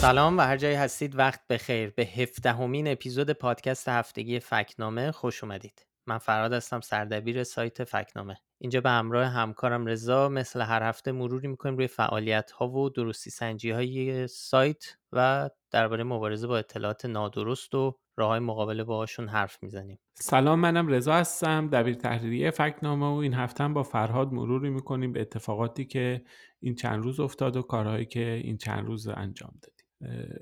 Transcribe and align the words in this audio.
سلام 0.00 0.38
و 0.38 0.40
هر 0.40 0.56
جایی 0.56 0.74
هستید 0.74 1.18
وقت 1.18 1.40
بخیر. 1.50 1.90
به 1.90 2.02
هفدهمین 2.02 2.88
اپیزود 2.88 3.30
پادکست 3.30 3.88
هفتگی 3.88 4.40
فکنامه 4.40 5.12
خوش 5.12 5.44
اومدید. 5.44 5.86
من 6.06 6.18
فراد 6.18 6.52
هستم 6.52 6.80
سردبیر 6.80 7.44
سایت 7.44 7.84
فکنامه. 7.84 8.36
اینجا 8.58 8.80
به 8.80 8.90
همراه 8.90 9.26
همکارم 9.26 9.86
رضا. 9.86 10.28
مثل 10.28 10.60
هر 10.60 10.82
هفته 10.82 11.12
مروری 11.12 11.48
می‌کنیم 11.48 11.76
روی 11.76 11.86
فعالیت 11.86 12.50
ها 12.50 12.68
و 12.68 12.90
درستی 12.90 13.30
سنجی 13.30 13.70
های 13.70 14.26
سایت 14.26 14.84
و 15.12 15.50
درباره 15.70 16.04
مبارزه 16.04 16.46
با 16.46 16.58
اطلاعات 16.58 17.04
نادرست 17.04 17.74
و 17.74 17.98
راه 18.16 18.28
های 18.28 18.40
مقابله 18.40 18.84
باهاشون 18.84 19.28
حرف 19.28 19.58
می‌زنیم. 19.62 19.98
سلام 20.14 20.58
منم 20.58 20.88
رضا 20.88 21.14
هستم 21.14 21.68
دبیر 21.68 21.94
تحریریه 21.94 22.50
فکنامه 22.50 23.06
و 23.06 23.18
این 23.18 23.34
هفته 23.34 23.64
هم 23.64 23.74
با 23.74 23.82
فرهاد 23.82 24.32
مروری 24.32 24.70
می‌کنیم 24.70 25.12
به 25.12 25.20
اتفاقاتی 25.20 25.84
که 25.84 26.22
این 26.60 26.74
چند 26.74 27.02
روز 27.02 27.20
افتاد 27.20 27.56
و 27.56 27.62
کارهایی 27.62 28.06
که 28.06 28.40
این 28.44 28.56
چند 28.56 28.86
روز 28.86 29.08
انجام 29.08 29.52
دادیم. 29.62 29.77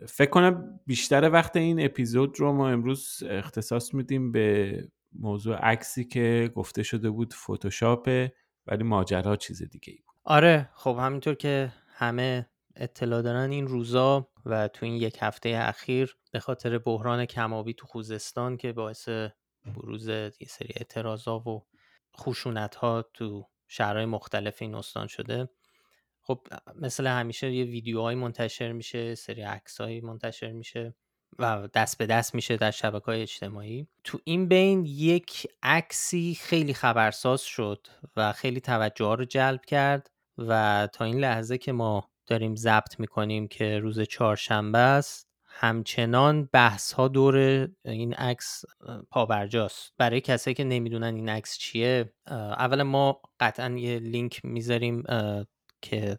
فکر 0.09 0.31
کنم 0.31 0.81
بیشتر 0.87 1.31
وقت 1.31 1.57
این 1.57 1.85
اپیزود 1.85 2.41
رو 2.41 2.53
ما 2.53 2.69
امروز 2.69 3.23
اختصاص 3.31 3.95
میدیم 3.95 4.33
به 4.33 4.79
موضوع 5.13 5.57
عکسی 5.57 6.05
که 6.05 6.51
گفته 6.55 6.83
شده 6.83 7.11
بود 7.11 7.35
فتوشاپه 7.35 8.33
ولی 8.67 8.83
ماجرا 8.85 9.37
چیز 9.37 9.63
دیگه 9.63 9.93
ای 9.93 9.99
بود. 10.07 10.15
آره 10.25 10.71
خب 10.75 10.97
همینطور 11.01 11.35
که 11.35 11.73
همه 11.89 12.47
اطلاع 12.77 13.23
دارن 13.23 13.51
این 13.51 13.67
روزا 13.67 14.29
و 14.47 14.69
تو 14.69 14.87
این 14.87 14.95
یک 14.95 15.19
هفته 15.21 15.55
اخیر 15.63 16.17
به 16.33 16.41
خاطر 16.41 16.79
بحران 16.79 17.25
کمابی 17.25 17.75
تو 17.75 17.87
خوزستان 17.87 18.57
که 18.57 18.73
باعث 18.73 19.09
بروز 19.67 20.09
یه 20.09 20.49
سری 20.49 20.73
اعتراضا 20.77 21.39
و 21.39 21.67
خشونت 22.19 22.75
ها 22.75 23.03
تو 23.15 23.49
شهرهای 23.69 24.07
مختلف 24.07 24.63
این 24.63 24.75
استان 24.75 25.07
شده 25.07 25.49
خب 26.27 26.47
مثل 26.75 27.07
همیشه 27.07 27.53
یه 27.53 27.65
ویدیوهایی 27.65 28.19
منتشر 28.19 28.73
میشه 28.73 29.15
سری 29.15 29.43
عکسهایی 29.43 30.01
منتشر 30.01 30.53
میشه 30.53 30.95
و 31.39 31.69
دست 31.75 31.99
به 31.99 32.07
دست 32.07 32.35
میشه 32.35 32.57
در 32.57 32.71
شبکه 32.71 33.05
های 33.05 33.23
اجتماعی. 33.23 33.87
تو 34.05 34.19
این 34.25 34.49
بین 34.49 34.85
یک 34.85 35.47
عکسی 35.63 36.39
خیلی 36.41 36.75
خبرساز 36.75 37.43
شد 37.43 37.87
و 38.17 38.33
خیلی 38.33 38.61
توجه 38.61 39.15
رو 39.15 39.25
جلب 39.25 39.65
کرد 39.65 40.11
و 40.39 40.89
تا 40.93 41.05
این 41.05 41.19
لحظه 41.19 41.59
که 41.59 41.73
ما 41.73 42.11
داریم 42.27 42.57
ضبط 42.57 43.01
می‌کنیم 43.01 43.49
که 43.49 43.79
روز 43.79 44.01
چهارشنبه 44.01 44.79
است 44.79 45.27
همچنان 45.47 46.49
بحث 46.53 46.93
ها 46.93 47.09
دور 47.09 47.69
این 47.85 48.15
عکس 48.15 48.65
پابرجاست. 49.11 49.93
برای 49.99 50.21
کسایی 50.21 50.55
که 50.55 50.65
نمی‌دونن 50.65 51.15
این 51.15 51.29
عکس 51.29 51.59
چیه 51.59 52.13
اولا 52.31 52.85
ما 52.85 53.21
قطعا 53.41 53.71
یه 53.71 53.99
لینک 53.99 54.45
می‌ذاریم 54.45 55.03
که 55.83 56.19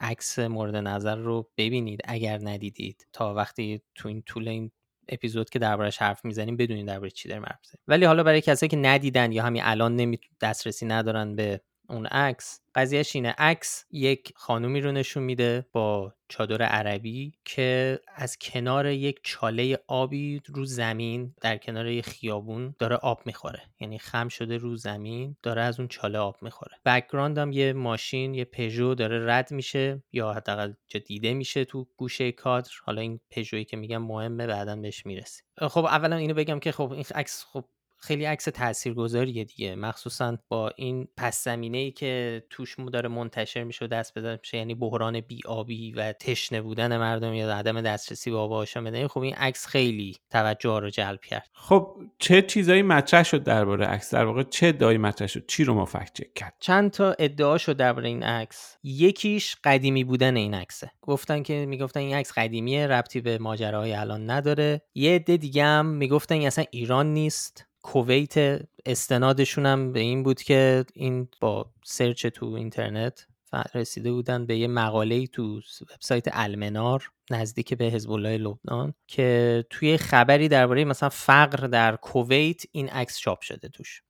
عکس 0.00 0.38
مورد 0.38 0.76
نظر 0.76 1.16
رو 1.16 1.50
ببینید 1.56 2.00
اگر 2.04 2.38
ندیدید. 2.42 3.06
تا 3.12 3.34
وقتی 3.34 3.80
تو 3.94 4.08
این 4.08 4.22
طول 4.22 4.48
این 4.48 4.70
اپیزود 5.08 5.50
که 5.50 5.58
دربارش 5.58 5.98
حرف 5.98 6.24
می‌زنیم 6.24 6.56
بدونید 6.56 6.86
درباره 6.86 7.10
چی 7.10 7.28
داریم 7.28 7.44
حرف 7.44 7.60
ولی 7.88 8.04
حالا 8.04 8.22
برای 8.22 8.40
کسایی 8.40 8.70
که 8.70 8.76
ندیدن 8.76 9.32
یا 9.32 9.42
همین 9.42 9.62
الان 9.64 9.96
نمی 9.96 10.18
دسترسی 10.40 10.86
ندارن 10.86 11.36
به 11.36 11.60
اون 11.88 12.06
عکس. 12.06 12.60
قضیهش 12.74 13.16
اینه. 13.16 13.34
عکس 13.38 13.84
یک 13.90 14.32
خانومی 14.36 14.80
رو 14.80 14.92
نشون 14.92 15.22
میده 15.22 15.66
با 15.72 16.12
چادر 16.28 16.62
عربی 16.62 17.34
که 17.44 18.00
از 18.14 18.38
کنار 18.38 18.86
یک 18.86 19.20
چاله 19.22 19.78
آبی 19.86 20.42
رو 20.46 20.64
زمین 20.64 21.34
در 21.40 21.56
کنار 21.56 21.86
یک 21.86 22.06
خیابون 22.06 22.74
داره 22.78 22.96
آب 22.96 23.22
می‌خوره. 23.26 23.62
یعنی 23.80 23.98
خم 23.98 24.28
شده 24.28 24.56
رو 24.56 24.76
زمین 24.76 25.36
داره 25.42 25.62
از 25.62 25.80
اون 25.80 25.88
چاله 25.88 26.18
آب 26.18 26.36
می‌خوره. 26.42 26.72
background 26.84 27.38
هم 27.38 27.52
یه 27.52 27.72
ماشین 27.72 28.34
یه 28.34 28.44
پژو 28.44 28.94
داره 28.94 29.26
رد 29.26 29.50
میشه 29.50 30.02
یا 30.12 30.32
حداقل 30.32 30.72
دیده 31.06 31.34
میشه 31.34 31.64
تو 31.64 31.86
گوشه 31.96 32.32
کادر. 32.32 32.70
حالا 32.84 33.00
این 33.00 33.20
پژویی 33.30 33.64
که 33.64 33.76
میگم 33.76 34.02
مهمه 34.02 34.46
بعدا 34.46 34.76
بهش 34.76 35.06
می‌رسیم. 35.06 35.46
خب 35.60 35.84
اولا 35.84 36.16
اینو 36.16 36.34
بگم 36.34 36.60
که 36.60 36.72
خب 36.72 36.92
این 36.92 37.04
عکس 37.14 37.44
خب 37.44 37.64
خیلی 38.06 38.24
عکس 38.24 38.44
تاثیرگذاریه 38.44 39.44
دیگه. 39.44 39.74
مخصوصا 39.74 40.38
با 40.48 40.72
این 40.76 41.08
پس 41.16 41.44
زمینه 41.44 41.78
ای 41.78 41.90
که 41.90 42.42
توش 42.50 42.76
داره 42.92 43.08
منتشر 43.08 43.64
میشه 43.64 43.84
و 43.84 43.88
دست 43.88 44.18
بزنه 44.18 44.38
میشه 44.42 44.58
یعنی 44.58 44.74
بحران 44.74 45.20
بیابی 45.20 45.92
و 45.92 46.12
تشنه 46.12 46.60
بودن 46.60 46.96
مردم 46.96 47.34
یا 47.34 47.56
عدم 47.56 47.80
دسترسی 47.80 48.30
به 48.30 48.36
آب 48.36 48.52
آشامیدنی 48.52 49.06
خب 49.06 49.20
این 49.20 49.34
عکس 49.34 49.66
خیلی 49.66 50.16
توجه 50.30 50.78
رو 50.78 50.90
جلب 50.90 51.20
کرد. 51.20 51.48
خب 51.52 51.96
چه 52.18 52.42
چیزایی 52.42 52.82
مطرح 52.82 53.22
شد 53.22 53.42
درباره 53.42 53.86
عکس؟ 53.86 54.14
در 54.14 54.24
واقع 54.24 54.42
چه 54.42 54.66
ادعایی 54.66 54.98
مطرح 54.98 55.28
شد؟ 55.28 55.46
چی 55.46 55.64
رو 55.64 55.74
ما 55.74 55.84
فکت 55.84 56.12
چک 56.14 56.34
کرد؟ 56.34 56.54
چند 56.60 56.90
تا 56.90 57.16
ادعا 57.18 57.58
شد 57.58 57.76
درباره 57.76 58.08
این 58.08 58.22
عکس. 58.22 58.76
یکیش 58.82 59.56
قدیمی 59.64 60.04
بودن 60.04 60.36
این 60.36 60.54
عکسه. 60.54 60.90
گفتن 61.02 61.42
که 61.42 61.66
می‌گفتن 61.66 62.00
این 62.00 62.16
عکس 62.16 62.32
قدیمیه 62.36 62.86
ربطی 62.86 63.20
به 63.20 63.38
ماجراهای 63.38 63.92
الان 63.92 64.30
نداره. 64.30 64.82
یه 64.94 65.14
عده 65.14 65.36
دیگه 65.36 65.64
هم 65.64 65.86
می‌گفتن 65.86 66.34
این 66.34 66.46
اصلا 66.46 66.64
ایران 66.70 67.06
نیست. 67.06 67.66
کویت 67.86 68.60
استنادشون 68.86 69.66
هم 69.66 69.92
به 69.92 70.00
این 70.00 70.22
بود 70.22 70.42
که 70.42 70.84
این 70.94 71.28
با 71.40 71.70
سرچ 71.84 72.26
تو 72.26 72.46
اینترنت 72.46 73.26
رسیده 73.74 74.12
بودن 74.12 74.46
به 74.46 74.56
یه 74.58 74.68
مقاله 74.68 75.26
تو 75.26 75.60
وبسایت 75.94 76.24
المنار 76.32 77.10
نزدیک 77.30 77.74
به 77.74 77.84
حزب 77.84 78.10
الله 78.10 78.38
لبنان 78.38 78.94
که 79.06 79.64
توی 79.70 79.96
خبری 79.96 80.48
درباره 80.48 80.84
مثلا 80.84 81.08
فقر 81.08 81.66
در 81.66 81.96
کویت 81.96 82.62
این 82.72 82.88
عکس 82.88 83.18
چاپ 83.18 83.40
شده 83.40 83.68
توش. 83.68 84.02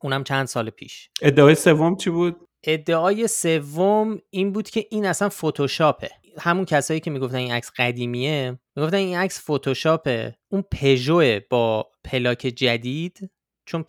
اونم 0.00 0.24
چند 0.24 0.46
سال 0.46 0.70
پیش. 0.70 1.10
ادعای 1.22 1.54
سوم 1.54 1.96
چی 1.96 2.10
بود؟ 2.10 2.48
ادعای 2.64 3.28
سوم 3.28 4.18
این 4.30 4.52
بود 4.52 4.70
که 4.70 4.86
این 4.90 5.06
اصلا 5.06 5.28
فتوشاپه. 5.28 6.10
همون 6.38 6.64
کسایی 6.64 7.00
که 7.00 7.10
می‌گفتن 7.10 7.36
این 7.36 7.52
عکس 7.52 7.70
قدیمیه 7.76 8.58
می‌گفتن 8.76 8.96
این 8.96 9.16
عکس 9.16 9.50
فتوشاپه. 9.50 10.36
اون 10.48 10.62
پژو 10.62 11.40
با 11.50 11.90
پلاک 12.04 12.38
جدید 12.38 13.30
چون 13.66 13.84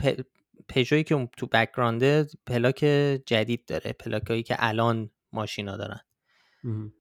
پژویی 0.69 1.03
که 1.03 1.29
تو 1.37 1.47
بکگرانده 1.47 2.27
پلاک 2.47 2.79
جدید 3.25 3.65
داره. 3.65 3.93
پلاکایی 3.93 4.43
که 4.43 4.55
الان 4.59 5.09
ماشینا 5.33 5.77
دارن. 5.77 5.99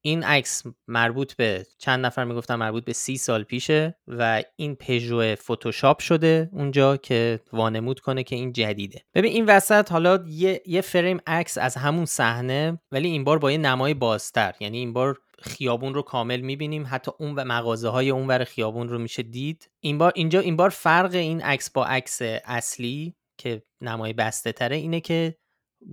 این 0.00 0.22
عکس 0.24 0.62
مربوط 0.88 1.34
به 1.34 1.66
چند 1.78 2.06
نفر 2.06 2.24
می‌گفتن 2.24 2.54
مربوط 2.54 2.84
به 2.84 2.92
سی 2.92 3.16
سال 3.16 3.42
پیشه 3.42 3.94
و 4.06 4.42
این 4.56 4.74
پژو 4.74 5.34
فتوشاپ 5.34 6.00
شده 6.00 6.50
اونجا 6.52 6.96
که 6.96 7.40
وانمود 7.52 8.00
کنه 8.00 8.22
که 8.22 8.36
این 8.36 8.52
جدیده. 8.52 9.02
ببین 9.14 9.32
این 9.32 9.44
وسط 9.46 9.92
حالا 9.92 10.24
یه, 10.26 10.62
یه 10.66 10.80
فریم 10.80 11.18
عکس 11.26 11.58
از 11.58 11.76
همون 11.76 12.04
صحنه 12.04 12.80
ولی 12.92 13.08
این 13.08 13.24
بار 13.24 13.38
با 13.38 13.52
یه 13.52 13.58
نمای 13.58 13.94
بازتر. 13.94 14.54
یعنی 14.60 14.78
این 14.78 14.92
بار 14.92 15.18
خیابون 15.42 15.94
رو 15.94 16.02
کامل 16.02 16.40
می‌بینیم. 16.40 16.86
حتی 16.90 17.10
اون 17.18 17.34
و 17.34 17.44
مغازه 17.44 17.88
های 17.88 18.10
اون 18.10 18.26
ور 18.26 18.44
خیابون 18.44 18.88
رو 18.88 18.98
میشه 18.98 19.22
دید. 19.22 19.70
این 19.80 19.98
بار 19.98 20.12
اینجا 20.14 20.40
این 20.40 20.56
بار 20.56 20.70
فرق 20.70 21.14
این 21.14 21.42
عکس 21.42 21.70
با 21.70 21.86
عکس 21.86 22.18
اصلی 22.44 23.14
که 23.38 23.62
نمای 23.80 24.12
بسته 24.12 24.52
تره 24.52 24.76
اینه 24.76 25.00
که 25.00 25.34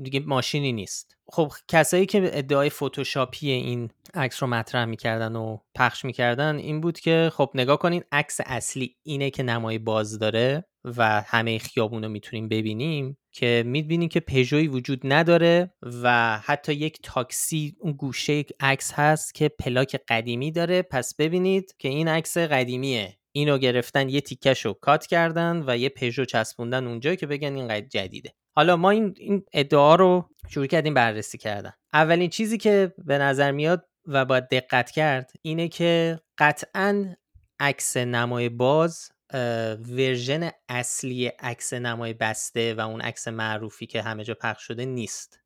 دیگه 0.04 0.20
ماشینی 0.20 0.72
نیست. 0.72 1.16
خب 1.32 1.52
کسایی 1.68 2.06
که 2.06 2.30
ادعای 2.34 2.70
فتوشاپی 2.70 3.52
این 3.52 3.90
عکس 4.14 4.44
رو 4.44 4.50
مطرح 4.50 4.86
می‌کردن 4.86 5.36
و 5.36 5.58
پخش 5.76 6.06
می‌کردن 6.06 6.56
این 6.56 6.82
بود 6.82 7.00
که 7.00 7.32
خب 7.34 7.52
نگاه 7.56 7.80
کنین 7.80 8.04
عکس 8.12 8.38
اصلی 8.46 8.96
اینه 9.04 9.30
که 9.30 9.44
نمای 9.44 9.78
باز 9.78 10.20
داره 10.20 10.66
و 10.84 11.22
همه 11.22 11.60
خیابون 11.60 12.04
رو 12.04 12.10
می‌تونیم 12.10 12.50
ببینیم 12.50 13.18
که 13.32 13.64
می‌بینیم 13.66 14.10
که 14.10 14.20
پژوی 14.20 14.68
وجود 14.68 15.02
نداره 15.04 15.74
و 16.04 16.38
حتی 16.44 16.74
یک 16.74 17.00
تاکسی 17.04 17.76
اون 17.80 17.94
گوشه 17.94 18.46
عکس 18.60 18.94
هست 18.94 19.34
که 19.36 19.50
پلاک 19.50 20.00
قدیمی 20.08 20.52
داره. 20.52 20.82
پس 20.82 21.16
ببینید 21.16 21.76
که 21.80 21.90
این 21.90 22.08
عکس 22.08 22.38
قدیمیه. 22.38 23.16
اینو 23.32 23.58
گرفتن 23.58 24.10
یه 24.10 24.22
تیکش 24.22 24.66
رو 24.66 24.74
کات 24.74 25.06
کردن 25.06 25.64
و 25.68 25.78
یه 25.78 25.90
پژو 25.90 26.26
چسبوندن 26.26 26.88
اونجا 26.88 27.16
که 27.16 27.28
بگن 27.28 27.56
این 27.56 27.68
قد 27.68 27.88
جدیده. 27.90 28.34
حالا 28.60 28.78
ما 28.78 28.90
این, 28.90 29.14
این 29.18 29.46
ادعا 29.54 29.96
رو 29.96 30.30
شروع 30.50 30.66
کردیم 30.66 30.94
بررسی 30.94 31.38
کردن. 31.38 31.74
اولین 31.94 32.30
چیزی 32.30 32.58
که 32.58 32.94
به 33.06 33.18
نظر 33.18 33.52
میاد 33.52 33.86
و 34.06 34.26
باید 34.26 34.48
دقت 34.48 34.92
کرد 34.92 35.32
اینه 35.42 35.68
که 35.68 36.20
قطعا 36.38 37.16
عکس 37.60 37.98
نمای 37.98 38.50
باز 38.50 39.12
ورژن 39.90 40.50
اصلی 40.70 41.28
عکس 41.28 41.74
نمای 41.74 42.14
بسته 42.14 42.74
و 42.74 42.80
اون 42.80 43.02
عکس 43.02 43.28
معروفی 43.28 43.86
که 43.86 44.02
همه 44.02 44.24
جا 44.24 44.34
پخش 44.34 44.64
شده 44.64 44.86
نیست. 44.86 45.40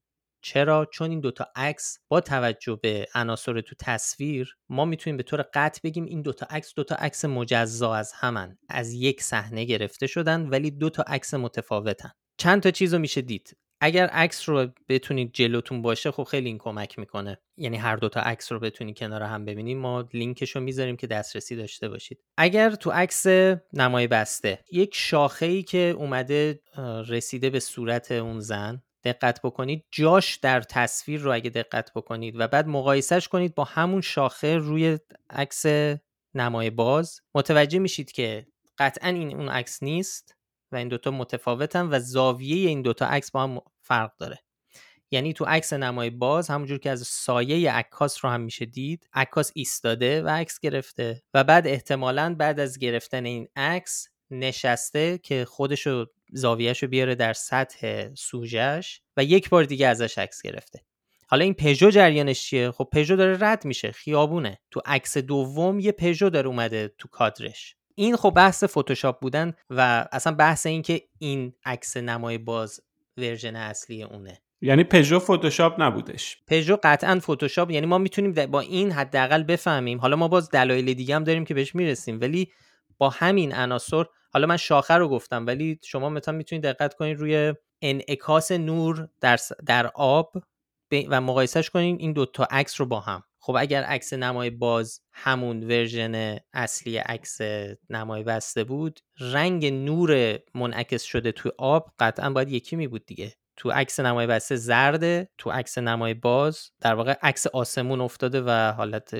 چرا؟ 0.44 0.86
چون 0.86 1.10
این 1.10 1.20
دوتا 1.20 1.48
عکس 1.56 2.00
با 2.08 2.22
توجه 2.22 2.80
به 2.82 3.08
عناصر 3.16 3.62
تو 3.62 3.76
تصویر 3.80 4.58
ما 4.70 4.86
می‌تونیم 4.86 5.18
به 5.18 5.24
طور 5.24 5.46
قطع 5.54 5.80
بگیم 5.84 6.06
این 6.06 6.22
دوتا 6.22 6.48
عکس 6.50 6.74
دوتا 6.76 6.96
عکس 6.96 7.26
مجزا 7.26 7.94
از 7.94 8.14
همن 8.14 8.58
از 8.70 8.94
یک 8.94 9.22
صحنه 9.22 9.64
گرفته 9.64 10.08
شدن 10.08 10.50
ولی 10.50 10.72
دوتا 10.72 11.04
عکس 11.08 11.34
متفاوتن. 11.34 12.12
چند 12.44 12.62
تا 12.62 12.72
چیز 12.72 12.94
رو 12.94 13.00
میشه 13.00 13.22
دید. 13.22 13.58
اگر 13.82 14.08
عکس 14.08 14.50
رو 14.50 14.68
بتونید 14.90 15.34
جلوتون 15.34 15.82
باشه 15.82 16.12
خب 16.12 16.24
خیلی 16.24 16.48
این 16.48 16.58
کمک 16.58 17.00
می‌کنه. 17.00 17.38
یعنی 17.58 17.78
هر 17.78 17.96
دوتا 17.96 18.20
عکس 18.20 18.52
رو 18.52 18.60
بتونید 18.60 18.98
کنار 18.98 19.24
هم 19.24 19.46
ببینید 19.46 19.78
ما 19.78 20.10
لینکش 20.14 20.56
رو 20.56 20.62
می‌ذاریم 20.62 20.98
که 20.98 21.08
دسترسی 21.08 21.56
داشته 21.56 21.90
باشید. 21.90 22.24
اگر 22.38 22.70
تو 22.70 22.92
عکس 22.92 23.28
نمای 23.74 24.08
بسته 24.08 24.60
یک 24.72 24.96
شاخه 24.96 25.46
ای 25.46 25.64
که 25.64 25.96
اومده 25.98 26.60
رسیده 27.08 27.50
به 27.50 27.60
صورت 27.60 28.12
اون 28.12 28.40
زن 28.40 28.84
دقت 29.04 29.42
بکنید 29.42 29.86
جاش 29.92 30.36
در 30.36 30.62
تصویر 30.62 31.20
رو 31.20 31.34
اگه 31.34 31.50
دقت 31.50 31.92
بکنید 31.96 32.36
و 32.40 32.48
بعد 32.48 32.68
مقایسهش 32.68 33.28
کنید 33.28 33.56
با 33.56 33.64
همون 33.64 34.02
شاخه 34.02 34.58
روی 34.58 35.00
عکس 35.30 35.66
نمای 36.36 36.70
باز 36.70 37.22
متوجه 37.36 37.80
میشید 37.80 38.12
که 38.12 38.48
قطعا 38.78 39.10
این 39.10 39.36
اون 39.36 39.50
عکس 39.50 39.84
نیست. 39.84 40.36
و 40.74 40.76
این 40.76 40.88
دوتا 40.88 41.12
متفاوتن 41.12 41.88
و 41.92 42.00
زاویه 42.00 42.70
این 42.70 42.82
دوتا 42.82 43.06
عکس 43.06 43.32
با 43.32 43.44
هم 43.44 43.62
فرق 43.82 44.12
داره. 44.18 44.40
یعنی 45.12 45.34
تو 45.34 45.46
عکس 45.46 45.74
نمای 45.74 46.10
باز 46.10 46.50
همونجور 46.50 46.78
که 46.78 46.90
از 46.90 47.08
سایه 47.08 47.72
عکاس 47.72 48.26
رو 48.26 48.32
هم 48.32 48.42
میشه 48.42 48.66
دید 48.66 49.10
عکاس 49.14 49.52
ایستاده 49.56 50.24
و 50.24 50.30
عکس 50.30 50.60
گرفته 50.60 51.24
و 51.34 51.44
بعد 51.44 51.68
احتمالا 51.68 52.36
بعد 52.40 52.60
از 52.60 52.80
گرفتن 52.80 53.26
این 53.26 53.48
عکس 53.56 54.08
نشسته 54.32 55.18
که 55.18 55.46
خودشو 55.46 56.06
زاویهش 56.32 56.84
رو 56.84 56.90
بیاره 56.90 57.16
در 57.16 57.34
سطح 57.34 58.10
سوژش 58.16 59.02
و 59.18 59.24
یک 59.24 59.50
بار 59.50 59.64
دیگه 59.64 59.88
ازش 59.88 60.18
عکس 60.18 60.42
گرفته. 60.42 60.82
حالا 61.28 61.44
این 61.44 61.54
پژو 61.54 61.90
جریانش 61.90 62.44
چیه؟ 62.44 62.72
خب 62.72 62.90
پژو 62.92 63.16
داره 63.16 63.38
رد 63.40 63.66
میشه 63.66 63.92
خیابونه. 63.92 64.60
تو 64.72 64.82
عکس 64.86 65.18
دوم 65.18 65.80
یه 65.80 65.92
پژو 65.92 66.30
داره 66.30 66.48
اومده 66.48 66.94
تو 66.98 67.08
کادرش. 67.08 67.76
این 67.96 68.16
خب 68.16 68.30
بحث 68.30 68.64
فتوشاپ 68.64 69.22
بودن 69.22 69.54
و 69.70 70.08
اصلا 70.12 70.36
بحث 70.36 70.66
این 70.66 70.82
که 70.82 71.02
این 71.20 71.54
عکس 71.66 71.98
نمای 71.98 72.38
باز 72.38 72.82
version 73.18 73.56
اصلی 73.56 74.04
اونه. 74.04 74.42
یعنی 74.62 74.84
پژو 74.84 75.20
فتوشاپ 75.20 75.82
نبودش. 75.82 76.38
پژو 76.48 76.78
قطعا 76.84 77.20
فتوشاپ 77.20 77.72
یعنی 77.72 77.86
ما 77.86 77.98
می‌تونیم 77.98 78.46
با 78.46 78.60
این 78.60 78.92
حداقل 78.92 79.44
بفهمیم. 79.44 80.00
حالا 80.00 80.16
ما 80.16 80.28
باز 80.28 80.50
دلایل 80.50 80.94
دیگه 80.94 81.16
هم 81.16 81.24
داریم 81.24 81.46
که 81.46 81.54
بهش 81.54 81.76
می‌رسیم 81.76 82.22
ولی 82.22 82.52
با 82.98 83.10
همین 83.10 83.56
عناصر 83.56 84.06
حالا 84.34 84.48
من 84.48 84.58
شاخه 84.58 84.94
رو 84.94 85.10
گفتم 85.10 85.46
ولی 85.46 85.80
شما 85.84 86.10
مثلا 86.10 86.34
می‌تونید 86.34 86.64
دقت 86.64 86.94
کنید 86.94 87.18
روی 87.18 87.54
انعکاس 87.82 88.52
نور 88.52 89.08
در, 89.22 89.40
در 89.66 89.92
آب 89.96 90.34
و 91.10 91.22
مقایسهش 91.22 91.70
کنید 91.70 92.00
این 92.00 92.14
دوتا 92.14 92.48
عکس 92.52 92.82
رو 92.82 92.86
با 92.88 93.00
هم. 93.00 93.24
خب 93.46 93.56
اگر 93.60 93.84
عکس 93.84 94.14
نمای 94.14 94.50
باز 94.50 95.02
همون 95.14 95.64
version 95.64 96.38
اصلی 96.54 96.98
عکس 96.98 97.38
نمای 97.90 98.24
بسته 98.24 98.64
بود 98.64 99.00
رنگ 99.20 99.66
نور 99.66 100.40
منعکس 100.56 101.04
شده 101.04 101.32
توی 101.32 101.52
آب 101.58 101.92
قطعا 102.00 102.30
باید 102.30 102.52
یکی 102.52 102.76
می 102.76 102.88
بود 102.88 103.06
دیگه. 103.06 103.34
تو 103.58 103.72
عکس 103.72 104.00
نمای 104.00 104.28
بسته 104.28 104.56
زرده 104.56 105.30
تو 105.38 105.52
عکس 105.52 105.78
نمای 105.78 106.14
باز 106.14 106.70
در 106.82 106.96
واقع 106.96 107.16
عکس 107.22 107.48
آسمون 107.48 108.02
افتاده 108.02 108.42
و 108.42 108.74
حالت 108.78 109.14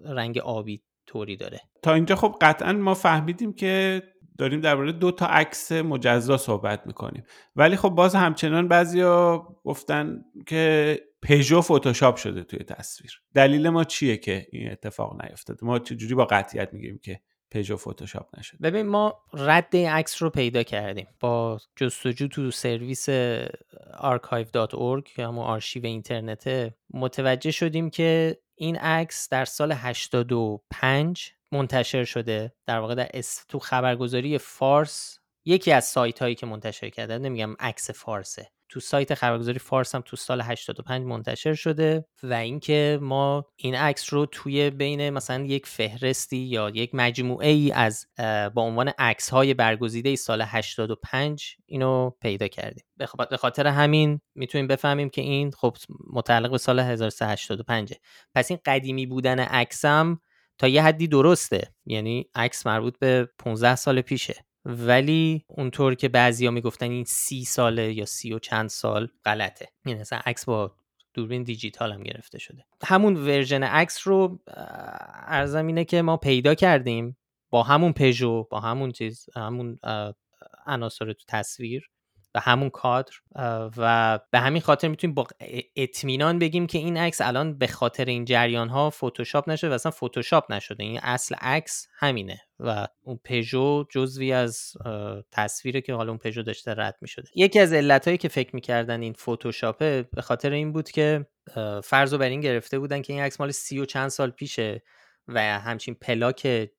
رنگ 0.00 0.38
آبی 0.38 0.82
طوری 1.06 1.36
داره. 1.36 1.60
تا 1.82 1.94
اینجا 1.94 2.16
خب 2.16 2.36
قطعا 2.40 2.72
ما 2.72 2.94
فهمیدیم 2.94 3.52
که 3.52 4.02
داریم 4.38 4.60
درباره 4.60 4.92
دو 4.92 5.10
تا 5.10 5.26
عکس 5.26 5.72
مجزا 5.72 6.36
صحبت 6.36 6.86
می‌کنیم. 6.86 7.24
ولی 7.56 7.76
خب 7.76 7.88
باز 7.88 8.14
همچنان 8.14 8.68
بعضیا 8.68 9.38
گفتن 9.64 10.24
که 10.46 11.11
پژو 11.22 11.60
فتوشاپ 11.60 12.16
شده 12.16 12.42
توی 12.42 12.58
تصویر. 12.58 13.22
دلیل 13.34 13.68
ما 13.68 13.84
چیه 13.84 14.16
که 14.16 14.46
این 14.52 14.70
اتفاق 14.70 15.22
نیفتاده؟ 15.22 15.66
ما 15.66 15.78
چجوری 15.78 16.14
با 16.14 16.24
قطعیت 16.24 16.72
میگیم 16.72 16.98
که 16.98 17.20
پژو 17.50 17.76
فتوشاپ 17.76 18.38
نشده؟ 18.38 18.70
ببین 18.70 18.86
ما 18.86 19.22
رد 19.32 19.76
عکس 19.76 20.22
رو 20.22 20.30
پیدا 20.30 20.62
کردیم 20.62 21.06
با 21.20 21.60
جستجو 21.76 22.28
تو 22.28 22.50
سرویس 22.50 23.10
archive.org 23.92 25.02
که 25.14 25.26
همون 25.26 25.44
آرشیو 25.44 25.86
اینترنته 25.86 26.74
متوجه 26.90 27.50
شدیم 27.50 27.90
که 27.90 28.38
این 28.54 28.76
عکس 28.76 29.28
در 29.28 29.44
سال 29.44 29.72
85 29.72 31.32
منتشر 31.52 32.04
شده. 32.04 32.52
در 32.66 32.78
واقع 32.78 32.94
در 32.94 33.10
تو 33.48 33.58
خبرگزاری 33.58 34.38
فارس 34.38 35.18
یکی 35.44 35.72
از 35.72 35.84
سایت 35.84 36.22
هایی 36.22 36.34
که 36.34 36.46
منتشر 36.46 36.88
کرده 36.88 37.18
نمیگم 37.18 37.54
عکس 37.60 37.90
فارسه 37.90 38.48
تو 38.72 38.80
سایت 38.80 39.14
خبرگزاری 39.14 39.58
فارس 39.58 39.94
هم 39.94 40.02
تو 40.06 40.16
سال 40.16 40.40
85 40.40 41.06
منتشر 41.06 41.54
شده 41.54 42.04
و 42.22 42.34
اینکه 42.34 42.98
ما 43.02 43.44
این 43.56 43.74
عکس 43.74 44.12
رو 44.12 44.26
توی 44.26 44.70
بین 44.70 45.10
مثلا 45.10 45.44
یک 45.44 45.66
فهرستی 45.66 46.36
یا 46.36 46.70
یک 46.70 46.90
مجموعه 46.94 47.48
ای 47.48 47.72
از 47.72 48.06
با 48.54 48.62
عنوان 48.62 48.88
عکس 48.98 49.30
های 49.30 49.54
برگزیده 49.54 50.16
سال 50.16 50.42
85 50.46 51.56
اینو 51.66 52.10
پیدا 52.20 52.48
کردیم. 52.48 52.84
به 53.30 53.36
خاطر 53.36 53.66
همین 53.66 54.20
می‌تونیم 54.34 54.66
بفهمیم 54.66 55.10
که 55.10 55.20
این 55.20 55.50
خب 55.50 55.76
متعلق 56.12 56.50
به 56.50 56.58
سال 56.58 56.80
1385 56.80 57.94
پس 58.34 58.50
این 58.50 58.60
قدیمی 58.64 59.06
بودن 59.06 59.40
عکسم 59.40 60.20
تا 60.58 60.68
یه 60.68 60.82
حدی 60.82 61.08
درسته 61.08 61.74
یعنی 61.86 62.30
عکس 62.34 62.66
مربوط 62.66 62.98
به 62.98 63.28
15 63.38 63.76
سال 63.76 64.00
پیشه. 64.00 64.44
ولی 64.64 65.44
اونطور 65.48 65.94
که 65.94 66.08
بعضیا 66.08 66.50
می‌گفتن 66.50 66.90
این 66.90 67.04
سی 67.04 67.44
ساله 67.44 67.92
یا 67.92 68.06
سی 68.06 68.32
و 68.32 68.38
چند 68.38 68.68
سال 68.68 69.08
غلطه. 69.24 69.68
یعنی 69.86 70.00
مثلا 70.00 70.20
عکس 70.26 70.44
با 70.44 70.74
دوربین 71.14 71.42
دیجیتال 71.42 71.92
هم 71.92 72.02
گرفته 72.02 72.38
شده. 72.38 72.64
همون 72.84 73.16
ورژن 73.16 73.62
عکس 73.62 74.08
رو 74.08 74.38
ارزم 75.26 75.66
اینه 75.66 75.84
که 75.84 76.02
ما 76.02 76.16
پیدا 76.16 76.54
کردیم 76.54 77.16
با 77.50 77.62
همون 77.62 77.92
پژو 77.92 78.44
با 78.50 78.60
همون 78.60 78.92
چیز 78.92 79.28
همون 79.36 79.78
عناصر 80.66 81.12
تو 81.12 81.24
تصویر. 81.28 81.90
و 82.34 82.40
همون 82.40 82.70
کادر 82.70 83.12
و 83.76 84.18
به 84.30 84.38
همین 84.40 84.62
خاطر 84.62 84.88
می‌تونیم 84.88 85.14
با 85.14 85.26
اطمینان 85.76 86.38
بگیم 86.38 86.66
که 86.66 86.78
این 86.78 86.96
عکس 86.96 87.20
الان 87.20 87.58
به 87.58 87.66
خاطر 87.66 88.04
این 88.04 88.24
جریان 88.24 88.68
ها 88.68 88.90
فتوشاپ 88.90 89.50
نشده 89.50 89.70
و 89.70 89.72
اصلا 89.72 89.92
فتوشاپ 89.92 90.52
نشده. 90.52 90.82
این 90.84 91.00
اصل 91.02 91.34
عکس 91.34 91.86
همینه 91.98 92.40
و 92.60 92.86
اون 93.02 93.20
پژو 93.24 93.84
جزوی 93.90 94.32
از 94.32 94.72
تصویری 95.32 95.82
که 95.82 95.94
حالا 95.94 96.08
اون 96.08 96.18
پژو 96.18 96.42
داشته 96.42 96.74
رد 96.74 96.96
می‌شده. 97.00 97.28
یکی 97.34 97.58
از 97.58 97.72
علتهایی 97.72 98.18
که 98.18 98.28
فکر 98.28 98.54
می‌کردن 98.54 99.02
این 99.02 99.12
فتوشاپه 99.12 100.02
به 100.02 100.22
خاطر 100.22 100.50
این 100.50 100.72
بود 100.72 100.90
که 100.90 101.26
فرض 101.84 102.14
بر 102.14 102.28
این 102.28 102.40
گرفته 102.40 102.78
بودن 102.78 103.02
که 103.02 103.12
این 103.12 103.22
عکس 103.22 103.40
مال 103.40 103.50
سی 103.50 103.78
و 103.78 103.84
چند 103.84 104.08
سال 104.08 104.30
پیشه 104.30 104.82
و 105.28 105.40
همچین 105.40 105.94
پلاک 105.94 106.70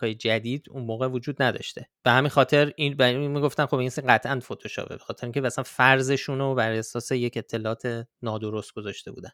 های 0.00 0.14
جدید 0.14 0.66
اون 0.70 0.82
موقع 0.82 1.08
وجود 1.08 1.42
نداشته. 1.42 1.88
به 2.02 2.10
همین 2.10 2.28
خاطر 2.28 2.72
این 2.76 3.02
این 3.02 3.30
می‌گفتن 3.30 3.66
خب 3.66 3.76
این 3.76 3.90
قطعا 4.08 4.40
فتوشاپه 4.40 4.94
به 4.94 5.02
خاطر 5.04 5.26
اینکه 5.26 5.40
مثلا 5.40 5.64
فرضشون 5.64 6.38
رو 6.38 6.54
بر 6.54 6.72
اساس 6.72 7.12
یک 7.12 7.36
اطلاعات 7.36 8.06
نادرست 8.22 8.72
گذاشته 8.72 9.12
بودن. 9.12 9.30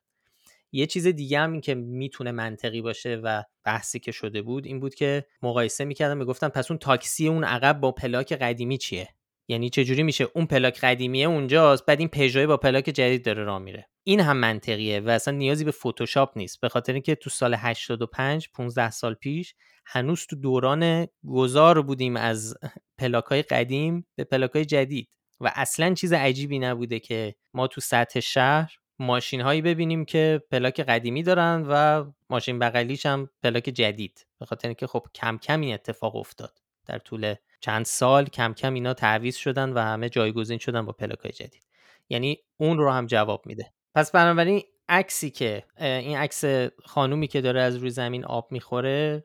یه 0.72 0.86
چیز 0.86 1.06
دیگه 1.06 1.38
هم 1.38 1.52
این 1.52 1.60
که 1.60 1.74
می‌تونه 1.74 2.32
منطقی 2.32 2.82
باشه 2.82 3.16
و 3.16 3.42
بحثی 3.64 3.98
که 3.98 4.12
شده 4.12 4.42
بود 4.42 4.66
این 4.66 4.80
بود 4.80 4.94
که 4.94 5.24
مقایسه 5.42 5.84
می‌کردن 5.84 6.18
می‌گفتن 6.18 6.48
پس 6.48 6.70
اون 6.70 6.78
تاکسی 6.78 7.28
اون 7.28 7.44
عقب 7.44 7.80
با 7.80 7.92
پلاک 7.92 8.32
قدیمی 8.32 8.78
چیه؟ 8.78 9.08
یعنی 9.48 9.70
چه 9.70 9.84
جوری 9.84 10.02
میشه 10.02 10.28
اون 10.34 10.46
پلاک 10.46 10.80
قدیمیه 10.80 11.26
اونجاست 11.26 11.86
بعد 11.86 11.98
این 11.98 12.08
پژو 12.08 12.46
با 12.46 12.56
پلاک 12.56 12.84
جدید 12.84 13.24
داره 13.24 13.44
راه 13.44 13.58
میره. 13.58 13.88
این 14.04 14.20
هم 14.20 14.36
منطقیه 14.36 15.00
و 15.00 15.08
اصلا 15.08 15.34
نیازی 15.34 15.64
به 15.64 15.70
فتوشاپ 15.70 16.38
نیست. 16.38 16.60
به 16.60 16.68
خاطر 16.68 16.92
اینکه 16.92 17.14
تو 17.14 17.30
سال 17.30 17.54
85 17.54 18.48
15 18.54 18.90
سال 18.90 19.14
پیش 19.14 19.54
هنوز 19.90 20.26
تو 20.26 20.36
دوران 20.36 21.06
گذار 21.28 21.82
بودیم 21.82 22.16
از 22.16 22.54
پلاکای 22.98 23.42
قدیم 23.42 24.06
به 24.16 24.24
پلاکای 24.24 24.64
جدید 24.64 25.08
و 25.40 25.52
اصلا 25.54 25.94
چیز 25.94 26.12
عجیبی 26.12 26.58
نبوده 26.58 26.98
که 27.00 27.34
ما 27.54 27.66
تو 27.66 27.80
سطح 27.80 28.20
شهر 28.20 28.76
ماشین 28.98 29.40
هایی 29.40 29.62
ببینیم 29.62 30.04
که 30.04 30.42
پلاک 30.50 30.80
قدیمی 30.80 31.22
دارن 31.22 31.66
و 31.68 32.04
ماشین 32.30 32.58
بغلیش 32.58 33.06
هم 33.06 33.30
پلاک 33.42 33.62
جدید. 33.62 34.26
به 34.38 34.46
خاطر 34.46 34.68
اینکه 34.68 34.86
خب 34.86 35.06
کم 35.14 35.38
کم 35.38 35.60
این 35.60 35.74
اتفاق 35.74 36.16
افتاد. 36.16 36.58
در 36.86 36.98
طول 36.98 37.34
چند 37.60 37.84
سال 37.84 38.24
کم 38.24 38.52
کم 38.52 38.74
اینا 38.74 38.94
تعویض 38.94 39.36
شدن 39.36 39.72
و 39.72 39.78
همه 39.78 40.08
جایگزین 40.08 40.58
شدن 40.58 40.86
با 40.86 40.92
پلاکای 40.92 41.32
جدید. 41.32 41.66
یعنی 42.08 42.38
اون 42.56 42.78
رو 42.78 42.90
هم 42.90 43.06
جواب 43.06 43.46
میده. 43.46 43.72
پس 43.94 44.10
بنابراین 44.10 44.62
عکسی 44.88 45.30
که 45.30 45.64
این 45.80 46.18
عکس 46.18 46.44
خانومی 46.84 47.26
که 47.28 47.40
داره 47.40 47.60
از 47.60 47.76
روی 47.76 47.90
زمین 47.90 48.24
آب 48.24 48.52
می‌خوره 48.52 49.24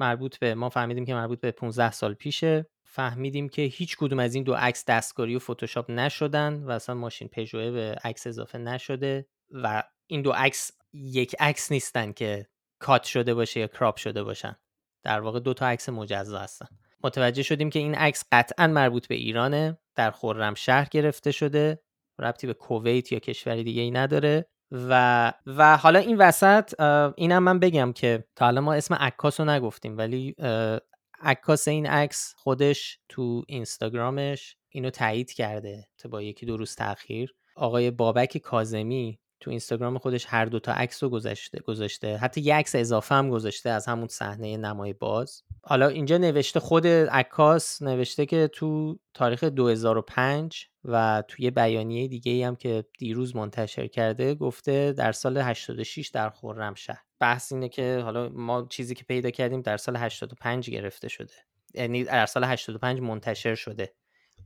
مربوط 0.00 0.38
به 0.38 0.54
ما 0.54 0.68
فهمیدیم 0.68 1.04
که 1.04 1.14
مربوط 1.14 1.40
به 1.40 1.50
15 1.50 1.90
سال 1.90 2.14
پیشه. 2.14 2.66
فهمیدیم 2.84 3.48
که 3.48 3.62
هیچ 3.62 3.96
کدوم 3.96 4.18
از 4.18 4.34
این 4.34 4.44
دو 4.44 4.54
عکس 4.54 4.84
دستکاری 4.84 5.36
و 5.36 5.38
فتوشاپ 5.38 5.90
نشدن 5.90 6.64
و 6.64 6.70
اصلا 6.70 6.94
ماشین 6.94 7.28
پژوه 7.28 7.70
به 7.70 7.96
عکس 8.04 8.26
اضافه 8.26 8.58
نشده 8.58 9.26
و 9.50 9.82
این 10.06 10.22
دو 10.22 10.32
عکس 10.32 10.70
یک 10.92 11.36
عکس 11.40 11.72
نیستن 11.72 12.12
که 12.12 12.46
کات 12.78 13.04
شده 13.04 13.34
باشه 13.34 13.60
یا 13.60 13.66
کراپ 13.66 13.96
شده 13.96 14.22
باشن. 14.22 14.56
در 15.02 15.20
واقع 15.20 15.40
دو 15.40 15.54
تا 15.54 15.66
عکس 15.66 15.88
مجزا 15.88 16.38
هستن. 16.38 16.66
متوجه 17.04 17.42
شدیم 17.42 17.70
که 17.70 17.78
این 17.78 17.94
عکس 17.94 18.24
قطعا 18.32 18.66
مربوط 18.66 19.06
به 19.06 19.14
ایرانه 19.14 19.78
در 19.94 20.54
شهر 20.54 20.88
گرفته 20.90 21.32
شده 21.32 21.82
ربطی 22.18 22.46
به 22.46 22.54
کویت 22.54 23.12
یا 23.12 23.18
کشوری 23.18 23.64
دیگه 23.64 23.82
ای 23.82 23.90
نداره. 23.90 24.46
و 24.72 25.32
و 25.46 25.76
حالا 25.76 25.98
این 25.98 26.16
وسط 26.18 26.80
اینم 27.16 27.42
من 27.42 27.58
بگم 27.58 27.92
که 27.92 28.24
تا 28.36 28.44
حالا 28.44 28.60
ما 28.60 28.74
اسم 28.74 28.94
عکاس 28.94 29.40
رو 29.40 29.50
نگفتیم 29.50 29.98
ولی 29.98 30.34
عکاس 31.20 31.68
این 31.68 31.86
عکس 31.86 32.34
خودش 32.36 32.98
تو 33.08 33.44
اینستاگرامش 33.48 34.56
اینو 34.68 34.90
تایید 34.90 35.32
کرده 35.32 35.88
تا 35.98 36.08
با 36.08 36.22
یکی 36.22 36.46
دو 36.46 36.56
روز 36.56 36.74
تاخیر. 36.74 37.34
آقای 37.56 37.90
بابک 37.90 38.38
کازمی 38.38 39.18
تو 39.40 39.50
اینستاگرام 39.50 39.98
خودش 39.98 40.26
هر 40.28 40.44
دو 40.44 40.58
تا 40.60 40.72
عکس 40.72 41.02
رو 41.02 41.08
گذاشته. 41.08 41.58
گذاشته 41.60 42.16
حتی 42.16 42.40
یه 42.40 42.54
عکس 42.54 42.74
اضافه 42.74 43.14
هم 43.14 43.30
گذاشته 43.30 43.70
از 43.70 43.86
همون 43.86 44.08
صحنه 44.08 44.56
نمای 44.56 44.92
باز. 44.92 45.42
حالا 45.62 45.88
اینجا 45.88 46.18
نوشته 46.18 46.60
خود 46.60 46.86
عکاس 46.86 47.82
نوشته 47.82 48.26
که 48.26 48.48
تو 48.52 48.98
تاریخ 49.14 49.44
2005 49.44 50.66
و 50.84 51.22
توی 51.28 51.50
بیانیه 51.50 52.08
دیگه 52.08 52.32
ای 52.32 52.42
هم 52.42 52.56
که 52.56 52.84
دیروز 52.98 53.36
منتشر 53.36 53.86
کرده 53.86 54.34
گفته 54.34 54.92
در 54.92 55.12
سال 55.12 55.38
86 55.38 56.08
در 56.08 56.30
خرمشهر 56.30 57.02
بحث 57.20 57.52
اینه 57.52 57.68
که 57.68 58.00
حالا 58.04 58.28
ما 58.28 58.66
چیزی 58.70 58.94
که 58.94 59.04
پیدا 59.04 59.30
کردیم 59.30 59.60
در 59.60 59.76
سال 59.76 59.96
85 59.96 60.70
گرفته 60.70 61.08
شده. 61.08 61.34
یعنی 61.74 62.04
در 62.04 62.26
سال 62.26 62.44
85 62.44 63.00
منتشر 63.00 63.54
شده. 63.54 63.94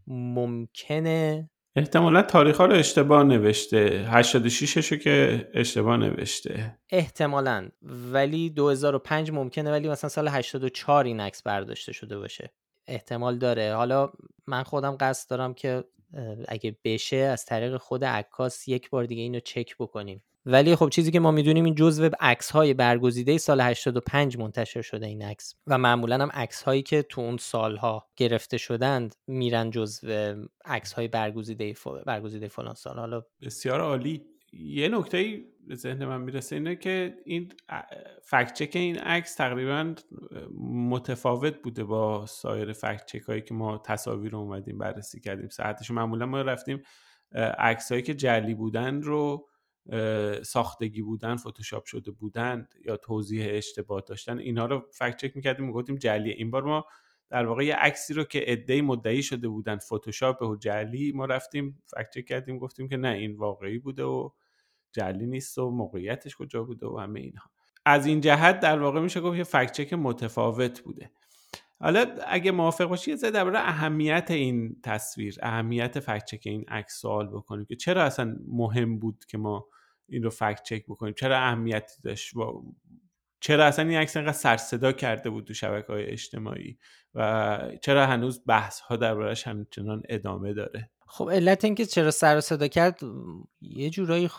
ممکنه 0.06 1.50
احتمالا 1.76 2.22
تاریخ 2.22 2.56
ها 2.56 2.66
رو 2.66 2.74
اشتباه 2.74 3.22
نوشته. 3.22 4.06
86 4.08 4.92
رو 4.92 4.98
که 4.98 5.48
اشتباه 5.54 5.96
نوشته. 5.96 6.78
احتمالا. 6.90 7.68
ولی 7.82 8.50
2005 8.50 9.30
ممکنه 9.30 9.70
ولی 9.70 9.88
مثلا 9.88 10.10
سال 10.10 10.28
84 10.28 11.04
این 11.04 11.20
عکس 11.20 11.42
برداشته 11.42 11.92
شده 11.92 12.18
باشه. 12.18 12.52
احتمال 12.86 13.38
داره. 13.38 13.74
حالا 13.74 14.12
من 14.46 14.62
خودم 14.62 14.96
قصد 15.00 15.30
دارم 15.30 15.54
که 15.54 15.84
اگه 16.48 16.76
بشه 16.84 17.16
از 17.16 17.44
طریق 17.44 17.76
خود 17.76 18.04
عکاس 18.04 18.68
یک 18.68 18.90
بار 18.90 19.04
دیگه 19.04 19.22
اینو 19.22 19.40
چک 19.40 19.76
بکنیم. 19.78 20.22
ولی 20.46 20.76
خب 20.76 20.88
چیزی 20.88 21.10
که 21.10 21.20
ما 21.20 21.30
می‌دونیم 21.30 21.64
این 21.64 21.74
جزو 21.74 22.10
عکس 22.20 22.50
های 22.50 22.74
برگزیده 22.74 23.38
سال 23.38 23.60
85 23.60 24.38
منتشر 24.38 24.82
شده 24.82 25.06
این 25.06 25.22
عکس 25.22 25.54
و 25.66 25.78
معمولا 25.78 26.18
هم 26.18 26.30
عکس 26.34 26.62
هایی 26.62 26.82
که 26.82 27.02
تو 27.02 27.20
اون 27.20 27.36
سالها 27.36 28.06
گرفته 28.16 28.56
شدند 28.56 29.14
میرن 29.26 29.70
جزو 29.70 30.34
عکس 30.64 30.92
های 30.92 31.08
برگزیده 31.08 31.74
برگزیده 32.06 32.48
فلان 32.48 32.74
سال. 32.74 32.98
حالا 32.98 33.22
بسیار 33.42 33.80
عالی. 33.80 34.26
یه 34.52 34.88
نکته 34.88 35.44
به 35.66 35.74
ذهن 35.74 36.04
من 36.04 36.20
می‌رسه 36.20 36.56
اینه 36.56 36.76
که 36.76 37.14
این 37.24 37.52
فکت 38.22 38.52
چک 38.52 38.70
این 38.76 38.98
عکس 38.98 39.34
تقریبا 39.34 39.94
متفاوت 40.60 41.62
بوده 41.62 41.84
با 41.84 42.26
سایر 42.26 42.72
فکت 42.72 43.06
چک 43.06 43.22
هایی 43.22 43.42
که 43.42 43.54
ما 43.54 43.78
تصاویر 43.78 44.32
رو 44.32 44.38
اومدیم 44.38 44.78
بررسی 44.78 45.20
کردیم. 45.20 45.48
ساعتش 45.48 45.90
معمولا 45.90 46.26
ما 46.26 46.42
رفتیم 46.42 46.82
عکس 47.58 47.92
هایی 47.92 48.02
که 48.02 48.14
جلی 48.14 48.54
بودن 48.54 49.02
رو 49.02 49.48
ساختگی 50.42 51.02
بودن 51.02 51.36
فتوشاپ 51.36 51.84
شده 51.84 52.10
بودن 52.10 52.68
یا 52.84 52.96
توضیح 52.96 53.46
اشتباه 53.50 54.02
داشتن 54.06 54.38
اینا 54.38 54.66
رو 54.66 54.86
فکت 54.92 55.16
چک 55.16 55.36
می‌کردیم 55.36 55.66
می‌گفتیم 55.66 55.96
جلیه 55.96 56.34
این 56.34 56.50
بار 56.50 56.62
ما 56.62 56.84
در 57.30 57.46
واقع 57.46 57.64
یه 57.64 57.74
عکسی 57.74 58.14
رو 58.14 58.24
که 58.24 58.52
ادعی 58.52 58.80
مدعی 58.80 59.22
شده 59.22 59.48
بودن 59.48 59.76
فتوشاپ 59.76 60.42
و 60.42 60.56
جلی 60.56 61.12
ما 61.12 61.24
رفتیم 61.24 61.82
فکت 61.86 62.10
چک 62.10 62.24
کردیم 62.24 62.58
گفتیم 62.58 62.88
که 62.88 62.96
نه 62.96 63.08
این 63.08 63.36
واقعی 63.36 63.78
بوده 63.78 64.04
و 64.04 64.30
جلی 64.92 65.26
نیست 65.26 65.58
و 65.58 65.70
موقعیتش 65.70 66.36
کجا 66.36 66.64
بوده 66.64 66.86
و 66.86 66.98
همه 66.98 67.20
اینها. 67.20 67.50
از 67.86 68.06
این 68.06 68.20
جهت 68.20 68.60
در 68.60 68.78
واقع 68.78 69.00
میشه 69.00 69.20
گفت 69.20 69.38
یه 69.38 69.44
فکت 69.44 69.72
چک 69.72 69.92
متفاوت 69.92 70.80
بوده. 70.80 71.10
حالا 71.80 72.06
اگه 72.26 72.50
موافق 72.50 72.84
باشی 72.84 73.10
یه 73.10 73.16
درباره 73.16 73.58
اهمیت 73.58 74.30
این 74.30 74.76
تصویر 74.82 75.36
اهمیت 75.42 76.00
فکت 76.00 76.24
چک 76.24 76.40
این 76.44 76.64
عکس 76.68 77.00
سوال 77.00 77.28
بکنیم 77.28 77.64
که 77.64 77.76
چرا 77.76 78.02
اصلا 78.02 78.36
مهم 78.48 78.98
بود 78.98 79.24
که 79.28 79.38
ما 79.38 79.66
این 80.08 80.22
رو 80.22 80.30
فکت 80.30 80.62
چک 80.62 80.84
بکنیم. 80.86 81.14
چرا 81.14 81.38
اهمیتی 81.38 82.02
داشت؟ 82.04 82.36
و 82.36 82.74
چرا 83.40 83.64
اصلا 83.64 83.88
این 83.88 83.98
عکس 83.98 84.16
انقدر 84.16 84.32
سر 84.32 84.56
صدا 84.56 84.92
کرده 84.92 85.30
بود 85.30 85.44
تو 85.44 85.54
شبکه 85.54 85.92
های 85.92 86.04
اجتماعی 86.04 86.78
و 87.14 87.70
چرا 87.82 88.06
هنوز 88.06 88.42
بحث 88.46 88.80
ها 88.80 88.96
دربارش 88.96 89.46
همچنان 89.46 90.02
ادامه 90.08 90.52
داره؟ 90.52 90.90
خب 91.06 91.30
علت 91.30 91.64
اینکه 91.64 91.86
چرا 91.86 92.10
سر 92.10 92.40
صدا 92.40 92.68
کرد 92.68 93.00
یه 93.60 93.90
جورایی 93.90 94.30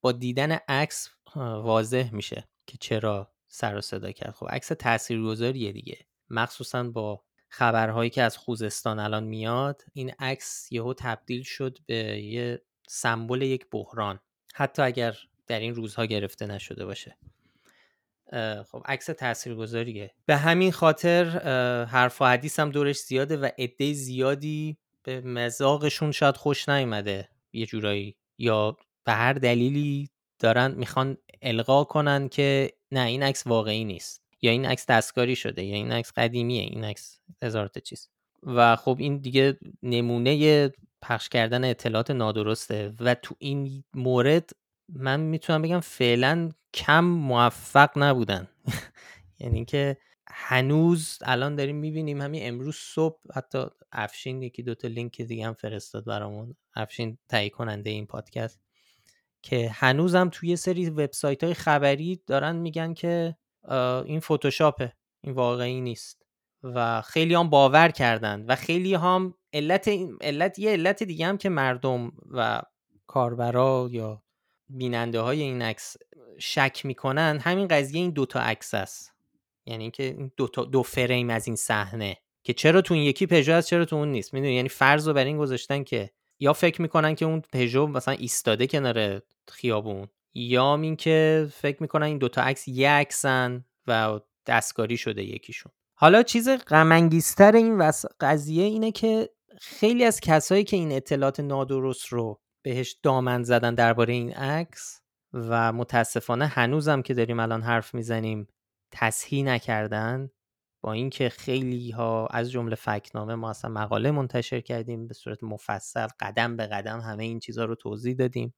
با 0.00 0.12
دیدن 0.12 0.58
عکس 0.68 1.10
واضح 1.36 2.14
میشه 2.14 2.48
که 2.66 2.78
چرا 2.80 3.32
سر 3.48 3.80
صدا 3.80 4.12
کرد. 4.12 4.34
خب 4.34 4.46
عکس 4.50 4.68
تاثیرگذاریه 4.68 5.72
دیگه. 5.72 5.98
مخصوصا 6.30 6.82
با 6.82 7.24
خبرهایی 7.48 8.10
که 8.10 8.22
از 8.22 8.36
خوزستان 8.36 8.98
الان 8.98 9.24
میاد 9.24 9.82
این 9.92 10.12
عکس 10.18 10.72
یهو 10.72 10.94
تبدیل 10.94 11.42
شد 11.42 11.78
به 11.86 11.94
یه 12.22 12.62
سمبل 12.88 13.42
یک 13.42 13.66
بحران. 13.70 14.20
حتی 14.54 14.82
اگر 14.82 15.16
در 15.46 15.60
این 15.60 15.74
روزها 15.74 16.04
گرفته 16.04 16.46
نشده 16.46 16.84
باشه. 16.84 17.16
خب 18.70 18.82
عکس 18.84 19.06
تاثیرگذاریه. 19.06 20.14
به 20.26 20.36
همین 20.36 20.72
خاطر 20.72 21.24
حرف 21.84 22.22
و 22.22 22.24
حدیث 22.24 22.60
هم 22.60 22.70
دورش 22.70 22.98
زیاده 22.98 23.36
و 23.36 23.48
عده 23.58 23.92
زیادی 23.92 24.76
به 25.02 25.20
مزاقشون 25.20 26.12
شاید 26.12 26.36
خوش 26.36 26.68
نیومده. 26.68 27.28
یه 27.52 27.66
جورایی 27.66 28.16
یا 28.38 28.76
به 29.04 29.12
هر 29.12 29.32
دلیلی 29.32 30.10
دارن 30.38 30.74
می‌خوان 30.74 31.16
القا 31.42 31.84
کنن 31.84 32.28
که 32.28 32.72
نه 32.92 33.06
این 33.06 33.22
عکس 33.22 33.46
واقعی 33.46 33.84
نیست. 33.84 34.22
یا 34.42 34.50
این 34.50 34.66
عکس 34.66 34.86
دستکاری 34.86 35.36
شده 35.36 35.64
یا 35.64 35.74
این 35.74 35.92
عکس 35.92 36.12
قدیمیه 36.16 36.62
این 36.62 36.84
عکس 36.84 37.20
هزار 37.42 37.70
چیز. 37.84 38.08
و 38.42 38.76
خب 38.76 38.96
این 39.00 39.18
دیگه 39.18 39.58
نمونه 39.82 40.70
پخش 41.02 41.28
کردن 41.28 41.64
اطلاعات 41.64 42.10
نادرسته 42.10 42.92
و 43.00 43.14
تو 43.14 43.34
این 43.38 43.84
مورد 43.94 44.50
من 44.88 45.20
می‌تونم 45.20 45.62
بگم 45.62 45.80
فعلا 45.80 46.50
کم 46.74 47.04
موفق 47.04 47.90
نبودن. 47.96 48.48
یعنی 49.40 49.64
که 49.64 49.96
هنوز 50.28 51.18
الان 51.22 51.56
داریم 51.56 51.76
می‌بینیم 51.76 52.20
همین 52.20 52.48
امروز 52.48 52.76
صبح 52.76 53.20
حتی 53.34 53.64
افشین 53.92 54.42
یکی 54.42 54.62
دوتا 54.62 54.88
لینک 54.88 55.22
دیگه 55.22 55.46
هم 55.46 55.54
فرستاد 55.54 56.04
برامون. 56.04 56.56
افشین 56.74 57.18
تهیه 57.28 57.50
کننده 57.50 57.90
این 57.90 58.06
پادکست. 58.06 58.60
که 59.42 59.70
هنوزم 59.70 60.28
توی 60.32 60.56
سری 60.56 60.90
وبسایت 60.90 61.44
های 61.44 61.54
خبری 61.54 62.22
دارن 62.26 62.56
میگن 62.56 62.94
که 62.94 63.36
این 64.04 64.20
فتوشاپه. 64.20 64.92
این 65.20 65.34
واقعی 65.34 65.80
نیست. 65.80 66.19
و 66.62 67.00
خیلی 67.02 67.34
هم 67.34 67.50
باور 67.50 67.88
کردند 67.88 68.44
و 68.48 68.56
خیلی 68.56 68.94
هم 68.94 69.34
علت, 69.52 69.90
علت 70.20 70.58
یه 70.58 70.70
علت 70.70 71.02
دیگه 71.02 71.26
هم 71.26 71.38
که 71.38 71.48
مردم 71.48 72.12
و 72.30 72.62
کاربرا 73.06 73.88
یا 73.90 74.22
بیننده 74.68 75.20
های 75.20 75.42
این 75.42 75.62
عکس 75.62 75.96
شک 76.38 76.80
می‌کنن 76.84 77.38
همین 77.42 77.68
قضیه 77.68 78.00
این 78.00 78.10
دوتا 78.10 78.40
عکس 78.40 78.74
است. 78.74 79.12
یعنی 79.66 79.84
اینکه 79.84 80.02
این 80.02 80.32
دو, 80.36 80.48
تا 80.48 80.64
دو 80.64 80.82
فریم 80.82 81.30
از 81.30 81.46
این 81.46 81.56
صحنه 81.56 82.16
که 82.42 82.52
چرا 82.52 82.82
تو 82.82 82.94
این 82.94 83.02
یکی 83.02 83.26
پژو 83.26 83.52
هست 83.52 83.68
چرا 83.68 83.84
تو 83.84 83.96
اون 83.96 84.08
نیست 84.08 84.34
می‌دونی؟ 84.34 84.54
یعنی 84.54 84.68
فرض 84.68 85.08
رو 85.08 85.14
بر 85.14 85.24
این 85.24 85.38
گذاشتن 85.38 85.84
که 85.84 86.10
یا 86.40 86.52
فکر 86.52 86.82
می‌کنن 86.82 87.14
که 87.14 87.24
اون 87.24 87.42
پژو 87.52 87.86
مثلا 87.86 88.14
ایستاده 88.14 88.66
کنار 88.66 89.22
خیابون 89.48 90.08
یا 90.34 90.74
این 90.74 90.96
که 90.96 91.48
فکر 91.52 91.76
می‌کنن 91.80 92.06
این 92.06 92.18
دوتا 92.18 92.42
عکس 92.42 92.68
یک 92.68 92.86
عکسن 92.86 93.64
و 93.86 94.20
دستکاری 94.46 94.96
شده 94.96 95.22
یکیشون. 95.22 95.72
حالا 96.02 96.22
چیز 96.22 96.48
غم 96.48 96.92
این 96.92 97.90
قضیه 98.20 98.64
اینه 98.64 98.92
که 98.92 99.30
خیلی 99.60 100.04
از 100.04 100.20
کسایی 100.20 100.64
که 100.64 100.76
این 100.76 100.92
اطلاعات 100.92 101.40
نادرست 101.40 102.06
رو 102.06 102.40
بهش 102.62 102.96
دامن 103.02 103.42
زدن 103.42 103.74
درباره 103.74 104.12
این 104.12 104.32
عکس 104.32 105.00
و 105.32 105.72
متاسفانه 105.72 106.46
هنوزم 106.46 107.02
که 107.02 107.14
داریم 107.14 107.40
الان 107.40 107.62
حرف 107.62 107.94
می‌زنیم 107.94 108.48
تصحیح 108.92 109.44
نکردن 109.44 110.30
با 110.82 110.92
اینکه 110.92 111.28
خیلی 111.28 111.90
ها 111.90 112.26
از 112.26 112.50
جمله 112.50 112.74
فکنامه 112.74 113.34
ما 113.34 113.50
اصلا 113.50 113.70
مقاله 113.70 114.10
منتشر 114.10 114.60
کردیم 114.60 115.06
به 115.06 115.14
صورت 115.14 115.42
مفصل 115.42 116.06
قدم 116.20 116.56
به 116.56 116.66
قدم 116.66 117.00
همه 117.00 117.24
این 117.24 117.40
چیزها 117.40 117.64
رو 117.64 117.74
توضیح 117.74 118.14
دادیم. 118.14 118.54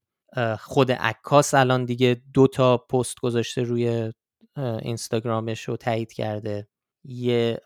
خود 0.58 0.92
عکاس 0.92 1.54
الان 1.54 1.84
دیگه 1.84 2.22
دو 2.34 2.46
تا 2.46 2.78
پست 2.78 3.20
گذاشته 3.20 3.62
روی 3.62 4.12
اینستاگرامش 4.56 5.68
رو 5.68 5.76
تایید 5.76 6.12
کرده. 6.12 6.68
یه 7.04 7.60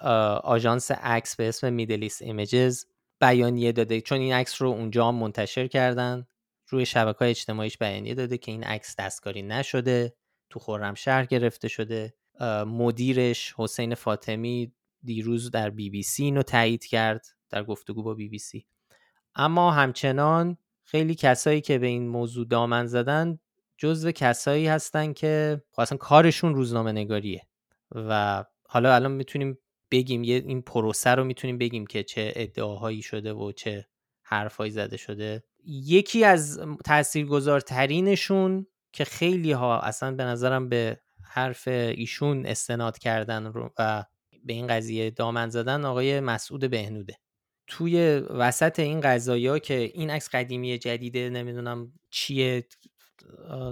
آژانس 0.45 0.91
عکس 0.91 1.37
به 1.37 1.49
اسم 1.49 1.73
میدلیس 1.73 2.23
ایمیجز 2.23 2.85
بیانیه 3.21 3.73
داده. 3.73 4.01
چون 4.01 4.19
این 4.19 4.33
عکس 4.33 4.63
رو 4.63 4.69
اونجا 4.69 5.13
منتشر 5.13 5.67
کردن 5.67 6.27
روی 6.69 6.87
شبکه 6.87 7.19
های 7.19 7.31
اجتماعیش 7.31 7.79
بیانیه 7.79 8.15
داده 8.15 8.39
که 8.39 8.53
این 8.53 8.65
عکس 8.65 8.97
دستکاری 8.99 9.43
نشده 9.43 10.15
تو 10.51 10.59
خرمشهر 10.59 11.25
گرفته 11.25 11.69
شده. 11.69 12.15
مدیرش 12.67 13.55
حسین 13.57 13.95
فاطمی 13.95 14.73
دیروز 15.03 15.51
در 15.51 15.71
بی 15.71 15.91
بی 15.91 16.03
سی 16.03 16.25
اینو 16.25 16.43
تایید 16.43 16.85
کرد 16.85 17.27
در 17.51 17.65
گفتگو 17.65 18.03
با 18.03 18.15
بی 18.15 18.29
بی 18.29 18.39
سی. 18.39 18.67
اما 19.35 19.71
همچنان 19.71 20.59
خیلی 20.85 21.15
کسایی 21.15 21.61
که 21.61 21.79
به 21.79 21.87
این 21.87 22.09
موضوع 22.09 22.47
دامن 22.47 22.87
زدن 22.87 23.39
جزو 23.77 24.13
کسایی 24.13 24.67
هستن 24.67 25.13
که 25.13 25.63
خب 25.71 25.81
اصلا 25.81 25.99
کارشون 25.99 26.55
روزنامه 26.55 26.93
نگاریه 26.93 27.43
و 27.91 28.45
حالا 28.69 28.95
الان 28.95 29.13
می‌تونیم 29.13 29.59
بگیم 29.91 30.25
یه 30.25 30.37
این 30.47 30.63
پروسه 30.63 31.11
رو 31.11 31.25
می‌تونیم 31.25 31.59
بگیم 31.59 31.87
که 31.87 32.03
چه 32.03 32.33
ادعاهایی 32.37 33.03
شده 33.03 33.33
و 33.33 33.53
چه 33.53 33.87
حرفایی 34.23 34.71
زده 34.71 34.97
شده. 34.97 35.45
یکی 35.65 36.25
از 36.25 36.61
تاثیرگذارترینشون 36.85 38.67
که 38.93 39.05
خیلی 39.05 39.53
ها 39.53 39.81
اصلا 39.81 40.15
به 40.15 40.25
نظرم 40.25 40.69
به 40.69 41.01
حرف 41.25 41.69
ایشون 41.69 42.47
استناد 42.47 42.99
کردن 42.99 43.47
رو 43.47 43.71
و 43.79 44.05
به 44.45 44.53
این 44.53 44.67
قضیه 44.67 45.11
دامن 45.11 45.51
زدن 45.51 45.85
آقای 45.85 46.21
مسعود 46.21 46.71
بهنوده. 46.71 47.19
توی 47.67 48.17
وسط 48.19 48.81
این 48.81 49.01
قضایی 49.01 49.61
که 49.61 49.75
این 49.75 50.11
عکس 50.11 50.29
قدیمی 50.29 50.79
جدیده 50.79 51.31
نمی‌دونم 51.31 51.93
چیه 52.11 52.67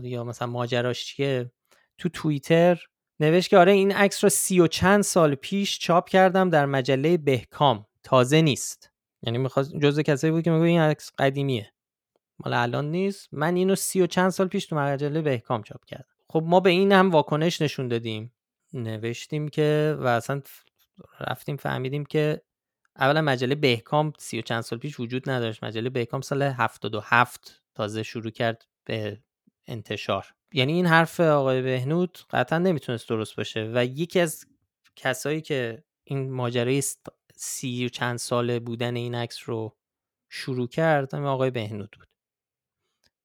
یا 0.02 0.24
مثلا 0.24 0.48
ماجراش 0.48 1.04
چیه 1.04 1.52
تو 1.98 2.08
توییتر 2.08 2.80
نوشت 3.20 3.50
که 3.50 3.58
آره 3.58 3.72
این 3.72 3.92
عکس 3.92 4.24
رو 4.24 4.30
سی 4.30 4.60
و 4.60 4.66
چند 4.66 5.02
سال 5.02 5.34
پیش 5.34 5.78
چاپ 5.78 6.08
کردم 6.08 6.50
در 6.50 6.66
مجله 6.66 7.16
بهکام. 7.16 7.86
تازه 8.02 8.42
نیست. 8.42 8.90
یعنی 9.22 9.38
می‌خواست 9.38 9.76
جزء 9.76 10.02
کسایی 10.02 10.32
بود 10.32 10.44
که 10.44 10.50
میگه 10.50 10.64
این 10.64 10.80
عکس 10.80 11.12
قدیمیه. 11.18 11.72
مال 12.38 12.54
الان 12.54 12.90
نیست. 12.90 13.28
من 13.32 13.56
اینو 13.56 13.74
سی 13.74 14.00
و 14.00 14.06
چند 14.06 14.30
سال 14.30 14.48
پیش 14.48 14.66
تو 14.66 14.76
مجله 14.76 15.22
بهکام 15.22 15.62
چاپ 15.62 15.84
کردم. 15.84 16.14
خب 16.28 16.42
ما 16.46 16.60
به 16.60 16.70
این 16.70 16.92
هم 16.92 17.10
واکنش 17.10 17.62
نشون 17.62 17.88
دادیم. 17.88 18.32
نوشتیم 18.72 19.48
که 19.48 19.96
و 19.98 20.06
اصلا 20.06 20.42
رفتیم 21.20 21.56
فهمیدیم 21.56 22.04
که 22.04 22.40
اولا 22.96 23.22
مجله 23.22 23.54
بهکام 23.54 24.12
سی 24.18 24.38
و 24.38 24.42
چند 24.42 24.60
سال 24.60 24.78
پیش 24.78 25.00
وجود 25.00 25.30
نداشت. 25.30 25.64
مجله 25.64 25.90
بهکام 25.90 26.20
سال 26.20 26.42
77 26.42 27.62
تازه 27.74 28.02
شروع 28.02 28.30
کرد 28.30 28.66
به 28.84 29.18
انتشار. 29.66 30.26
یعنی 30.56 30.72
این 30.72 30.86
حرف 30.86 31.20
آقای 31.20 31.62
بهنود 31.62 32.18
قطعا 32.30 32.58
نمی‌تونست 32.58 33.08
درست 33.08 33.36
باشه 33.36 33.70
و 33.74 33.84
یکی 33.84 34.20
از 34.20 34.44
کسایی 34.96 35.40
که 35.40 35.84
این 36.04 36.30
ماجرای 36.30 36.82
سی 37.34 37.86
و 37.86 37.88
چند 37.88 38.18
ساله 38.18 38.60
بودن 38.60 38.96
این 38.96 39.14
عکس 39.14 39.48
رو 39.48 39.76
شروع 40.28 40.68
کرد 40.68 41.14
همین 41.14 41.26
آقای 41.26 41.50
بهنود 41.50 41.96
بود. 41.98 42.08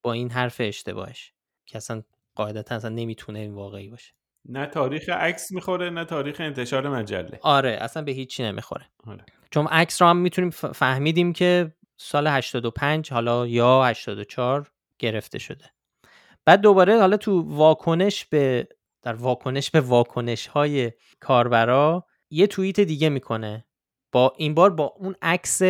با 0.02 0.12
این 0.12 0.30
حرف 0.30 0.56
اشتباهش 0.60 1.32
که 1.66 1.76
اصلا 1.76 2.02
قاعدتا 2.34 2.74
اصلا 2.74 2.90
نمی‌تونه 2.90 3.38
این 3.38 3.54
واقعی 3.54 3.88
باشه. 3.88 4.12
نه 4.48 4.66
تاریخ 4.66 5.08
عکس 5.08 5.52
می‌خوره 5.52 5.90
نه 5.90 6.04
تاریخ 6.04 6.36
انتشار 6.40 6.88
مجله. 6.88 7.38
آره 7.42 7.70
اصلا 7.70 8.02
به 8.02 8.12
هیچی 8.12 8.42
نمی‌خوره. 8.42 8.90
آره. 9.06 9.24
چون 9.50 9.66
عکس 9.66 10.02
رو 10.02 10.08
هم 10.08 10.16
می‌تونیم 10.16 10.50
فهمیدیم 10.50 11.32
که 11.32 11.74
سال 11.96 12.26
85 12.26 13.12
حالا 13.12 13.46
یا 13.46 13.84
84 13.84 14.72
گرفته 14.98 15.38
شده. 15.38 15.70
بعد 16.44 16.60
دوباره 16.60 16.98
حالا 16.98 17.16
تو 17.16 17.40
واکنش 17.40 18.24
به 18.24 18.68
در 19.02 19.14
واکنش 19.14 19.70
به 19.70 19.80
واکنش 19.80 20.46
های 20.46 20.92
کاربرا 21.20 22.06
یه 22.30 22.46
توییت 22.46 22.80
دیگه 22.80 23.08
می‌کنه. 23.08 23.66
با 24.12 24.32
این 24.36 24.54
بار 24.54 24.70
با 24.70 24.84
اون 24.84 25.14
عکس 25.22 25.62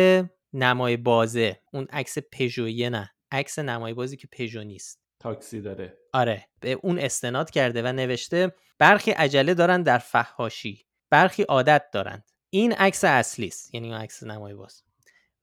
نمای 0.53 0.97
بازه. 0.97 1.61
اون 1.73 1.87
عکس 1.89 2.17
پژویه 2.31 2.89
نه 2.89 3.11
عکس 3.31 3.59
نمای 3.59 3.93
بازی 3.93 4.17
که 4.17 4.27
پژو 4.31 4.63
نیست. 4.63 5.01
تاکسی 5.19 5.61
داره. 5.61 5.97
آره 6.13 6.47
به 6.59 6.71
اون 6.71 6.99
استناد 6.99 7.49
کرده 7.49 7.81
و 7.83 7.87
نوشته 7.87 8.55
برخی 8.79 9.11
عجله 9.11 9.53
دارن 9.53 9.83
در 9.83 9.97
فحاشی 9.97 10.85
برخی 11.09 11.43
عادت 11.43 11.83
دارند. 11.93 12.31
این 12.49 12.73
عکس 12.73 13.03
اصلی 13.03 13.47
است 13.47 13.73
یعنی 13.75 13.91
اون 13.91 14.01
عکس 14.01 14.23
نمای 14.23 14.53
باز. 14.53 14.83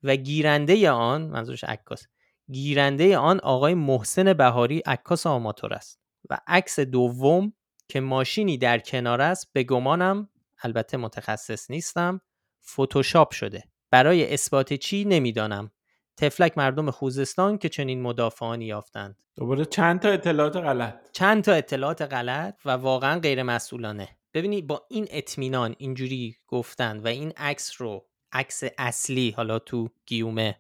و 0.03 0.17
گیرنده 0.17 0.91
آن 0.91 1.23
منظورش 1.23 1.65
عکاس 1.65 2.07
گیرنده 2.53 3.19
آن 3.19 3.41
آقای 3.41 3.75
محسن 3.75 4.33
بهاری 4.33 4.79
عکاس 4.79 5.27
آماتور 5.27 5.75
است 5.75 6.01
و 6.31 6.39
عکس 6.47 6.81
دوم 6.81 7.53
که 7.89 8.01
ماشینی 8.01 8.59
در 8.59 8.79
کنار 8.79 9.21
است 9.21 9.53
به 9.53 9.63
گمانم 9.63 10.29
البته 10.63 10.97
متخصص 10.97 11.71
نیستم 11.71 12.21
فتوشاپ 12.67 13.33
شده. 13.33 13.65
برای 13.91 14.35
اثبات 14.35 14.75
چی 14.75 15.05
نمی‌دانم. 15.05 15.71
تفلک 16.17 16.59
مردم 16.59 16.91
خوزستان 16.91 17.59
که 17.59 17.69
چنین 17.69 18.03
مدافعانی 18.03 18.65
یافتند. 18.65 19.23
دوباره 19.37 19.65
چند 19.65 20.01
تا 20.01 20.09
اطلاعات 20.09 20.57
غلط؟ 20.57 20.95
چند 21.13 21.45
تا 21.45 21.53
اطلاعات 21.53 22.03
غلط 22.03 22.55
و 22.65 22.71
واقعا 22.71 23.21
غیر 23.21 23.43
مسئولانه. 23.43 24.09
ببینید 24.35 24.67
با 24.67 24.87
این 24.89 25.07
اطمینان 25.11 25.75
اینجوری 25.79 26.37
گفتن 26.47 26.99
و 26.99 27.07
این 27.07 27.33
عکس 27.37 27.81
رو 27.81 28.07
عکس 28.33 28.63
اصلی 28.79 29.31
حالا 29.31 29.59
تو 29.59 29.89
گیومه 30.07 30.59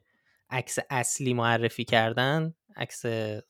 عکس 0.50 0.78
اصلی 0.90 1.34
معرفی 1.34 1.84
کردن 1.84 2.54
عکس 2.76 3.02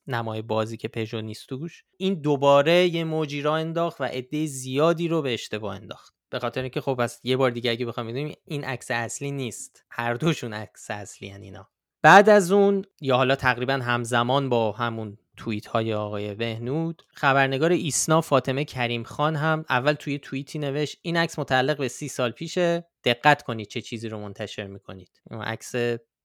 نمای 0.07 0.43
بازی 0.43 0.76
که 0.76 0.88
پژو 0.88 1.21
نیست 1.21 1.49
توش 1.49 1.85
این 1.99 2.14
دوباره 2.14 2.87
یه 2.87 3.05
موجی 3.05 3.43
را 3.43 3.57
انداخت 3.57 4.00
و 4.00 4.05
عده 4.05 4.47
زیادی 4.47 5.09
رو 5.09 5.23
به 5.23 5.35
اشتباه 5.35 5.75
انداخت. 5.75 6.14
به 6.31 6.38
خاطر 6.38 6.61
اینکه 6.61 6.81
خب 6.81 7.00
از 7.00 7.21
یه 7.23 7.37
بار 7.37 7.50
دیگه 7.50 7.71
اگه 7.71 7.87
بخوام 7.87 8.07
بدونیم 8.07 8.35
این 8.45 8.64
عکس 8.64 8.90
اصلی 8.90 9.31
نیست. 9.31 9.85
هر 9.90 10.14
دوشون 10.14 10.53
عکس 10.53 10.90
اصلی 10.90 11.29
هن 11.29 11.42
اینا. 11.42 11.68
بعد 12.03 12.29
از 12.29 12.53
اون 12.53 12.85
یا 13.01 13.16
حالا 13.16 13.37
تقریبا 13.37 13.72
همزمان 13.72 14.49
با 14.49 14.72
همون 14.72 15.18
توییت 15.37 15.66
های 15.66 15.94
آقای 15.94 16.35
بهنود 16.35 17.03
خبرنگار 17.09 17.72
ایسنا 17.72 18.20
فاطمه 18.20 18.64
کریم 18.64 19.03
خان 19.03 19.37
هم 19.37 19.64
اول 19.68 19.92
توی 19.92 20.18
توییتی 20.18 20.59
نوشت 20.59 20.99
این 21.03 21.16
عکس 21.16 21.38
متعلق 21.38 21.79
به 21.79 21.88
سی 21.88 22.09
سال 22.09 22.31
پیشه 22.31 22.88
دقت 23.05 23.42
کنید 23.42 23.68
چه 23.68 23.81
چیزی 23.81 24.09
رو 24.09 24.18
منتشر 24.18 24.66
می‌کنید. 24.66 25.11
عکس 25.31 25.75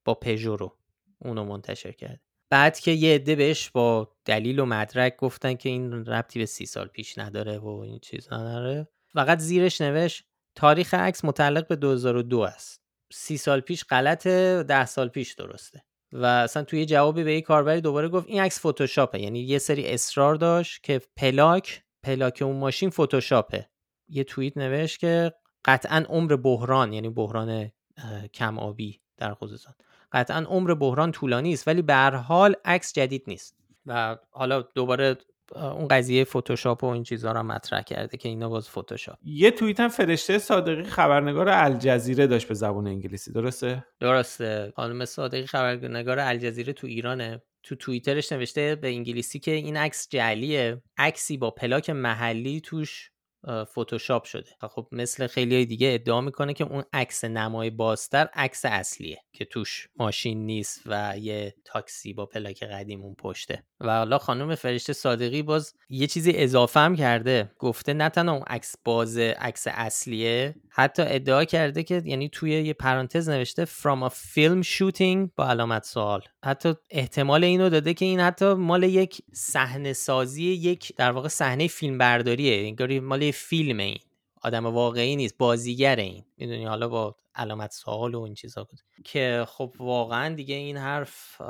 با 0.06 0.14
پژو 0.14 0.56
رو 0.56 0.78
اونو 1.20 1.46
منتشر 1.46 1.92
کرد. 1.92 2.22
بعد 2.50 2.80
که 2.80 2.92
یه 2.92 3.16
عده 3.16 3.36
بهش 3.36 3.70
با 3.70 4.16
دلیل 4.26 4.60
و 4.60 4.66
مدرک 4.66 5.16
گفتن 5.18 5.54
که 5.54 5.70
این 5.70 6.06
ربطی 6.06 6.40
به 6.40 6.46
سی 6.46 6.66
سال 6.66 6.88
پیش 6.88 7.18
نداره 7.18 7.58
و 7.58 7.68
این 7.68 8.00
چیز 8.00 8.34
نداره 8.34 8.88
فقط 9.14 9.40
زیرش 9.40 9.82
نوشت 9.82 10.26
تاریخ 10.56 10.94
عکس 10.94 11.26
متعلق 11.26 11.68
به 11.68 11.76
2002 11.76 12.40
است. 12.40 12.82
سی 13.12 13.38
سال 13.38 13.60
پیش 13.60 13.84
غلطه 13.84 14.64
ده 14.64 14.86
سال 14.86 15.08
پیش 15.08 15.34
درسته. 15.34 15.84
و 16.14 16.26
اصلا 16.26 16.64
توی 16.64 16.86
جوابی 16.86 17.24
به 17.24 17.34
یک 17.34 17.44
کاربری 17.44 17.82
دوباره 17.82 18.10
گفت 18.10 18.28
این 18.28 18.42
عکس 18.42 18.66
فتوشاپه. 18.66 19.20
یعنی 19.20 19.40
یه 19.40 19.58
سری 19.58 19.88
اصرار 19.88 20.36
داشت 20.36 20.84
که 20.84 21.02
پلاک 21.18 21.84
پلاک 22.04 22.42
اون 22.46 22.56
ماشین 22.56 22.90
فتوشاپه. 22.90 23.70
یه 24.08 24.24
توییت 24.24 24.58
نوشت 24.58 25.00
که 25.00 25.34
قطعا 25.66 26.06
عمر 26.10 26.36
بحران 26.36 26.94
یعنی 26.94 27.10
بحران 27.10 27.72
کم 28.34 28.60
آبی 28.60 29.02
در 29.18 29.34
خوزستان. 29.34 29.74
قطعا 30.14 30.46
عمر 30.50 30.74
بحران 30.74 31.12
طولانی 31.12 31.54
است 31.54 31.68
ولی 31.68 31.82
به 31.82 31.94
هر 31.94 32.16
حال 32.16 32.56
عکس 32.66 32.94
جدید 32.94 33.24
نیست. 33.28 33.58
و 33.86 34.18
حالا 34.32 34.62
دوباره 34.62 35.18
اون 35.56 35.88
قضیه 35.88 36.24
فتوشاپ 36.24 36.84
و 36.84 36.88
این 36.88 37.04
چیزها 37.04 37.32
رو 37.32 37.44
مطرح 37.44 37.82
کرده 37.82 38.18
که 38.18 38.30
اینا 38.30 38.50
باز 38.50 38.70
فتوشاپ 38.70 39.18
یه 39.24 39.52
توییت 39.52 39.80
هم 39.80 39.88
فرشته 39.88 40.38
صادقی 40.38 40.84
خبرنگار 40.84 41.50
الجزیره 41.50 42.28
داشت 42.28 42.48
به 42.48 42.54
زبان 42.54 42.88
انگلیسی 42.88 43.32
درسته؟ 43.32 43.86
درسته. 44.00 44.74
خانم 44.76 45.06
صادقی 45.06 45.46
خبرنگار 45.46 46.20
الجزیره 46.20 46.74
تو 46.74 46.88
ایرانه. 46.88 47.42
تو 47.64 47.76
توییترش 47.76 48.32
نوشته 48.32 48.76
به 48.76 48.88
انگلیسی 48.88 49.40
که 49.40 49.52
این 49.52 49.78
عکس 49.78 50.08
جعلیه. 50.10 50.82
عکسی 50.98 51.38
با 51.38 51.52
پلاک 51.52 51.90
محلی 51.90 52.62
توش 52.62 53.12
فتوشاپ 53.64 54.24
شده. 54.24 54.50
خب 54.70 54.88
مثل 54.92 55.28
خیلی 55.28 55.66
دیگه 55.66 55.94
ادعا 55.94 56.22
می‌کنه 56.22 56.54
که 56.54 56.64
اون 56.64 56.84
عکس 56.94 57.24
نمای 57.24 57.70
بازتر 57.70 58.30
عکس 58.34 58.66
اصلیه 58.66 59.20
که 59.34 59.46
توش 59.46 59.88
ماشین 59.96 60.46
نیست 60.46 60.82
و 60.86 61.18
یه 61.18 61.56
تاکسی 61.66 62.14
با 62.14 62.26
پلاک 62.26 62.64
قدیم 62.64 63.02
اون 63.02 63.16
پشته. 63.16 63.64
و 63.80 63.98
حالا 63.98 64.18
خانم 64.18 64.56
فرشته 64.56 64.94
صادقی 64.94 65.42
باز 65.42 65.74
یه 65.90 66.08
چیزی 66.08 66.32
اضافه 66.36 66.80
هم 66.80 66.96
کرده. 66.96 67.52
گفته 67.60 67.94
نه 67.94 68.10
تنها 68.10 68.36
اون 68.36 68.44
عکس 68.48 68.76
باز 68.86 69.18
عکس 69.18 69.68
اصلیه 69.68 70.56
حتی 70.76 71.04
ادعا 71.06 71.46
کرده 71.46 71.84
که 71.84 72.02
یعنی 72.06 72.30
توی 72.30 72.52
یه 72.52 72.74
پرانتز 72.74 73.30
نوشته 73.30 73.66
from 73.66 74.10
a 74.10 74.10
film 74.10 74.68
shooting 74.68 75.30
با 75.36 75.50
علامت 75.50 75.84
سوال. 75.84 76.22
حتی 76.44 76.74
احتمال 76.90 77.44
اینو 77.44 77.70
داده 77.70 77.94
که 77.94 78.06
این 78.06 78.20
حتی 78.20 78.54
مال 78.54 78.84
یک 78.84 79.22
صحنه 79.34 79.94
سازی 79.94 80.44
یک 80.44 80.94
در 80.98 81.12
واقع 81.12 81.28
صحنه 81.28 81.68
فیلم 81.68 81.98
برداریه 81.98 82.68
انگاری 82.68 83.00
مال 83.00 83.32
فیلم 83.32 83.78
این. 83.78 84.00
آدم 84.42 84.66
واقعی 84.66 85.16
نیست 85.16 85.38
بازیگر 85.38 85.96
این. 85.96 86.24
می‌دونی؟ 86.38 86.66
حالا 86.66 86.88
با 86.88 87.16
علامت 87.36 87.72
سوال 87.72 88.16
و 88.16 88.22
این 88.22 88.34
چیزا 88.34 88.64
بود. 88.64 88.80
که 89.06 89.46
خب 89.48 89.74
واقعا 89.80 90.36
دیگه 90.36 90.56
این 90.56 90.78
حرف 90.78 91.42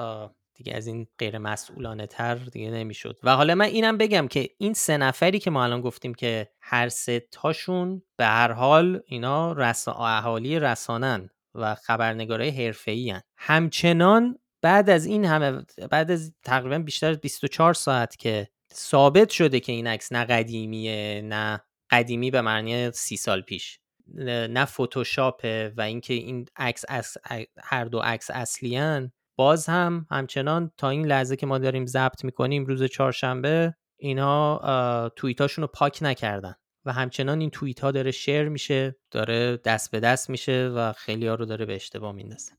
دیگه 0.55 0.73
از 0.75 0.87
این 0.87 1.07
غیر 1.19 1.37
مسئولانه 1.37 2.07
تر 2.07 2.35
دیگه 2.35 2.71
نمی‌شد. 2.71 3.19
و 3.23 3.35
حالا 3.35 3.55
من 3.55 3.65
اینم 3.65 3.97
بگم 3.97 4.27
که 4.27 4.49
این 4.57 4.73
سه 4.73 4.97
نفری 4.97 5.39
که 5.39 5.51
ما 5.51 5.63
الان 5.63 5.81
گفتیم 5.81 6.13
که 6.13 6.49
هر 6.61 6.89
سه 6.89 7.19
تاشون 7.31 8.01
به 8.17 8.25
هر 8.25 8.51
حال 8.51 9.01
اینا 9.05 9.51
رس... 9.51 9.87
اهالی 9.87 10.59
رسانن 10.59 11.29
و 11.55 11.75
خبرنگارای 11.75 12.49
حرفه‌ای 12.49 13.15
همچنان 13.37 14.39
بعد 14.61 14.89
از 14.89 15.05
این 15.05 15.25
همه 15.25 15.65
بعد 15.91 16.11
از 16.11 16.33
تقریبا 16.43 16.79
بیشتر 16.79 17.09
از 17.09 17.19
24 17.19 17.73
ساعت 17.73 18.17
که 18.17 18.47
ثابت 18.73 19.29
شده 19.29 19.59
که 19.59 19.71
این 19.71 19.87
عکس 19.87 20.11
نه 20.11 20.25
قدیمیه 20.25 21.21
نه 21.25 21.61
قدیمی 21.91 22.31
به 22.31 22.41
معنی 22.41 22.91
سی 22.91 23.17
سال 23.17 23.41
پیش 23.41 23.79
نه 24.07 24.65
فتوشاپه 24.65 25.73
و 25.77 25.81
اینکه 25.81 26.13
این 26.13 26.45
عکس 26.55 26.85
از 26.87 27.17
هر 27.63 27.85
دو 27.85 27.99
عکس 27.99 28.29
اصلیان 28.33 29.11
باز 29.35 29.69
هم 29.69 30.07
همچنان 30.11 30.71
تا 30.77 30.89
این 30.89 31.05
لحظه 31.05 31.35
که 31.35 31.45
ما 31.45 31.57
داریم 31.57 31.85
ضبط 31.85 32.23
می‌کنیم 32.23 32.65
روز 32.65 32.83
چهارشنبه 32.83 33.75
اینا 33.99 35.09
توییتاشون 35.09 35.61
رو 35.61 35.67
پاک 35.67 35.99
نکردن 36.01 36.53
و 36.85 36.93
همچنان 36.93 37.39
این 37.39 37.49
توییت 37.49 37.79
ها 37.79 37.91
داره 37.91 38.11
شیر 38.11 38.49
میشه 38.49 38.95
داره 39.11 39.57
دست 39.57 39.91
به 39.91 39.99
دست 39.99 40.29
میشه 40.29 40.71
و 40.75 40.93
خیلی 40.93 41.27
ها 41.27 41.35
رو 41.35 41.45
داره 41.45 41.65
به 41.65 41.75
اشتباه 41.75 42.11
میندازه. 42.11 42.51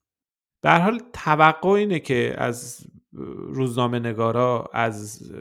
در 0.63 0.81
حال 0.81 1.01
توقع 1.13 1.69
اینه 1.69 2.01
که 2.01 2.35
از 2.39 2.87
روزنامه 3.49 3.99
نگارا 3.99 4.71
از 4.73 5.33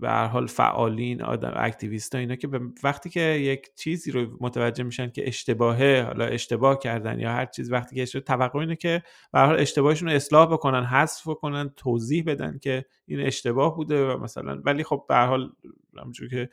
به 0.00 0.08
هر 0.08 0.26
حال 0.26 0.46
فعالین 0.46 1.22
آدم 1.22 1.52
اکتیویست 1.56 2.14
اینا 2.14 2.36
که 2.36 2.48
وقتی 2.82 3.10
که 3.10 3.20
یک 3.20 3.74
چیزی 3.76 4.10
رو 4.10 4.36
متوجه 4.40 4.84
میشن 4.84 5.10
که 5.10 5.28
اشتباهه 5.28 6.04
حالا 6.06 6.24
اشتباه 6.24 6.78
کردن 6.78 7.20
یا 7.20 7.32
هر 7.32 7.46
چیز 7.46 7.72
وقتی 7.72 7.96
که 7.96 8.02
اشتباه 8.02 8.22
توقع 8.22 8.58
اینه 8.58 8.76
که 8.76 9.02
به 9.32 9.38
هر 9.38 9.46
حال 9.46 9.60
اشتباهشون 9.60 10.08
رو 10.08 10.14
اصلاح 10.14 10.52
بکنن 10.52 10.84
حذف 10.84 11.28
بکنن 11.28 11.70
توضیح 11.76 12.24
بدن 12.26 12.58
که 12.58 12.84
این 13.06 13.20
اشتباه 13.20 13.76
بوده 13.76 14.06
و 14.06 14.18
مثلا 14.18 14.60
ولی 14.64 14.84
خب 14.84 15.04
به 15.08 15.14
هر 15.14 15.26
حال 15.26 15.52
همونجور 15.98 16.28
که 16.28 16.48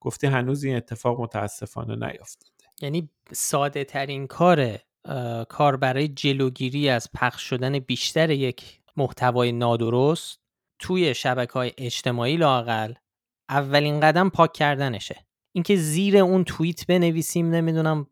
گفتی 0.00 0.26
هنوز 0.26 0.64
این 0.64 0.76
اتفاق 0.76 1.20
متاسفانه 1.20 1.96
نیافتاده. 1.96 2.52
یعنی 2.82 3.10
ساده 3.32 3.84
ترین 3.84 4.26
کار 4.26 4.78
کار 5.48 5.76
برای 5.76 6.08
جلوگیری 6.08 6.88
از 6.88 7.08
پخش 7.14 7.42
شدن 7.42 7.78
بیشتر 7.78 8.30
یک 8.30 8.80
محتوای 8.96 9.52
نادرست 9.52 10.47
توی 10.78 11.14
شبکه 11.14 11.52
های 11.52 11.72
اجتماعی 11.78 12.36
لاقل 12.36 12.92
اولین 13.48 14.00
قدم 14.00 14.30
پاک 14.30 14.52
کردنشه. 14.52 15.26
اینکه 15.52 15.76
زیر 15.76 16.16
اون 16.18 16.44
توییت 16.44 16.86
بنویسیم 16.86 17.50
نمی‌دونم 17.50 18.06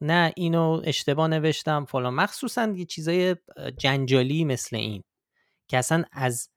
نه 0.00 0.32
اینو 0.36 0.82
اشتباه 0.84 1.28
نوشتم 1.28 1.84
فلان. 1.84 2.14
مخصوصا 2.14 2.72
یه 2.76 2.84
چیزای 2.84 3.36
جنجالی 3.78 4.44
مثل 4.44 4.76
این 4.76 5.02
که 5.68 5.78
اصلا 5.78 6.04
از 6.12 6.48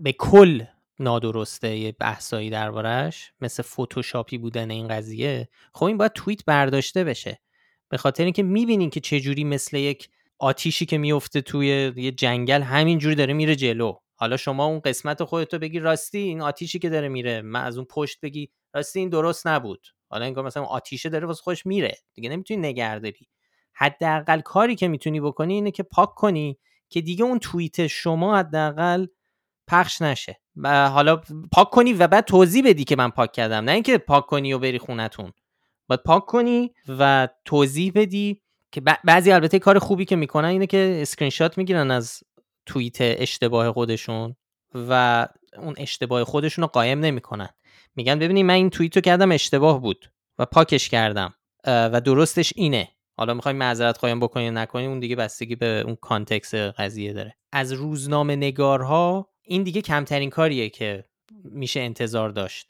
به 0.00 0.12
کل 0.12 0.62
نادرسته 0.98 1.76
یه 1.76 1.92
بحثایی 1.92 2.50
دربارش 2.50 3.32
مثل 3.40 3.62
فتوشاپی 3.62 4.38
بودن 4.38 4.70
این 4.70 4.88
قضیه. 4.88 5.48
خب 5.74 5.84
این 5.84 5.98
باید 5.98 6.12
توییت 6.12 6.44
برداشته 6.44 7.04
بشه. 7.04 7.40
به 7.88 7.96
خاطر 7.96 8.24
اینکه 8.24 8.42
می‌بینین 8.42 8.90
که 8.90 9.00
چجوری 9.00 9.44
مثل 9.44 9.76
یک 9.76 10.08
آتیشی 10.38 10.86
که 10.86 10.98
میفته 10.98 11.40
توی 11.40 11.92
یه 11.96 12.12
جنگل 12.12 12.62
همینجوری 12.62 13.14
داره 13.14 13.34
میره 13.34 13.56
جلو. 13.56 13.94
حالا 14.20 14.36
شما 14.36 14.64
اون 14.64 14.80
قسمت 14.80 15.24
خودتو 15.24 15.58
بگی 15.58 15.78
راستی 15.78 16.18
این 16.18 16.40
آتیشی 16.40 16.78
که 16.78 16.88
داره 16.88 17.08
میره 17.08 17.42
من 17.42 17.64
از 17.64 17.76
اون 17.76 17.86
پشت 17.90 18.20
بگی 18.20 18.50
راستی 18.74 18.98
این 18.98 19.08
درست 19.08 19.46
نبود. 19.46 19.86
حالا 20.08 20.24
انگار 20.24 20.44
مثلا 20.44 20.62
آتیشه 20.62 21.08
داره 21.08 21.26
واسه 21.26 21.42
خودش 21.42 21.66
میره. 21.66 21.98
دیگه 22.14 22.28
نمی‌تونی 22.28 22.68
نگهداری 22.68 23.28
حداقل 23.72 24.40
کاری 24.40 24.76
که 24.76 24.88
می‌تونی 24.88 25.20
بکنی 25.20 25.54
اینه 25.54 25.70
که 25.70 25.82
پاک 25.82 26.14
کنی 26.14 26.58
که 26.88 27.00
دیگه 27.00 27.24
اون 27.24 27.38
توییت 27.38 27.86
شما 27.86 28.38
حداقل 28.38 29.06
پخش 29.66 30.02
نشه. 30.02 30.40
و 30.56 30.88
حالا 30.88 31.20
پاک 31.52 31.70
کنی 31.70 31.92
و 31.92 32.06
بعد 32.06 32.24
توضیح 32.24 32.64
بدی 32.64 32.84
که 32.84 32.96
من 32.96 33.10
پاک 33.10 33.32
کردم. 33.32 33.64
نه 33.64 33.72
اینکه 33.72 33.98
پاک 33.98 34.26
کنی 34.26 34.52
و 34.52 34.58
بری 34.58 34.78
خونتون. 34.78 35.32
باید 35.88 36.02
پاک 36.02 36.26
کنی 36.26 36.74
و 36.88 37.28
توضیح 37.44 37.92
بدی 37.94 38.42
که 38.72 38.80
بعضی 39.04 39.32
البته 39.32 39.58
کار 39.58 39.78
خوبی 39.78 40.04
که 40.04 40.16
می‌کنن 40.16 40.48
اینه 40.48 40.66
که 40.66 40.98
اسکرین 41.02 41.30
شات 41.30 41.58
می‌گیرن 41.58 41.90
از 41.90 42.22
توییت 42.70 42.96
اشتباه 43.00 43.72
خودشون 43.72 44.36
و 44.74 45.26
اون 45.56 45.74
اشتباه 45.78 46.24
خودشون 46.24 46.62
رو 46.62 46.68
قایم 46.68 47.00
نمی‌کنن. 47.00 47.48
میگن 47.96 48.18
ببینید 48.18 48.44
من 48.44 48.54
این 48.54 48.70
توییت 48.70 48.96
رو 48.96 49.00
کردم 49.02 49.32
اشتباه 49.32 49.80
بود 49.80 50.10
و 50.38 50.46
پاکش 50.46 50.88
کردم 50.88 51.34
و 51.66 52.00
درستش 52.00 52.52
اینه. 52.56 52.88
حالا 53.16 53.34
می‌خوایم 53.34 53.56
معذرت 53.56 53.98
قایم 53.98 54.20
بکنی 54.20 54.44
یا 54.44 54.50
نکنی 54.50 54.86
اون 54.86 55.00
دیگه 55.00 55.16
بستگی 55.16 55.56
به 55.56 55.82
اون 55.86 55.96
context 55.96 56.54
قضیه 56.54 57.12
داره. 57.12 57.36
از 57.52 57.72
روزنامه 57.72 58.36
نگارها 58.36 59.28
این 59.42 59.62
دیگه 59.62 59.82
کمترین 59.82 60.30
کاریه 60.30 60.68
که 60.68 61.04
میشه 61.44 61.80
انتظار 61.80 62.28
داشت. 62.28 62.66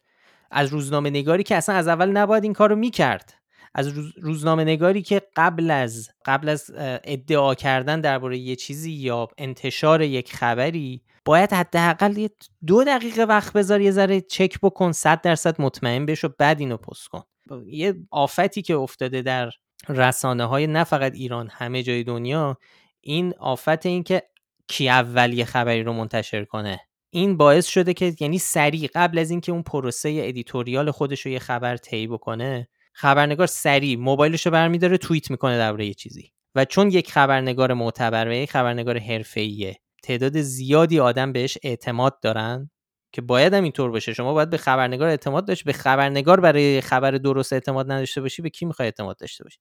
از 0.51 0.69
روزنامه 0.69 1.11
نگاری 1.11 1.43
که 1.43 1.57
اصلا 1.57 1.75
از 1.75 1.89
اول 1.89 2.09
نباید 2.11 2.45
این 2.45 2.53
کارو 2.53 2.77
می‌کرد. 2.77 3.35
از 3.75 3.93
روزنامه 4.17 4.65
نگاری 4.65 5.03
که 5.03 5.23
قبل 5.37 5.71
از 5.71 6.09
قبل 6.25 6.49
از 6.49 6.71
ادعا 7.05 7.55
کردن 7.55 8.01
درباره 8.01 8.39
یه 8.39 8.57
چیزی 8.57 8.93
یا 8.93 9.29
انتشار 9.39 10.03
یک 10.03 10.33
خبری 10.33 11.03
باید 11.25 11.53
حداقل 11.53 12.29
دو 12.67 12.85
دقیقه 12.85 13.23
وقت 13.23 13.53
بذار 13.53 13.81
یه 13.81 13.91
ذره 13.91 14.21
چک 14.21 14.61
بکن 14.63 14.93
صد 14.93 15.21
درصد 15.21 15.63
مطمئن 15.63 16.07
بشو 16.07 16.29
بعد 16.39 16.61
اینو 16.61 16.77
پست 16.77 17.09
کن. 17.09 17.23
یه 17.67 17.95
آفتی 18.11 18.63
که 18.63 18.75
افتاده 18.75 19.23
در 19.23 19.51
رسانه 19.89 20.45
های 20.45 20.67
نه 20.67 20.85
فقط 20.85 21.15
ایران 21.15 21.49
همه 21.53 21.83
جای 21.83 22.05
دنیا 22.05 22.59
این 23.01 23.35
آفت 23.39 23.87
این 23.87 24.03
که 24.03 24.23
کی 24.69 24.89
اول 24.89 25.33
یه 25.33 25.45
خبری 25.45 25.83
رو 25.83 25.93
منتشر 25.93 26.45
کنه. 26.45 26.81
این 27.11 27.37
باعث 27.37 27.67
شده 27.67 27.95
که 27.95 28.15
یعنی 28.21 28.39
سریع 28.39 28.91
قبل 28.95 29.19
از 29.19 29.31
اینکه 29.31 29.53
اون 29.53 29.63
پروسه 29.63 30.21
editorial 30.23 30.91
خودش 30.91 31.21
رو 31.21 31.33
یه 31.33 31.39
خبر 31.39 31.77
طی 31.77 32.07
بکنه 32.07 32.69
خبرنگار 33.01 33.47
سریع 33.47 33.97
موبایلش 33.99 34.47
رو 34.47 34.53
برمیداره 34.53 34.99
توییت 34.99 35.31
می‌کنه 35.31 35.59
درباره 35.59 35.87
یه 35.87 35.95
چیزی. 35.95 36.33
و 36.55 36.65
چون 36.65 36.91
یک 36.91 37.13
خبرنگار 37.13 37.75
معتبر 37.75 38.29
و 38.29 38.33
یک 38.33 38.51
خبرنگار 38.51 38.99
حرفه‌ایه 38.99 39.81
تعداد 40.03 40.41
زیادی 40.41 41.01
آدم 41.01 41.33
بهش 41.33 41.59
اعتماد 41.63 42.21
دارن 42.21 42.71
که 43.13 43.23
باید 43.23 43.55
هم 43.55 43.63
اینطور 43.63 43.91
باشه. 43.91 44.13
شما 44.13 44.35
باید 44.35 44.51
به 44.51 44.57
خبرنگار 44.57 45.09
اعتماد 45.09 45.47
داشت 45.47 45.65
به 45.65 45.73
خبرنگار 45.73 46.41
برای 46.41 46.81
خبر 46.81 47.11
درست 47.11 47.53
اعتماد 47.53 47.93
نداشته 47.93 48.21
باشی 48.21 48.43
به 48.43 48.51
کی 48.51 48.65
می‌خوای 48.67 48.87
اعتماد 48.87 49.17
داشته 49.19 49.45
باشی؟ 49.45 49.59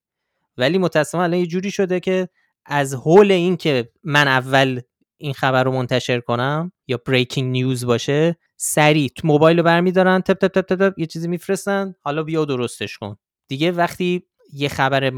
ولی 0.58 0.78
متأسفانه 0.78 1.24
الان 1.24 1.40
یه 1.40 1.48
جوری 1.48 1.72
شده 1.72 2.00
که 2.00 2.30
از 2.66 2.94
حول 2.96 3.32
این 3.32 3.58
که 3.58 3.90
من 4.04 4.28
اول 4.28 4.82
این 5.18 5.34
خبر 5.34 5.64
رو 5.64 5.72
منتشر 5.72 6.20
کنم 6.20 6.72
یا 6.88 7.00
بریکینگ 7.06 7.52
نیوز 7.52 7.86
باشه 7.86 8.38
سریع 8.58 9.12
موبایل 9.24 9.58
رو 9.58 9.64
برمیدارن 9.64 10.22
تپ 10.22 10.48
تپ 10.48 10.62
تپ 10.62 10.76
تپ 10.76 11.00
یه 11.00 11.06
چیزی 11.06 11.28
میفرستن 11.28 11.96
حالا 12.02 12.24
بیا 12.24 12.46
درستش 12.46 12.98
کن. 12.98 13.18
دیگه 13.50 13.72
وقتی 13.72 14.24
یه 14.54 14.70
خبر 14.70 15.12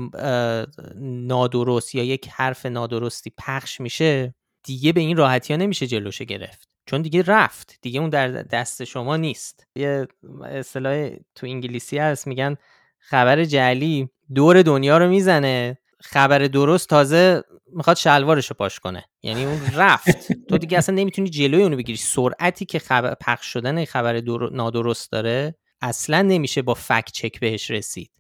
نادرست 1.01 1.95
یا 1.95 2.03
یک 2.03 2.29
حرف 2.29 2.65
نادرستی 2.65 3.31
پخش 3.37 3.81
میشه 3.81 4.35
دیگه 4.63 4.93
به 4.93 5.01
این 5.01 5.17
راحتی 5.17 5.53
ها 5.53 5.59
نمیشه 5.59 5.87
جلوشه 5.87 6.25
گرفت. 6.25 6.69
چون 6.85 7.01
دیگه 7.01 7.21
رفت. 7.21 7.79
دیگه 7.81 7.99
اون 7.99 8.09
در 8.09 8.27
دست 8.27 8.83
شما 8.83 9.17
نیست. 9.17 9.67
یه 9.75 10.07
اصطلاح 10.45 11.09
تو 11.35 11.47
انگلیسی 11.47 11.97
هست 11.97 12.27
میگن 12.27 12.55
خبر 12.99 13.45
جعلی 13.45 14.09
دور 14.35 14.61
دنیا 14.61 14.97
رو 14.97 15.09
می‌زنه. 15.09 15.77
خبر 15.99 16.39
درست 16.39 16.89
تازه 16.89 17.43
می‌خواد 17.73 17.97
شلوارش 17.97 18.47
رو 18.47 18.55
پاش 18.59 18.79
کنه. 18.79 19.05
یعنی 19.23 19.45
اون 19.45 19.61
رفت. 19.75 20.33
تو 20.49 20.57
دیگه 20.57 20.77
اصلا 20.77 20.95
نمی‌تونی 20.95 21.29
جلوی 21.29 21.63
اونو 21.63 21.77
بگیری. 21.77 21.97
سرعتی 21.97 22.65
که 22.65 22.79
خبر 22.79 23.15
پخش 23.21 23.45
شدن 23.45 23.85
خبر 23.85 24.21
نادرست 24.51 25.11
داره 25.11 25.55
اصلا 25.81 26.21
نمیشه 26.21 26.61
با 26.61 26.73
فک 26.73 27.09
چک 27.13 27.39
بهش 27.39 27.71
رسید. 27.71 28.11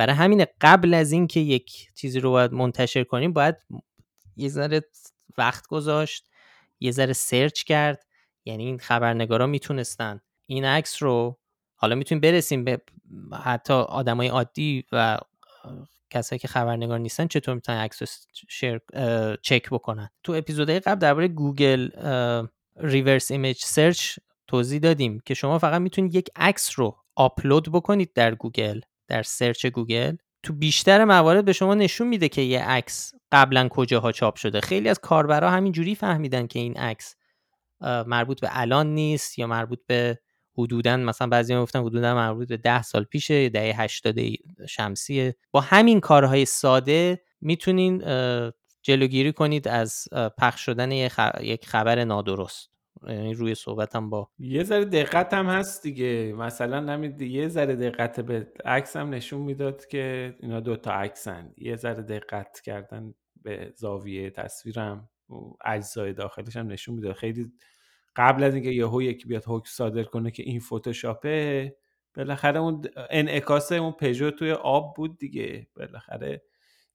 برای 0.00 0.14
همین 0.16 0.46
قبل 0.60 0.94
از 0.94 1.12
اینکه 1.12 1.40
یک 1.40 1.88
چیزی 1.94 2.20
رو 2.20 2.30
باید 2.30 2.52
منتشر 2.52 3.04
کنیم 3.04 3.32
باید 3.32 3.56
یه 4.36 4.48
ذره 4.48 4.82
وقت 5.38 5.66
گذاشت 5.66 6.30
یه 6.80 6.90
ذره 6.90 7.12
سرچ 7.12 7.62
کرد. 7.62 8.06
یعنی 8.44 8.66
این 8.66 8.78
خبرنگارا 8.78 9.46
می‌تونستن 9.46 10.20
این 10.46 10.64
عکس 10.64 11.02
رو 11.02 11.38
حالا 11.74 11.94
می‌تونیم 11.94 12.20
برسیم 12.20 12.64
به 12.64 12.80
حتی 13.44 13.72
آدمای 13.72 14.28
عادی 14.28 14.84
و 14.92 15.18
کسایی 16.10 16.38
که 16.38 16.48
خبرنگار 16.48 16.98
نیستن 16.98 17.26
چطور 17.26 17.54
می‌تونن 17.54 17.78
عکس 17.78 18.26
رو 18.48 18.80
fact 19.42 19.54
check 19.54 19.70
بکنن. 19.70 20.10
تو 20.22 20.32
اپیزودهای 20.32 20.80
قبل 20.80 21.00
درباره 21.00 21.28
گوگل 21.28 21.90
reverse 22.76 23.30
image 23.30 23.58
search 23.64 24.18
توضیح 24.46 24.80
دادیم 24.80 25.20
که 25.24 25.34
شما 25.34 25.58
فقط 25.58 25.80
می‌تونید 25.80 26.14
یک 26.14 26.28
عکس 26.36 26.78
رو 26.78 26.96
آپلود 27.14 27.72
بکنید 27.72 28.12
در 28.12 28.34
گوگل. 28.34 28.80
در 29.10 29.22
search 29.22 29.66
گوگل 29.66 30.16
تو 30.42 30.52
بیشتر 30.52 31.04
موارد 31.04 31.44
به 31.44 31.52
شما 31.52 31.74
نشون 31.74 32.08
میده 32.08 32.28
که 32.28 32.42
یه 32.42 32.64
عکس 32.64 33.14
قبلا 33.32 33.68
کجاها 33.68 34.12
چاپ 34.12 34.36
شده. 34.36 34.60
خیلی 34.60 34.88
از 34.88 34.98
کاربرا 34.98 35.50
همین 35.50 35.72
جوری 35.72 35.94
فهمیدن 35.94 36.46
که 36.46 36.58
این 36.58 36.76
عکس 36.76 37.14
مربوط 37.80 38.40
به 38.40 38.48
الان 38.50 38.94
نیست 38.94 39.38
یا 39.38 39.46
مربوط 39.46 39.78
به 39.86 40.18
حدودا 40.58 40.96
مثلا 40.96 41.28
بعضی 41.28 41.54
گفتن 41.54 41.80
حدودا 41.80 42.14
مربوط 42.14 42.48
به 42.48 42.56
ده 42.56 42.82
سال 42.82 43.04
پیشه 43.04 43.48
دهه 43.48 43.80
80 43.82 44.18
شمسیه. 44.68 45.36
با 45.50 45.60
همین 45.60 46.00
کارهای 46.00 46.44
ساده 46.44 47.22
می‌تونین 47.40 48.02
جلوگیری 48.82 49.32
کنید 49.32 49.68
از 49.68 50.08
پخش 50.38 50.60
شدن 50.60 50.92
یک 51.40 51.66
خبر 51.66 52.04
نادرست. 52.04 52.70
روی 53.34 53.54
صحبتم 53.54 54.10
با 54.10 54.30
یه 54.38 54.64
ذره 54.64 54.84
دقت 54.84 55.34
هم 55.34 55.46
هست 55.46 55.82
دیگه. 55.82 56.34
مثلا 56.36 56.80
نمید 56.80 57.22
یه 57.22 57.48
ذره 57.48 57.76
دقت 57.76 58.20
به 58.20 58.52
عکس 58.64 58.96
هم 58.96 59.10
نشون 59.10 59.40
می‌داد 59.40 59.86
که 59.86 60.36
اینا 60.40 60.60
دوتا 60.60 60.92
عکسن. 60.92 61.52
یه 61.56 61.76
ذره 61.76 62.02
دقت 62.02 62.60
کردن 62.60 63.14
به 63.42 63.72
زاویه 63.76 64.30
تصویرم 64.30 65.08
اجزای 65.64 66.12
داخلش 66.12 66.56
هم 66.56 66.66
نشون 66.66 66.94
می‌داد. 66.94 67.14
خیلی 67.14 67.52
قبل 68.16 68.42
از 68.42 68.54
اینکه 68.54 68.70
یهو 68.70 69.02
یکی 69.02 69.28
بیاد 69.28 69.44
حکم 69.46 69.68
صادر 69.68 70.02
کنه 70.02 70.30
که 70.30 70.42
این 70.42 70.60
فتوشاپه 70.60 71.76
بالاخره 72.16 72.60
اون 72.60 72.82
انعکاس 73.10 73.72
اون 73.72 73.92
پژو 73.92 74.30
توی 74.30 74.52
آب 74.52 74.94
بود 74.96 75.18
دیگه. 75.18 75.66
بالاخره 75.76 76.42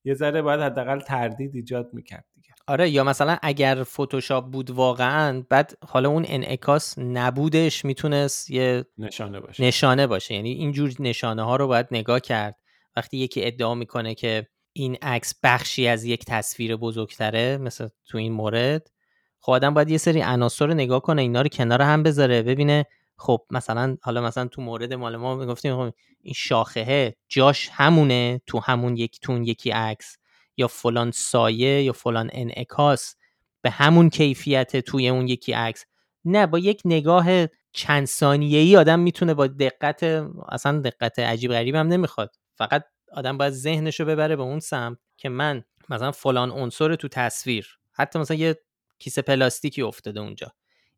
یه 0.04 0.14
ذره 0.14 0.42
باید 0.42 0.62
حداقل 0.62 1.00
تردید 1.00 1.56
ایجاد 1.56 1.94
می‌کرد. 1.94 2.26
آره 2.68 2.90
یا 2.90 3.04
مثلا 3.04 3.38
اگر 3.42 3.84
فتوشاپ 3.84 4.46
بود 4.46 4.72
واقعا 4.72 5.44
بعد 5.50 5.78
حالا 5.88 6.10
اون 6.10 6.26
انعکاس 6.28 7.00
نبودش 7.00 7.86
می‌تونست 7.86 8.50
یه 8.52 8.86
نشانه 8.98 9.40
باشه. 9.40 9.64
نشانه 9.64 10.08
باشه. 10.08 10.34
یعنی 10.34 10.52
اینجور 10.52 10.92
نشانه 11.00 11.44
ها 11.44 11.56
رو 11.56 11.68
باید 11.68 11.88
نگاه 11.92 12.20
کرد. 12.20 12.56
وقتی 12.96 13.18
یکی 13.18 13.46
ادعا 13.46 13.76
می‌کنه 13.76 14.16
که 14.16 14.48
این 14.74 14.98
عکس 15.02 15.34
بخشی 15.44 15.88
از 15.88 16.04
یک 16.04 16.26
تصویر 16.26 16.76
بزرگتره 16.76 17.58
مثل 17.58 17.88
تو 18.06 18.18
این 18.18 18.34
مورد 18.34 18.92
خب 19.40 19.52
آدم 19.52 19.74
باید 19.74 19.90
یه 19.90 19.98
سری 19.98 20.22
عناصر 20.22 20.66
رو 20.66 20.74
نگاه 20.74 21.02
کنه 21.02 21.22
اینا 21.22 21.42
رو 21.42 21.48
کنار 21.48 21.82
هم 21.82 22.04
بذاره 22.04 22.42
ببینه 22.42 22.86
خب 23.18 23.42
مثلا 23.52 23.98
حالا 24.02 24.22
مثلا 24.22 24.48
تو 24.48 24.62
مورد 24.62 24.94
مال 24.94 25.16
ما 25.16 25.36
می‌گفتیم 25.36 25.76
خب 25.76 25.94
این 26.22 26.34
شاخه 26.34 27.16
جاش 27.28 27.70
همونه 27.74 28.42
تو 28.48 28.60
همون 28.60 28.98
یک 28.98 29.20
تون 29.22 29.44
یکی 29.44 29.72
عکس. 29.72 30.18
یا 30.58 30.68
فلان 30.68 31.12
سایه 31.12 31.84
یا 31.84 31.94
فلان 31.94 32.30
انعکاس 32.34 33.16
به 33.62 33.70
همون 33.70 34.10
کیفیت 34.10 34.78
توی 34.78 35.10
اون 35.10 35.28
یکی 35.28 35.54
عکس. 35.54 35.86
نه 36.26 36.48
با 36.48 36.60
یک 36.60 36.82
نگاه 36.86 37.28
چند 37.72 38.06
ثانیه 38.06 38.60
ای 38.60 38.78
آدم 38.78 39.00
می‌تونه 39.00 39.34
با 39.34 39.48
دقت 39.48 40.04
اصلا 40.50 40.80
دقت 40.80 41.20
عجیب 41.20 41.52
غریب 41.52 41.76
هم 41.76 41.88
نمی‌خواد. 41.88 42.36
فقط 42.56 42.84
آدم 43.12 43.38
باید 43.38 43.54
ذهنش 43.54 44.00
رو 44.00 44.06
ببره 44.06 44.36
به 44.36 44.44
اون 44.44 44.60
سمت 44.60 44.98
که 45.18 45.30
من 45.30 45.64
مثلا 45.90 46.12
فلان 46.12 46.52
عنصر 46.52 46.96
تو 46.96 47.08
تصویر 47.08 47.80
حتی 47.92 48.20
مثلا 48.20 48.38
یه 48.38 48.56
کیسه 49.00 49.22
پلاستیکی 49.22 49.82
افتاده 49.82 50.20
اونجا. 50.20 50.54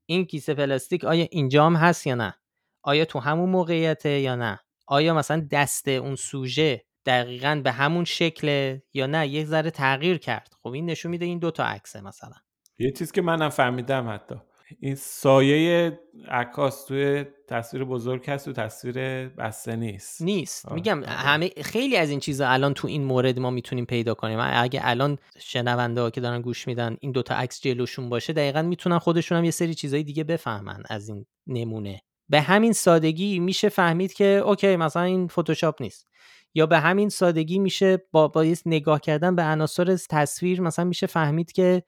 این 0.05 0.25
کیسه 0.25 0.53
پلاستیک 0.53 1.05
آیا 1.05 1.27
اینجا 1.31 1.65
هم 1.65 1.75
هست 1.75 2.07
یا 2.07 2.15
نه؟ 2.15 2.33
آیا 2.81 3.05
تو 3.05 3.19
همون 3.19 3.49
موقعیته 3.49 4.09
یا 4.09 4.35
نه؟ 4.35 4.59
آیا 4.87 5.13
مثلا 5.13 5.47
دست 5.51 5.87
اون 5.87 6.15
سوژه 6.15 6.85
دقیقا 7.07 7.61
به 7.63 7.71
همون 7.71 8.05
شکله 8.05 8.83
یا 8.93 9.05
نه 9.05 9.27
یه 9.27 9.45
ذره 9.45 9.71
تغییر 9.71 10.17
کرد. 10.17 10.53
خب 10.63 10.69
این 10.69 10.85
نشون 10.85 11.11
میده 11.11 11.25
این 11.25 11.39
دوتا 11.39 11.65
عکسه 11.65 12.01
مثلا. 12.01 12.35
یه 12.79 12.91
چیز 12.91 13.11
که 13.11 13.21
منم 13.21 13.49
فهمیدم 13.49 14.09
حتی. 14.09 14.35
این 14.79 14.95
سایه 14.95 15.99
عکاس 16.27 16.85
توی 16.85 17.25
تصویر 17.47 17.83
بزرگ 17.83 18.29
هست 18.29 18.45
تو 18.45 18.53
تصویر 18.53 19.27
بسته 19.27 19.75
نیست. 19.75 20.21
نیست. 20.21 20.71
میگم 20.71 20.97
آره. 20.97 21.11
همه 21.11 21.49
خیلی 21.63 21.97
از 21.97 22.09
این 22.09 22.19
چیزا 22.19 22.49
الان 22.49 22.73
تو 22.73 22.87
این 22.87 23.03
مورد 23.03 23.39
ما 23.39 23.49
می‌تونیم 23.49 23.85
پیدا 23.85 24.13
کنیم. 24.13 24.39
اگه 24.41 24.79
الان 24.83 25.17
شنونده 25.39 26.01
ها 26.01 26.09
که 26.09 26.21
دارن 26.21 26.41
گوش 26.41 26.67
میدن 26.67 26.97
این 26.99 27.11
دوتا 27.11 27.35
عکس 27.35 27.61
جلوشون 27.61 28.09
باشه 28.09 28.33
دقیقا 28.33 28.61
می‌تونن 28.61 28.99
خودشون 28.99 29.37
هم 29.37 29.43
یه 29.43 29.51
سری 29.51 29.73
چیزای 29.73 30.03
دیگه 30.03 30.23
بفهمن 30.23 30.83
از 30.89 31.09
این 31.09 31.25
نمونه. 31.47 32.01
به 32.29 32.41
همین 32.41 32.73
سادگی 32.73 33.39
میشه 33.39 33.69
فهمید 33.69 34.13
که 34.13 34.25
اوکی 34.25 34.75
مثلا 34.75 35.03
این 35.03 35.27
فتوشاپ 35.27 35.81
نیست. 35.81 36.07
یا 36.53 36.65
به 36.65 36.79
همین 36.79 37.09
سادگی 37.09 37.59
میشه 37.59 37.97
با 38.11 38.27
با 38.27 38.45
نگاه 38.65 38.99
کردن 38.99 39.35
به 39.35 39.43
عناصر 39.43 39.97
تصویر 40.09 40.61
مثلا 40.61 40.85
میشه 40.85 41.07
فهمید 41.07 41.51
که 41.51 41.83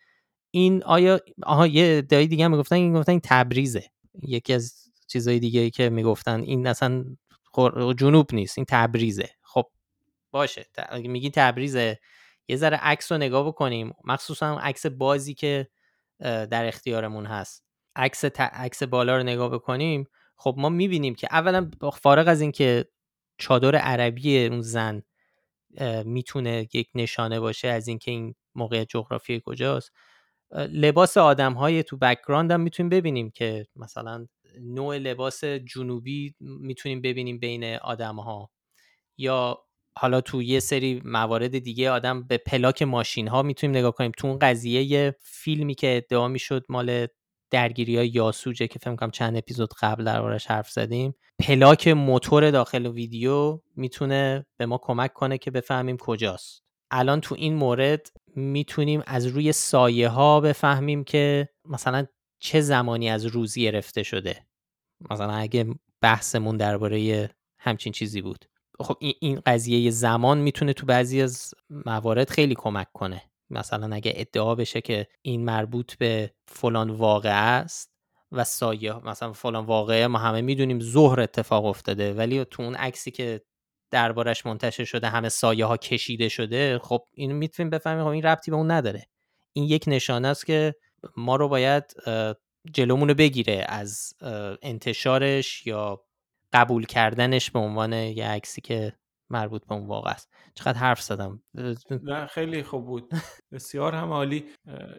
این 0.51 0.83
آیا 0.83 1.19
آها 1.43 1.67
یه 1.67 2.01
دایی 2.01 2.27
دیگه 2.27 2.45
هم 2.45 2.51
می‌گفتن 2.51 2.75
این 2.75 2.93
گفتن 2.93 3.11
این 3.11 3.21
تبریزه. 3.23 3.83
یکی 4.23 4.53
از 4.53 4.91
چیزهای 5.07 5.39
دیگه 5.39 5.69
که 5.69 5.89
می‌گفتن 5.89 6.41
این 6.41 6.67
اصلا 6.67 7.05
جنوب 7.97 8.33
نیست 8.33 8.57
این 8.57 8.65
تبریزه. 8.69 9.29
خب 9.41 9.65
باشه. 10.31 10.65
میگی 10.93 11.29
تبریزه. 11.29 11.99
یه 12.47 12.55
ذره 12.55 12.77
عکس 12.77 13.11
رو 13.11 13.17
نگاه 13.17 13.47
بکنیم. 13.47 13.93
مخصوصا 14.03 14.59
عکس 14.59 14.85
بازی 14.85 15.33
که 15.33 15.67
در 16.19 16.67
اختیارمون 16.67 17.25
هست. 17.25 17.63
عکس 17.95 18.25
عکس 18.39 18.83
بالا 18.83 19.17
رو 19.17 19.23
نگاه 19.23 19.49
بکنیم. 19.49 20.07
خب 20.35 20.55
ما 20.57 20.69
می‌بینیم 20.69 21.15
که 21.15 21.27
اولا 21.31 21.71
فارغ 22.01 22.27
از 22.27 22.41
اینکه 22.41 22.85
چادر 23.39 23.75
عربی 23.75 24.45
اون 24.45 24.61
زن 24.61 25.03
می‌تونه 26.05 26.67
یک 26.73 26.89
نشانه 26.95 27.39
باشه 27.39 27.67
از 27.67 27.87
اینکه 27.87 28.11
این 28.11 28.35
موقعیت 28.55 28.83
جغرافیایی 28.83 29.41
کجاست. 29.45 29.91
لباس 30.55 31.17
آدم 31.17 31.53
های 31.53 31.83
تو 31.83 31.97
background 31.97 32.51
هم 32.51 32.61
می‌تونیم 32.61 32.89
ببینیم 32.89 33.31
که 33.31 33.67
مثلا 33.75 34.27
نوع 34.61 34.97
لباس 34.97 35.43
جنوبی 35.45 36.35
می‌تونیم 36.39 37.01
ببینیم 37.01 37.39
بین 37.39 37.63
آدم 37.75 38.15
ها 38.15 38.51
یا 39.17 39.59
حالا 39.97 40.21
تو 40.21 40.43
یه 40.43 40.59
سری 40.59 41.01
موارد 41.05 41.59
دیگه 41.59 41.91
آدم 41.91 42.23
به 42.23 42.37
پلاک 42.37 42.81
ماشین 42.81 43.27
ها 43.27 43.43
می‌تونیم 43.43 43.77
نگاه 43.77 43.91
کنیم. 43.95 44.11
تو 44.17 44.27
اون 44.27 44.39
قضیه 44.39 45.15
فیلمی 45.21 45.75
که 45.75 45.97
ادعا 45.97 46.27
می‌شد 46.27 46.65
مال 46.69 47.07
درگیری 47.51 47.97
های 47.97 48.07
یاسوجه 48.07 48.67
که 48.67 48.79
فکر 48.79 48.95
کنم 48.95 49.11
چند 49.11 49.37
اپیزود 49.37 49.73
قبل 49.81 50.03
دربارش 50.03 50.47
حرف 50.47 50.69
زدیم. 50.69 51.15
پلاک 51.39 51.87
موتور 51.87 52.51
داخل 52.51 52.87
ویدیو 52.87 53.59
می‌تونه 53.75 54.45
به 54.57 54.65
ما 54.65 54.77
کمک 54.77 55.13
کنه 55.13 55.37
که 55.37 55.51
بفهمیم 55.51 55.97
کجاست. 55.97 56.63
الان 56.91 57.21
تو 57.21 57.35
این 57.35 57.55
مورد 57.55 58.11
می‌تونیم 58.35 59.03
از 59.07 59.25
روی 59.25 59.51
سایه 59.51 60.09
ها 60.09 60.39
بفهمیم 60.39 61.03
که 61.03 61.49
مثلا 61.65 62.05
چه 62.39 62.61
زمانی 62.61 63.09
از 63.09 63.25
روز 63.25 63.55
گرفته 63.55 64.03
شده. 64.03 64.45
مثلا 65.09 65.33
اگه 65.33 65.65
بحثمون 66.01 66.57
درباره 66.57 67.29
همچین 67.59 67.93
چیزی 67.93 68.21
بود. 68.21 68.45
خب 68.79 68.97
این 69.19 69.41
قضیه 69.45 69.91
زمان 69.91 70.37
می‌تونه 70.37 70.73
تو 70.73 70.85
بعضی 70.85 71.21
از 71.21 71.53
موارد 71.69 72.29
خیلی 72.29 72.55
کمک 72.55 72.87
کنه. 72.93 73.28
مثلا 73.49 73.95
اگه 73.95 74.13
ادعا 74.15 74.55
بشه 74.55 74.81
که 74.81 75.07
این 75.21 75.45
مربوط 75.45 75.97
به 75.97 76.31
فلان 76.47 76.89
واقع 76.89 77.59
است 77.59 77.91
و 78.31 78.43
سایه 78.43 78.93
مثلا 78.93 79.33
فلان 79.33 79.65
واقعه 79.65 80.07
ما 80.07 80.19
همه 80.19 80.41
می‌دونیم 80.41 80.79
ظهر 80.79 81.19
اتفاق 81.19 81.65
افتاده 81.65 82.13
ولی 82.13 82.45
تو 82.45 82.63
اون 82.63 82.75
عکسی 82.75 83.11
که 83.11 83.41
دربارش 83.91 84.45
منتشر 84.45 84.83
شده 84.83 85.07
همه 85.07 85.29
سایه 85.29 85.65
ها 85.65 85.77
کشیده 85.77 86.29
شده 86.29 86.79
خب 86.79 87.05
اینو 87.13 87.35
می‌تونیم 87.35 87.69
بفهمیم 87.69 88.03
خب 88.03 88.09
این 88.09 88.23
ربطی 88.23 88.51
به 88.51 88.57
اون 88.57 88.71
نداره. 88.71 89.07
این 89.53 89.65
یک 89.65 89.83
نشانه 89.87 90.27
است 90.27 90.45
که 90.45 90.75
ما 91.17 91.35
رو 91.35 91.49
باید 91.49 91.83
جلومونو 92.73 93.13
بگیره 93.13 93.65
از 93.67 94.13
انتشارش 94.61 95.67
یا 95.67 96.01
قبول 96.53 96.85
کردنش 96.85 97.51
به 97.51 97.59
عنوان 97.59 97.93
یه 97.93 98.27
عکسی 98.27 98.61
که 98.61 98.93
مربوط 99.29 99.65
به 99.67 99.75
اون 99.75 99.87
واقع 99.87 100.11
است. 100.11 100.33
چقدر 100.53 100.77
حرف 100.77 101.01
زدم. 101.01 101.41
نه 102.03 102.25
خیلی 102.25 102.63
خوب 102.63 102.85
بود. 102.85 103.11
بسیار 103.51 103.95
هم 103.95 104.09
عالی. 104.09 104.45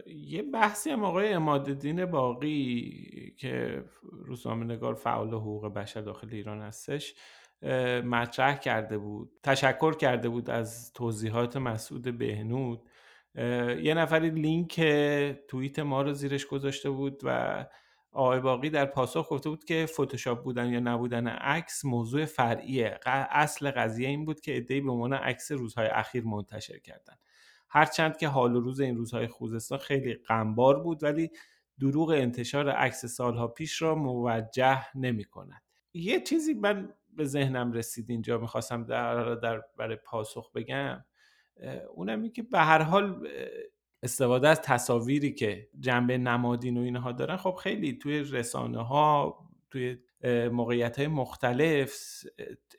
یه 0.07 0.43
بحثی 0.43 0.91
هم 0.91 1.05
آقای 1.05 1.33
امادالدین 1.33 2.07
باقی 2.07 3.35
که 3.39 3.85
روزنامه 4.03 4.65
نگار 4.65 4.95
فعال 4.95 5.29
حقوق 5.29 5.67
بشر 5.67 6.01
داخل 6.01 6.29
ایران 6.33 6.61
هستش 6.61 7.15
مطرح 8.05 8.59
کرده 8.59 8.99
بود. 8.99 9.31
تشکر 9.43 9.95
کرده 9.95 10.29
بود 10.29 10.51
از 10.51 10.93
توضیحات 10.93 11.57
مسعود 11.57 12.19
بهنود. 12.19 12.83
یه 13.83 13.95
نفری 13.97 14.31
لینک 14.31 14.81
توییت 15.49 15.79
ما 15.79 16.03
رو 16.03 16.13
زیرش 16.13 16.47
گذاشته 16.47 16.91
بود 16.91 17.21
و 17.25 17.67
آقای 18.13 18.41
باقی 18.41 18.71
در 18.71 18.87
پاسخ 18.87 19.27
گفته 19.31 19.49
بود 19.49 19.65
که 19.65 19.87
فتوشاپ 19.87 20.45
بودن 20.45 20.73
یا 20.73 20.81
نبودن 20.81 21.27
عکس 21.27 21.85
موضوع 21.85 22.25
فرعیه. 22.25 23.01
اصل 23.07 23.71
قضیه 23.71 24.09
این 24.09 24.25
بود 24.25 24.41
که 24.41 24.57
ادعی 24.57 24.81
به 24.81 24.93
عنوان 24.93 25.13
عکس 25.13 25.53
روزهای 25.53 25.87
اخیر 25.87 26.25
منتشر 26.25 26.79
کردن. 26.79 27.15
هرچند 27.69 28.17
که 28.17 28.29
حال 28.29 28.57
و 28.57 28.61
روز 28.61 28.81
این 28.81 28.97
روزهای 28.97 29.27
خوزستان 29.27 29.79
خیلی 29.79 30.15
غمبار 30.15 30.83
بود 30.83 31.03
ولی 31.03 31.31
دروغ 31.79 32.11
انتشار 32.11 32.71
عکس 32.71 33.07
سالها 33.07 33.49
پیش 33.49 33.83
را 33.83 33.95
موجه 33.95 34.97
نمی 34.99 35.25
کند 35.25 35.63
یه 35.95 36.21
چیزی 36.21 36.55
من 36.55 36.93
به 37.17 37.25
ذهنم 37.25 37.73
رسید 37.73 38.11
اینجا 38.11 38.39
می‌خواستم 38.39 38.85
در, 38.85 39.35
در 39.35 39.63
برای 39.77 39.97
پاسخ 39.97 40.53
بگم. 40.53 41.05
اونم 41.95 42.23
این 42.23 42.33
که 42.33 42.43
به 42.43 42.59
هر 42.59 42.83
حال 42.83 43.29
استفاده 44.03 44.49
از 44.49 44.61
تصاویری 44.63 45.33
که 45.33 45.69
جنبه 45.81 46.19
نمادین 46.19 46.77
و 46.77 46.81
اینها 46.81 47.13
دارن 47.13 47.37
خب 47.37 47.55
خیلی 47.55 47.93
توی 47.93 48.21
رسانه 48.21 48.87
ها 48.87 49.39
توی 49.71 49.99
موقعیت 50.53 50.99
های 50.99 51.09
مختلف 51.09 52.25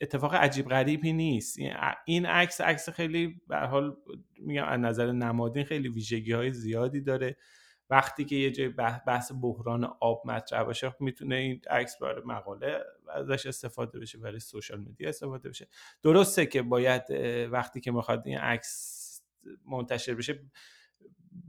اتفاق 0.01 0.35
عجیب 0.35 0.67
غریبی 0.67 1.13
نیست. 1.13 1.57
این 2.05 2.25
عکس 2.25 2.61
عکس 2.61 2.89
خیلی 2.89 3.41
به 3.47 3.57
حال 3.57 3.97
میگم 4.39 4.65
از 4.65 4.79
نظر 4.79 5.11
نمادین 5.11 5.63
خیلی 5.63 5.89
ویژگی 5.89 6.31
های 6.31 6.51
زیادی 6.51 7.01
داره. 7.01 7.37
وقتی 7.89 8.25
که 8.25 8.35
یه 8.35 8.51
جای 8.51 8.69
بحث 9.07 9.31
بحران 9.41 9.83
آب 9.99 10.21
مطرح 10.25 10.63
باشه 10.63 10.89
خب 10.89 11.01
می‌تونه 11.01 11.35
این 11.35 11.61
عکس 11.69 11.97
برای 11.97 12.21
مقاله 12.25 12.79
ازش 13.15 13.45
استفاده 13.45 13.99
بشه 13.99 14.17
برای 14.17 14.39
سوشال 14.39 14.79
مدیا 14.79 15.09
استفاده 15.09 15.49
بشه. 15.49 15.67
درسته 16.03 16.45
که 16.45 16.61
باید 16.61 17.03
وقتی 17.51 17.79
که 17.79 17.91
می‌خواد 17.91 18.27
این 18.27 18.37
عکس 18.37 19.01
منتشر 19.65 20.13
بشه 20.13 20.39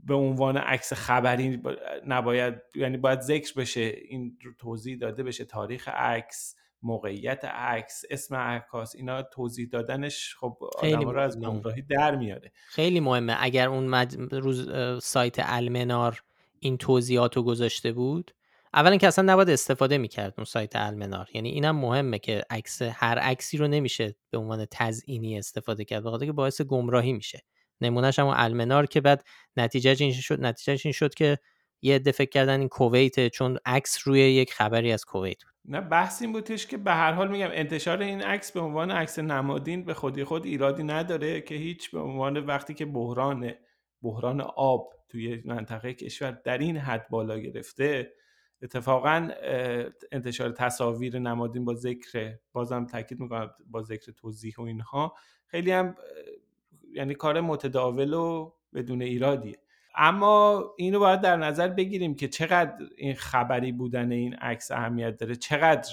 به 0.03 0.13
عنوان 0.13 0.57
عکس 0.57 0.93
خبری 0.93 1.61
نباید 2.07 2.53
یعنی 2.75 2.97
باید 2.97 3.21
ذکر 3.21 3.53
بشه 3.53 3.93
این 4.09 4.37
توضیح 4.59 4.97
داده 4.97 5.23
بشه 5.23 5.45
تاریخ 5.45 5.87
عکس 5.87 6.55
موقعیت 6.81 7.45
عکس 7.45 8.01
اسم 8.09 8.35
عکاس 8.35 8.95
اینا 8.95 9.21
توضیح 9.21 9.67
دادنش 9.71 10.35
خب 10.39 10.57
آدم 10.77 11.09
رو 11.09 11.19
از 11.19 11.39
گمراهی 11.39 11.81
در 11.81 12.15
میاره. 12.15 12.51
خیلی 12.67 12.99
مهمه. 12.99 13.35
اگر 13.39 13.67
اون 13.67 13.87
مد... 13.87 14.33
روز 14.35 14.69
سایت 15.03 15.35
المنار 15.39 16.23
این 16.59 16.77
توضیحات 16.77 17.37
رو 17.37 17.43
گذاشته 17.43 17.91
بود 17.91 18.35
اولا 18.73 18.97
که 18.97 19.07
اصلا 19.07 19.33
نباید 19.33 19.49
استفاده 19.49 19.97
می‌کرد 19.97 20.33
اون 20.37 20.45
سایت 20.45 20.75
المنار. 20.75 21.29
یعنی 21.33 21.49
اینم 21.49 21.75
مهمه 21.75 22.19
که 22.19 22.43
عکس 22.49 22.81
هر 22.81 23.19
عکسی 23.19 23.57
رو 23.57 23.67
نمیشه 23.67 24.15
به 24.29 24.37
عنوان 24.37 24.67
تزئینی 24.71 25.37
استفاده 25.37 25.85
کرد 25.85 26.03
بخاطر 26.03 26.25
که 26.25 26.31
باعث 26.31 26.61
گمراهی 26.61 27.13
میشه. 27.13 27.43
نمونهش 27.83 28.19
هم 28.19 28.27
المنار 28.27 28.85
که 28.85 29.01
بعد 29.01 29.23
نتیجه 29.57 29.95
این 29.99 30.13
شد 30.13 30.41
نتیجه 30.41 30.81
این 30.85 30.93
شد 30.93 31.13
که 31.13 31.37
یه 31.81 31.95
عده 31.95 32.11
فکر 32.11 32.29
کردن 32.29 32.59
این 32.59 32.69
کویت 32.69 33.27
چون 33.27 33.57
عکس 33.65 34.07
روی 34.07 34.19
یک 34.19 34.53
خبری 34.53 34.91
از 34.91 35.05
کویت 35.05 35.43
بود. 35.43 35.53
نه 35.65 35.81
بحث 35.81 36.21
این 36.21 36.31
بودش 36.31 36.67
که 36.67 36.77
به 36.77 36.91
هر 36.91 37.11
حال 37.11 37.31
میگم 37.31 37.49
انتشار 37.51 38.01
این 38.01 38.21
عکس 38.21 38.51
به 38.51 38.59
عنوان 38.59 38.91
عکس 38.91 39.19
نمادین 39.19 39.85
به 39.85 39.93
خودی 39.93 40.23
خود 40.23 40.45
ایرادی 40.45 40.83
نداره 40.83 41.41
که 41.41 41.55
هیچ 41.55 41.91
به 41.91 41.99
عنوان 41.99 42.37
وقتی 42.37 42.73
که 42.73 42.85
بحران 42.85 43.53
بحران 44.01 44.41
آب 44.41 44.93
توی 45.09 45.41
منطقه 45.45 45.93
کشور 45.93 46.31
در 46.31 46.57
این 46.57 46.77
حد 46.77 47.09
بالا 47.09 47.39
گرفته 47.39 48.13
اتفاقا 48.61 49.29
انتشار 50.11 50.51
تصاویر 50.51 51.19
نمادین 51.19 51.65
با 51.65 51.73
ذکر 51.73 52.33
بازم 52.51 52.85
تاکید 52.85 53.19
می‌کنم 53.19 53.51
با 53.65 53.81
ذکر 53.81 54.11
توضیح 54.11 54.53
و 54.57 54.61
اینها 54.61 55.15
خیلی 55.45 55.71
هم 55.71 55.95
یعنی 56.95 57.13
کار 57.13 57.41
متداول 57.41 58.13
و 58.13 58.51
بدون 58.73 59.01
ایرادیه. 59.01 59.57
اما 59.95 60.63
اینو 60.77 60.99
باید 60.99 61.21
در 61.21 61.37
نظر 61.37 61.67
بگیریم 61.67 62.15
که 62.15 62.27
چقدر 62.27 62.77
این 62.97 63.15
خبری 63.15 63.71
بودن 63.71 64.11
این 64.11 64.33
عکس 64.33 64.71
اهمیت 64.71 65.17
داره. 65.17 65.35
چقدر 65.35 65.89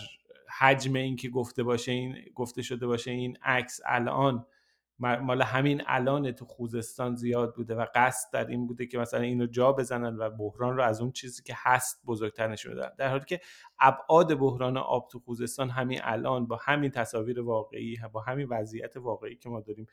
حجم 0.58 0.94
این 0.94 1.16
که 1.16 1.28
گفته 1.28 1.62
باشه 1.62 1.92
این 1.92 2.16
گفته 2.34 2.62
شده 2.62 2.86
باشه 2.86 3.10
این 3.10 3.36
عکس 3.42 3.80
الان 3.86 4.46
مال 5.00 5.42
همین 5.42 5.82
الان 5.86 6.32
تو 6.32 6.44
خوزستان 6.44 7.14
زیاد 7.14 7.54
بوده 7.54 7.74
و 7.74 7.86
قصد 7.94 8.32
در 8.32 8.46
این 8.46 8.66
بوده 8.66 8.86
که 8.86 8.98
مثلا 8.98 9.20
اینو 9.20 9.46
جا 9.46 9.72
بزنن 9.72 10.16
و 10.16 10.30
بحران 10.30 10.76
رو 10.76 10.82
از 10.82 11.00
اون 11.00 11.12
چیزی 11.12 11.42
که 11.42 11.54
هست 11.56 12.02
بزرگتر 12.06 12.48
نشون 12.48 12.74
بدن. 12.74 12.90
در 12.98 13.08
حالی 13.08 13.24
که 13.24 13.40
ابعاد 13.78 14.38
بحران 14.38 14.76
آب 14.76 15.08
تو 15.12 15.18
خوزستان 15.18 15.70
همین 15.70 16.00
الان 16.02 16.46
با 16.46 16.56
همین 16.62 16.90
تصاویر 16.90 17.40
واقعی 17.40 17.98
با 18.12 18.20
همین 18.20 18.46
وضعیت 18.50 18.96
واقعی 18.96 19.36
که 19.36 19.48
ما 19.48 19.60
داریم 19.60 19.86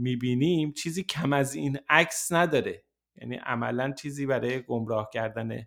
می‌بینیم 0.00 0.72
چیزی 0.72 1.02
کم 1.02 1.32
از 1.32 1.54
این 1.54 1.78
عکس 1.88 2.32
نداره. 2.32 2.84
یعنی 3.16 3.36
عملا 3.36 3.92
چیزی 3.92 4.26
برای 4.26 4.62
گمراه 4.62 5.10
کردن 5.12 5.66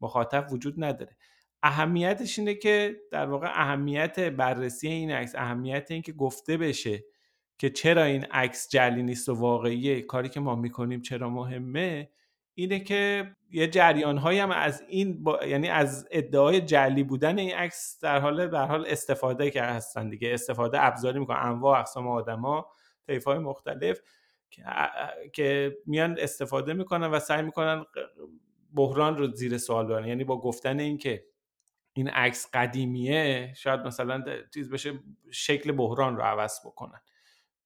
مخاطب 0.00 0.46
وجود 0.52 0.84
نداره. 0.84 1.16
اهمیتش 1.62 2.38
اینه 2.38 2.54
که 2.54 2.96
در 3.12 3.26
واقع 3.26 3.46
اهمیت 3.46 4.20
بررسی 4.20 4.88
این 4.88 5.10
عکس 5.10 5.34
اهمیت 5.34 5.90
این 5.90 6.02
که 6.02 6.12
گفته 6.12 6.56
بشه 6.56 7.04
که 7.58 7.70
چرا 7.70 8.02
این 8.02 8.24
عکس 8.24 8.68
جلی 8.70 9.02
نیست 9.02 9.28
و 9.28 9.34
واقعیه 9.34 10.02
کاری 10.02 10.28
که 10.28 10.40
ما 10.40 10.54
می‌کنیم 10.54 11.02
چرا 11.02 11.30
مهمه 11.30 12.10
اینه 12.54 12.80
که 12.80 13.30
یه 13.50 13.68
جریان 13.68 14.18
هم 14.18 14.50
از 14.50 14.82
این 14.88 15.24
یعنی 15.48 15.68
از 15.68 16.08
ادعای 16.10 16.60
جلی 16.60 17.02
بودن 17.02 17.38
این 17.38 17.54
عکس 17.54 17.98
در 18.02 18.20
حال 18.20 18.48
در 18.48 18.66
حال 18.66 18.86
استفاده 18.88 19.50
که 19.50 19.62
هستن 19.62 20.08
دیگه. 20.08 20.34
استفاده 20.34 20.84
ابزاری 20.84 21.18
می‌کنن. 21.18 21.38
انواع 21.42 21.80
اقسام 21.80 22.08
آدما. 22.08 22.66
طیف 23.06 23.24
های 23.24 23.38
مختلف 23.38 24.00
که 25.32 25.76
میان 25.86 26.16
استفاده 26.18 26.72
می‌کنن 26.72 27.06
و 27.06 27.18
سعی 27.18 27.42
می‌کنن 27.42 27.84
بحران 28.74 29.16
رو 29.16 29.32
زیر 29.32 29.58
سوال 29.58 29.86
ببرن. 29.86 30.08
یعنی 30.08 30.24
با 30.24 30.40
گفتن 30.40 30.80
اینکه 30.80 31.24
این 31.96 32.08
عکس 32.08 32.48
قدیمیه 32.54 33.52
شاید 33.56 33.80
مثلا 33.80 34.24
چیز 34.54 34.70
بشه 34.70 34.92
شکل 35.30 35.72
بحران 35.72 36.16
رو 36.16 36.22
عوض 36.22 36.60
بکنن. 36.66 37.00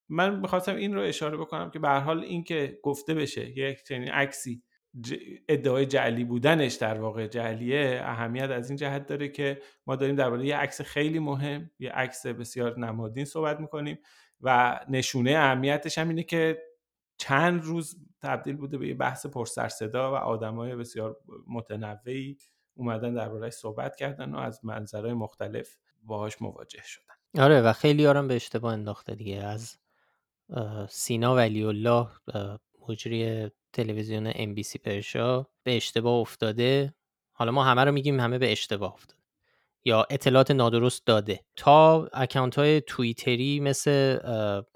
من 0.08 0.40
می‌خواستم 0.40 0.76
این 0.76 0.94
رو 0.94 1.00
اشاره 1.00 1.36
بکنم 1.36 1.70
که 1.70 1.78
به 1.78 1.88
حال 1.88 2.20
این 2.20 2.44
که 2.44 2.78
گفته 2.82 3.14
بشه 3.14 3.58
یک 3.58 3.82
چنین 3.82 4.10
عکسی 4.10 4.62
ادعای 5.48 5.86
جعلی 5.86 6.24
بودنش 6.24 6.74
در 6.74 7.00
واقع 7.00 7.26
جعلیه 7.26 8.00
اهمیت 8.04 8.50
از 8.50 8.70
این 8.70 8.76
جهت 8.76 9.06
داره 9.06 9.28
که 9.28 9.62
ما 9.86 9.96
داریم 9.96 10.16
درباره 10.16 10.46
یه 10.46 10.56
عکس 10.56 10.80
خیلی 10.80 11.18
مهم 11.18 11.70
یه 11.78 11.90
عکس 11.90 12.26
بسیار 12.26 12.78
نمادین 12.78 13.24
صحبت 13.24 13.60
می‌کنیم. 13.60 13.98
و 14.40 14.80
نشونه 14.88 15.30
اهمیتش 15.30 15.98
هم 15.98 16.08
اینه 16.08 16.22
که 16.22 16.62
چند 17.16 17.62
روز 17.62 17.96
تبدیل 18.22 18.56
بوده 18.56 18.78
به 18.78 18.88
یه 18.88 18.94
بحث 18.94 19.26
پرسر 19.26 19.68
صدا 19.68 20.12
و 20.12 20.14
آدمای 20.14 20.76
بسیار 20.76 21.16
متنوعی 21.46 22.36
اومدن 22.74 23.14
دربارهش 23.14 23.52
صحبت 23.52 23.96
کردن 23.96 24.34
و 24.34 24.38
از 24.38 24.64
منظرهای 24.64 25.12
مختلف 25.12 25.76
باهاش 26.02 26.42
مواجه 26.42 26.82
شدن. 26.84 27.44
آره 27.44 27.60
و 27.60 27.72
خیلی 27.72 28.06
آرام 28.06 28.28
به 28.28 28.34
اشتباه 28.34 28.72
انداخته 28.72 29.14
دیگه. 29.14 29.36
از 29.36 29.78
سینا 30.88 31.34
ولی 31.34 31.64
الله 31.64 32.08
مجری 32.88 33.50
تلویزیون 33.72 34.32
ام 34.34 34.54
بی 34.54 34.62
سی 34.62 34.78
پرشا 34.78 35.46
به 35.62 35.76
اشتباه 35.76 36.14
افتاده. 36.14 36.94
حالا 37.32 37.52
ما 37.52 37.64
همه 37.64 37.84
رو 37.84 37.92
میگیم 37.92 38.20
همه 38.20 38.38
به 38.38 38.52
اشتباه 38.52 38.94
افتاده. 38.94 39.17
یا 39.84 40.06
اطلاعات 40.10 40.50
نادرست 40.50 41.06
داده. 41.06 41.40
تا 41.56 42.08
اکانت 42.12 42.58
های 42.58 42.80
توییتری 42.80 43.60
مثل 43.60 44.18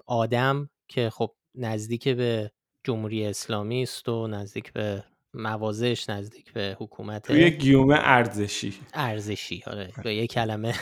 آدم 0.05 0.69
که 0.87 1.09
خب 1.09 1.35
نزدیک 1.55 2.09
به 2.09 2.51
جمهوری 2.83 3.25
اسلامی 3.25 3.83
است 3.83 4.09
و 4.09 4.27
نزدیک 4.27 4.73
به 4.73 5.03
موازش 5.33 6.09
نزدیک 6.09 6.53
به 6.53 6.77
حکومت 6.79 7.27
توی 7.27 7.51
گیومه 7.51 7.95
ارزشی. 7.99 8.73
ارزشی. 8.93 9.63
آره 9.67 9.91
به 10.03 10.15
یه 10.15 10.27
کلمه 10.27 10.73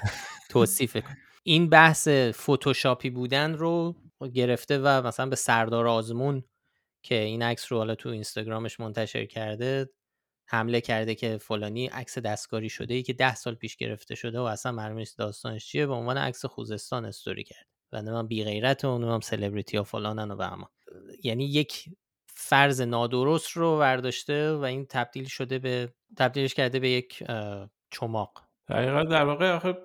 توصیف 0.50 0.96
این 1.42 1.68
بحث 1.68 2.08
فوتوشاپی 2.34 3.10
بودن 3.10 3.54
رو 3.54 3.94
گرفته 4.34 4.78
و 4.78 5.06
مثلا 5.06 5.26
به 5.26 5.36
سردار 5.36 5.86
آزمون 5.86 6.44
که 7.02 7.14
این 7.14 7.42
عکس 7.42 7.72
رو 7.72 7.78
حالا 7.78 7.94
تو 7.94 8.08
اینستاگرامش 8.08 8.80
منتشر 8.80 9.26
کرده 9.26 9.88
حمله 10.46 10.80
کرده 10.80 11.14
که 11.14 11.38
فلانی 11.38 11.86
عکس 11.86 12.18
دستکاری 12.18 12.68
شده 12.68 12.94
ای 12.94 13.02
که 13.02 13.12
ده 13.12 13.34
سال 13.34 13.54
پیش 13.54 13.76
گرفته 13.76 14.14
شده 14.14 14.40
و 14.40 14.42
اصلا 14.42 14.72
معلوم 14.72 15.04
داستانش 15.18 15.66
چیه 15.66 15.86
به 15.86 15.92
عنوان 15.92 16.18
عکس 16.18 16.44
خوزستان 16.44 17.04
استوری 17.04 17.44
کرد. 17.44 17.66
و 17.92 18.02
من 18.02 18.26
بی 18.26 18.44
غیرت 18.44 18.84
و 18.84 18.88
اونم 18.88 19.20
سلبریتی 19.20 19.76
ها 19.76 19.82
فلانن 19.82 20.30
و 20.30 20.42
اما 20.42 20.70
یعنی 21.24 21.44
یک 21.44 21.84
فرض 22.26 22.80
نادرست 22.80 23.50
رو 23.50 23.78
برداشته 23.78 24.52
و 24.52 24.62
این 24.62 24.86
تبدیل 24.86 25.24
شده 25.24 25.58
به 25.58 25.94
تبدیلش 26.16 26.54
کرده 26.54 26.78
به 26.78 26.88
یک 26.88 27.22
چماق. 27.90 28.42
دقیقا 28.68 29.02
در 29.02 29.24
واقع 29.24 29.52
آخه 29.52 29.76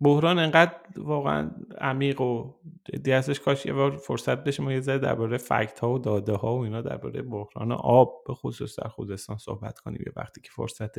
بحران 0.00 0.38
انقدر 0.38 0.76
واقعا 0.96 1.50
عمیق 1.80 2.20
و 2.20 2.54
جدی 2.84 3.12
هستش 3.12 3.40
کاش 3.40 3.66
یه 3.66 3.72
بار 3.72 3.96
فرصت 3.96 4.44
بشه 4.44 4.62
ما 4.62 4.72
یه 4.72 4.80
ذره 4.80 4.98
درباره 4.98 5.36
فکت 5.36 5.80
ها 5.80 5.92
و 5.92 5.98
داده 5.98 6.32
ها 6.32 6.56
و 6.56 6.64
اینا 6.64 6.82
درباره 6.82 7.22
بحران 7.22 7.72
آب 7.72 8.24
به 8.26 8.34
خصوص 8.34 8.80
در 8.80 8.88
خودستان 8.88 9.38
صحبت 9.38 9.78
کنیم 9.78 10.02
یه 10.06 10.12
وقتی 10.16 10.40
که 10.40 10.50
فرصت 10.52 10.98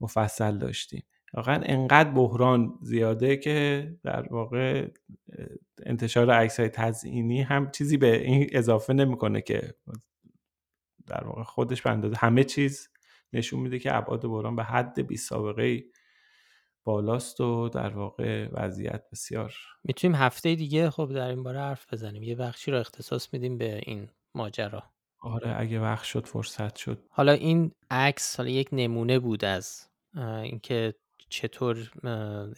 مفصل 0.00 0.58
داشتیم. 0.58 1.02
واقعا 1.34 1.60
انقدر 1.62 2.10
بحران 2.10 2.78
زیاده 2.82 3.36
که 3.36 3.88
در 4.04 4.32
واقع 4.32 4.88
انتشار 5.86 6.30
عکس 6.30 6.60
های 6.60 6.68
تزئینی 6.68 7.42
هم 7.42 7.70
چیزی 7.70 7.96
به 7.96 8.22
این 8.22 8.48
اضافه 8.52 8.92
نمی‌کنه 8.92 9.40
که 9.40 9.74
در 11.06 11.24
واقع 11.24 11.42
خودش 11.42 11.82
به 11.82 12.10
همه 12.16 12.44
چیز 12.44 12.88
نشون 13.32 13.60
میده 13.60 13.78
که 13.78 13.96
ابعاد 13.96 14.22
بحران 14.22 14.56
به 14.56 14.64
حد 14.64 15.06
بی 15.06 15.16
سابقه 15.16 15.84
بالاست 16.84 17.40
و 17.40 17.68
در 17.68 17.88
واقع 17.88 18.48
وضعیت 18.52 19.02
بسیار. 19.12 19.54
می‌تونیم 19.84 20.16
هفته 20.16 20.54
دیگه 20.54 20.90
خب 20.90 21.12
در 21.14 21.28
این 21.28 21.42
باره 21.42 21.60
حرف 21.60 21.92
بزنیم. 21.92 22.22
یه 22.22 22.34
بخشی 22.34 22.70
رو 22.70 22.78
اختصاص 22.78 23.32
میدیم 23.32 23.58
به 23.58 23.80
این 23.82 24.08
ماجرا. 24.34 24.82
آره 25.20 25.54
اگه 25.60 25.80
وقت 25.80 26.04
شد 26.04 26.26
فرصت 26.26 26.76
شد. 26.76 26.98
حالا 27.10 27.32
این 27.32 27.72
عکس 27.90 28.36
حالا 28.36 28.50
یک 28.50 28.68
نمونه 28.72 29.18
بود 29.18 29.44
از 29.44 29.88
اینکه 30.42 30.94
چطور 31.28 31.90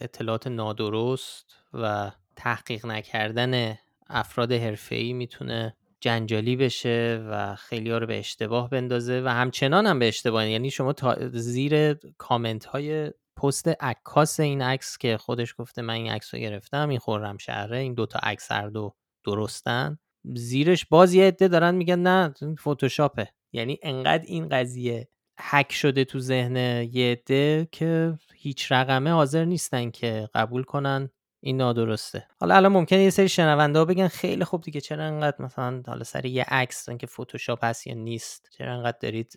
اطلاعات 0.00 0.46
نادرست 0.46 1.56
و 1.72 2.10
تحقیق 2.36 2.86
نکردن 2.86 3.78
افراد 4.08 4.52
حرفه‌ای 4.52 5.12
می‌تونه 5.12 5.76
جنجالی 6.00 6.56
بشه 6.56 7.26
و 7.30 7.54
خیلی 7.54 7.90
ها 7.90 7.98
رو 7.98 8.06
به 8.06 8.18
اشتباه 8.18 8.70
بندازه 8.70 9.22
و 9.24 9.28
همچنان 9.28 9.86
هم 9.86 9.98
به 9.98 10.08
اشتباه 10.08 10.48
یعنی 10.48 10.70
شما 10.70 10.92
تا 10.92 11.28
زیر 11.28 11.94
کامنت 11.94 12.64
های 12.64 13.12
پست 13.42 13.68
عکاس 13.68 14.40
این 14.40 14.62
عکس 14.62 14.98
که 14.98 15.16
خودش 15.16 15.54
گفته 15.58 15.82
من 15.82 15.94
این 15.94 16.10
عکس 16.10 16.34
رو 16.34 16.40
گرفتم 16.40 16.88
این 16.88 16.98
خورم 16.98 17.38
شهره 17.38 17.78
این 17.78 17.94
دوتا 17.94 18.18
عکس 18.22 18.52
هر 18.52 18.68
دو 18.68 18.94
درستن. 19.26 19.98
زیرش 20.34 20.86
باز 20.86 21.14
یه 21.14 21.26
عده 21.26 21.48
دارن 21.48 21.74
میگن 21.74 21.98
نه 21.98 22.34
فتوشاپه. 22.60 23.28
یعنی 23.52 23.78
انقدر 23.82 24.24
این 24.26 24.48
قضیه 24.48 25.08
هک 25.38 25.72
شده 25.72 26.04
تو 26.04 26.18
ذهن 26.18 26.56
یه 26.92 27.12
عده 27.12 27.68
که 27.72 28.18
هیچ 28.34 28.72
رقمه 28.72 29.10
حاضر 29.10 29.44
نیستن 29.44 29.90
که 29.90 30.28
قبول 30.34 30.62
کنن. 30.62 31.10
این 31.42 31.56
نادرسته. 31.56 32.26
حالا 32.40 32.54
الان 32.54 32.72
ممکنه 32.72 33.02
یه 33.02 33.10
سری 33.10 33.28
شنونده 33.28 33.78
ها 33.78 33.84
بگن 33.84 34.08
خیلی 34.08 34.44
خوب 34.44 34.62
دیگه 34.62 34.80
چرا 34.80 35.04
انقدر 35.04 35.44
مثلا 35.44 35.82
حالا 35.86 36.04
سر 36.04 36.26
یه 36.26 36.44
عکس 36.48 36.90
که 36.90 37.06
فتوشاپ 37.06 37.64
هست 37.64 37.86
یا 37.86 37.94
نیست؟ 37.94 38.48
چرا 38.58 38.74
انقدر 38.74 38.98
دارید 39.00 39.34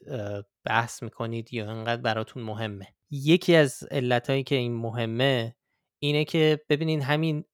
بحث 0.66 1.04
می‌کنید 1.04 1.54
یا 1.54 1.72
انقدر 1.72 2.02
براتون 2.02 2.44
مهمه؟ 2.44 2.88
یکی 3.12 3.56
از 3.56 3.84
علتهایی 3.92 4.44
که 4.44 4.56
این 4.56 4.76
مهمه 4.76 5.56
اینه 6.00 6.26
که 6.26 6.60
ببینین 6.70 7.02
همین 7.02 7.46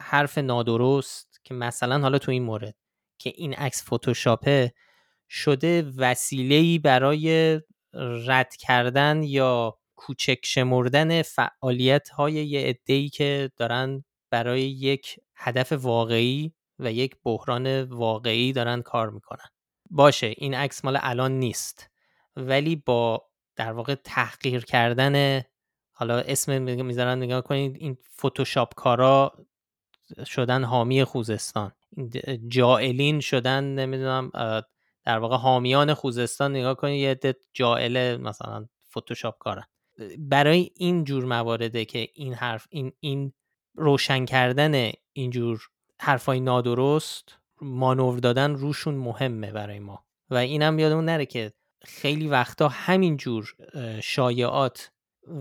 حرف 0.00 0.38
نادرست 0.38 1.40
که 1.44 1.54
مثلا 1.54 1.98
حالا 1.98 2.18
تو 2.18 2.30
این 2.30 2.42
مورد 2.42 2.74
که 3.18 3.32
این 3.36 3.54
عکس 3.54 3.92
فتوشاپه 3.92 4.72
شده 5.28 5.82
وسیله‌ای 5.96 6.78
برای 6.78 7.60
رد 8.26 8.56
کردن 8.56 9.22
یا 9.22 9.78
کوچک 9.96 10.38
شمردن 10.44 11.22
فعالیت 11.22 12.08
های 12.08 12.32
یه 12.32 12.60
عده‌ای 12.60 13.08
که 13.08 13.50
دارن 13.56 14.04
برای 14.30 14.62
یک 14.62 15.20
هدف 15.34 15.72
واقعی 15.72 16.52
و 16.78 16.92
یک 16.92 17.16
بحران 17.24 17.82
واقعی 17.82 18.52
دارن 18.52 18.82
کار 18.82 19.10
می‌کنن. 19.10 19.48
باشه 19.90 20.34
این 20.36 20.54
عکس 20.54 20.84
مال 20.84 20.98
الان 21.00 21.32
نیست 21.32 21.90
ولی 22.36 22.76
با 22.76 23.26
در 23.56 23.72
واقع 23.72 23.94
تحقیر 23.94 24.64
کردن 24.64 25.42
حالا 25.92 26.18
اسم 26.18 26.62
می‌ذارن 26.62 27.18
نگاه 27.18 27.42
کنید 27.42 27.76
این 27.76 27.98
فتوشاپ 28.16 28.74
کارا 28.74 29.46
شدن 30.26 30.64
حامی 30.64 31.04
خوزستان. 31.04 31.72
جائلین 32.48 33.20
شدن 33.20 33.64
نمی‌دونم 33.64 34.30
در 35.04 35.18
واقع 35.18 35.36
حامیان 35.36 35.94
خوزستان 35.94 36.50
نگاه 36.56 36.74
کنید 36.74 37.00
یه 37.00 37.10
عده 37.10 37.34
جائل 37.54 38.16
مثلا 38.16 38.66
فتوشاپ 38.90 39.38
کارن. 39.38 39.64
برای 40.18 40.70
این 40.74 41.04
جور 41.04 41.24
موارده 41.24 41.84
که 41.84 42.08
این 42.14 42.34
حرف 42.34 42.66
این 42.70 42.92
این 43.00 43.32
روشن 43.74 44.24
کردن 44.24 44.90
اینجور 45.12 45.68
حرفای 46.00 46.40
نادرست 46.40 47.38
مانور 47.60 48.18
دادن 48.18 48.54
روشون 48.54 48.94
مهمه 48.94 49.52
برای 49.52 49.78
ما. 49.78 50.04
و 50.30 50.34
اینم 50.34 50.78
یادمون 50.78 51.04
نره 51.04 51.26
که 51.26 51.52
خیلی 51.84 52.28
وقتا 52.28 52.68
همینجور 52.68 53.54
شایعات 54.02 54.90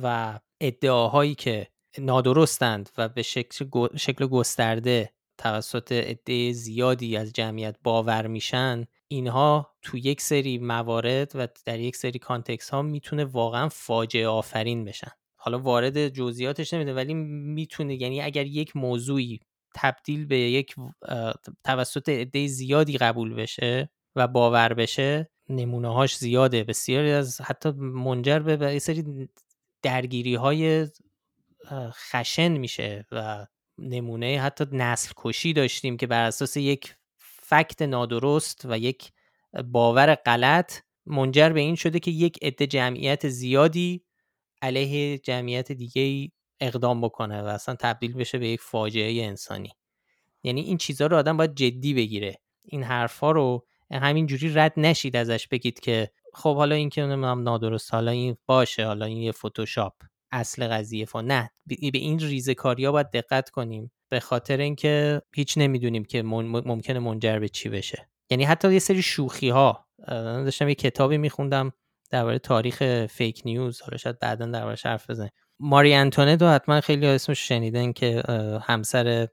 و 0.04 0.40
ادعاهایی 0.62 1.36
که 1.36 1.68
نادرستند 1.98 2.90
و 2.98 3.10
به 3.10 3.22
شکل, 3.22 3.66
شکل 3.98 4.28
گسترده 4.28 5.14
توسط 5.38 5.92
عده 5.92 6.52
زیادی 6.52 7.18
از 7.18 7.34
جمعیت 7.34 7.76
باور 7.84 8.28
میشن 8.28 8.86
اینها 9.08 9.76
تو 9.82 9.98
یک 9.98 10.22
سری 10.22 10.58
موارد 10.58 11.32
و 11.36 11.48
در 11.66 11.80
یک 11.80 11.96
سری 11.96 12.20
کانتکس 12.20 12.70
ها 12.70 12.82
می‌تونه 12.82 13.26
واقعا 13.26 13.70
فاجعه 13.70 14.28
آفرین 14.28 14.86
بشن. 14.86 15.12
حالا 15.36 15.60
وارد 15.60 16.08
جزئیاتش 16.08 16.74
نمیده 16.74 16.94
ولی 16.94 17.14
می‌تونه 17.14 18.02
یعنی 18.02 18.22
اگر 18.22 18.46
یک 18.46 18.76
موضوعی 18.76 19.40
تبدیل 19.76 20.26
به 20.26 20.38
یک 20.38 20.76
توسط 21.64 22.10
عده 22.10 22.48
زیادی 22.48 22.98
قبول 22.98 23.34
بشه 23.34 23.90
و 24.16 24.28
باور 24.28 24.74
بشه 24.74 25.30
نمونه 25.50 25.94
هاش 25.94 26.18
زیاده. 26.18 26.64
بسیاری 26.64 27.12
از 27.12 27.42
حتی 27.42 27.72
منجر 27.72 28.40
به 28.40 28.74
یه 28.74 28.80
سری 28.80 29.30
درگیری 29.82 30.36
های 30.36 30.88
خشن 31.92 32.52
میشه 32.52 33.06
و 33.12 33.48
نمونه 33.78 34.42
حتی 34.42 34.66
نسل 34.72 35.12
کشی 35.18 35.54
داشتیم 35.54 35.98
که 35.98 36.08
بر 36.08 36.28
اساس 36.28 36.58
یک 36.58 36.96
فکت 37.48 37.82
نادرست 37.82 38.66
و 38.66 38.78
یک 38.78 39.12
باور 39.66 40.16
غلط 40.16 40.74
منجر 41.06 41.50
به 41.50 41.60
این 41.60 41.76
شده 41.76 42.00
که 42.00 42.12
یک 42.12 42.40
عده 42.42 42.68
جمعیت 42.68 43.28
زیادی 43.28 44.06
علیه 44.62 45.18
جمعیت 45.18 45.72
دیگه 45.72 46.32
اقدام 46.60 47.02
بکنه 47.02 47.42
و 47.42 47.46
اصلا 47.46 47.76
تبدیل 47.80 48.14
بشه 48.14 48.38
به 48.38 48.48
یک 48.48 48.62
فاجعه 48.62 49.24
انسانی. 49.26 49.72
یعنی 50.44 50.62
این 50.62 50.78
چیزها 50.78 51.08
رو 51.08 51.18
آدم 51.18 51.38
باید 51.38 51.56
جدی 51.56 51.94
بگیره. 51.94 52.36
این 52.64 52.84
حرفها 52.84 53.32
رو 53.32 53.66
همینجوری 53.92 54.54
رد 54.54 54.74
نشید 54.78 55.16
ازش 55.16 55.48
بگید 55.48 55.80
که 55.80 56.12
خب 56.34 56.56
حالا 56.56 56.76
این 56.76 56.90
که 56.90 57.02
نمی‌دونم 57.02 57.44
نادرست 57.44 57.94
حالا 57.94 58.12
این 58.12 58.38
باشه 58.46 58.86
حالا 58.86 59.06
این 59.06 59.18
یه 59.18 59.32
فتوشاپ 59.32 59.94
اصل 60.32 60.68
قضیه 60.68 61.06
فا 61.06 61.22
نه. 61.22 61.52
به 61.66 61.76
این 61.94 62.20
ریزه 62.20 62.56
ها 62.64 62.92
باید 62.92 63.12
دقت 63.12 63.50
کنیم. 63.50 63.92
به 64.10 64.20
خاطر 64.20 64.58
اینکه 64.58 65.22
هیچ 65.36 65.58
نمی‌دونیم 65.58 66.06
که 66.06 66.24
ممکنه 66.24 67.00
منجر 67.00 67.40
به 67.40 67.50
چی 67.50 67.70
بشه. 67.70 68.10
یعنی 68.30 68.44
حتی 68.44 68.74
یه 68.74 68.80
سری 68.80 69.02
شوخی 69.02 69.50
ها 69.50 69.88
داشتم 70.08 70.70
یه 70.70 70.76
کتابی 70.76 71.18
میخوندم 71.18 71.72
درباره 72.12 72.40
تاریخ 72.40 73.06
فیک 73.06 73.42
نیوز 73.46 73.82
حالا 73.82 73.98
شاید 73.98 74.20
بعدا 74.20 74.46
دربارش 74.46 74.86
حرف 74.86 75.10
بزنیم. 75.10 75.32
ماری 75.60 75.94
انتونت 75.94 76.42
رو 76.42 76.48
حتما 76.48 76.82
خیلی 76.82 77.08
اسمش 77.08 77.48
شنیدن 77.48 77.92
که 77.92 78.24
همسر 78.62 79.28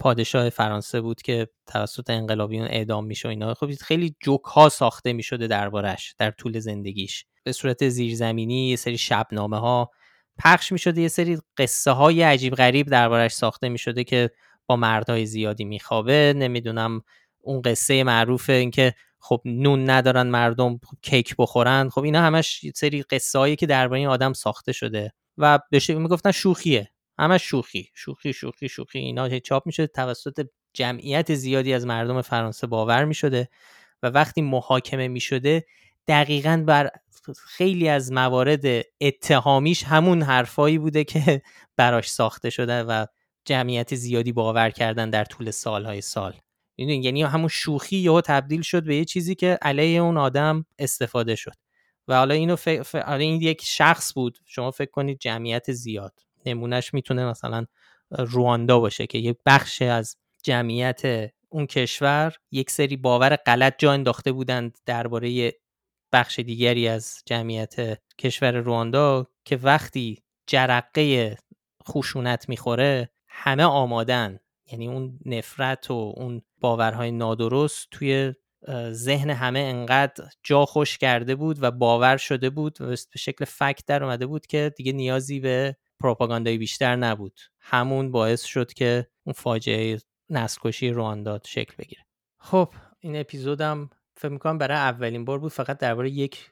پادشاه 0.00 0.50
فرانسه 0.50 1.00
بود 1.00 1.22
که 1.22 1.48
توسط 1.66 2.10
انقلابیون 2.10 2.66
اعدام 2.66 3.06
میشه 3.06 3.28
اینا. 3.28 3.54
خب 3.54 3.74
خیلی 3.74 4.16
جوک 4.20 4.42
ها 4.44 4.68
ساخته 4.68 5.12
می‌شده 5.12 5.46
دربارش 5.46 6.14
در 6.18 6.30
طول 6.30 6.58
زندگیش. 6.58 7.24
به 7.44 7.52
صورت 7.52 7.88
زیرزمینی 7.88 8.68
یه 8.68 8.76
سری 8.76 8.98
شبنامه 8.98 9.58
ها 9.58 9.90
پخش 10.38 10.72
می‌شده 10.72 11.00
یه 11.00 11.08
سری 11.08 11.38
قصه 11.56 11.90
های 11.90 12.22
عجیب 12.22 12.54
غریب 12.54 12.86
دربارش 12.86 13.32
ساخته 13.32 13.68
می‌شده 13.68 14.04
که 14.04 14.30
با 14.66 14.76
مردهای 14.76 15.26
زیادی 15.26 15.64
میخوابه. 15.64 16.34
نمی‌دونم 16.36 17.02
اون 17.40 17.62
قصه 17.62 18.04
معروف 18.04 18.50
اینکه 18.50 18.94
خب 19.20 19.42
نون 19.44 19.90
ندارن 19.90 20.26
مردم 20.26 20.80
کیک 21.02 21.34
بخورن. 21.38 21.88
خب 21.88 22.02
اینا 22.02 22.22
همش 22.22 22.66
سری 22.74 23.02
قصه 23.02 23.38
هایی 23.38 23.56
که 23.56 23.66
درباره 23.66 23.98
این 23.98 24.08
آدم 24.08 24.32
ساخته 24.32 24.72
شده 24.72 25.12
و 25.38 25.58
بشه 25.72 25.94
می‌گفتن 25.94 26.30
شوخیه. 26.30 26.90
همش 27.18 27.42
شوخی 27.42 27.90
شوخی 27.94 28.32
شوخی 28.32 28.68
شوخی. 28.68 28.98
اینا 28.98 29.38
چاپ 29.38 29.66
می‌شده 29.66 29.86
توسط 29.86 30.46
جمعیت 30.72 31.34
زیادی 31.34 31.74
از 31.74 31.86
مردم 31.86 32.22
فرانسه 32.22 32.66
باور 32.66 33.04
می‌شده 33.04 33.48
و 34.02 34.06
وقتی 34.06 34.42
محاکمه 34.42 35.08
می‌شده 35.08 35.66
دقیقا 36.08 36.64
بر 36.66 36.90
خیلی 37.46 37.88
از 37.88 38.12
موارد 38.12 38.64
اتهامیش 39.00 39.84
همون 39.84 40.22
حرفایی 40.22 40.78
بوده 40.78 41.04
که 41.04 41.42
براش 41.76 42.10
ساخته 42.10 42.50
شده 42.50 42.82
و 42.82 43.06
جمعیت 43.44 43.94
زیادی 43.94 44.32
باور 44.32 44.70
کردن 44.70 45.10
در 45.10 45.24
طول 45.24 45.50
سالهای 45.50 46.00
سال. 46.00 46.34
یعنی 46.76 47.22
همون 47.22 47.48
شوخی 47.48 47.96
یا 47.96 48.20
تبدیل 48.20 48.62
شد 48.62 48.84
به 48.84 48.96
یه 48.96 49.04
چیزی 49.04 49.34
که 49.34 49.58
علیه 49.62 50.00
اون 50.00 50.16
آدم 50.16 50.66
استفاده 50.78 51.34
شد. 51.34 51.54
و 52.08 52.16
حالا 52.16 52.34
اینو 52.34 52.56
ف... 52.56 52.68
ف... 52.68 52.94
این 52.94 53.42
یک 53.42 53.62
شخص 53.64 54.14
بود. 54.14 54.38
شما 54.46 54.70
فکر 54.70 54.90
کنید 54.90 55.18
جمعیت 55.18 55.72
زیاد. 55.72 56.20
نمونهش 56.46 56.94
می‌تونه 56.94 57.26
مثلا 57.26 57.66
رواندا 58.10 58.80
باشه 58.80 59.06
که 59.06 59.18
یک 59.18 59.36
بخش 59.46 59.82
از 59.82 60.16
جمعیت 60.42 61.30
اون 61.48 61.66
کشور 61.66 62.36
یک 62.50 62.70
سری 62.70 62.96
باور 62.96 63.36
غلط 63.36 63.74
جا 63.78 63.92
انداخته 63.92 64.32
بودند 64.32 64.78
درباره 64.86 65.52
بخش 66.14 66.38
دیگری 66.38 66.88
از 66.88 67.22
جمعیت 67.26 67.98
کشور 68.18 68.52
رواندا 68.52 69.26
که 69.44 69.56
وقتی 69.56 70.22
جرقه 70.46 71.36
خشونت 71.88 72.48
می‌خوره 72.48 73.10
همه 73.28 73.64
آمادن. 73.64 74.38
یعنی 74.72 74.88
اون 74.88 75.18
نفرت 75.26 75.90
و 75.90 76.14
اون 76.16 76.42
باورهای 76.60 77.10
نادرست 77.10 77.88
توی 77.90 78.32
ذهن 78.90 79.30
همه 79.30 79.58
انقدر 79.58 80.24
جا 80.42 80.64
خوش 80.64 80.98
کرده 80.98 81.34
بود 81.34 81.62
و 81.62 81.70
باور 81.70 82.16
شده 82.16 82.50
بود 82.50 82.80
و 82.80 82.86
به 82.86 82.96
شکل 83.18 83.44
فکت 83.44 83.86
در 83.86 84.04
اومده 84.04 84.26
بود 84.26 84.46
که 84.46 84.72
دیگه 84.76 84.92
نیازی 84.92 85.40
به 85.40 85.76
پروپاگاندای 86.00 86.58
بیشتر 86.58 86.96
نبود. 86.96 87.40
همون 87.60 88.10
باعث 88.10 88.42
شد 88.42 88.72
که 88.72 89.06
اون 89.26 89.32
فاجعه 89.32 89.98
نسل 90.30 90.60
کشی 90.64 90.90
رواندا 90.90 91.40
شکل 91.44 91.74
بگیره. 91.78 92.06
خب 92.38 92.72
این 92.98 93.16
اپیزودم 93.16 93.90
فکر 94.16 94.28
می‌کنم 94.28 94.58
برای 94.58 94.76
اولین 94.76 95.24
بار 95.24 95.38
بود 95.38 95.52
فقط 95.52 95.78
درباره 95.78 96.10
یک 96.10 96.50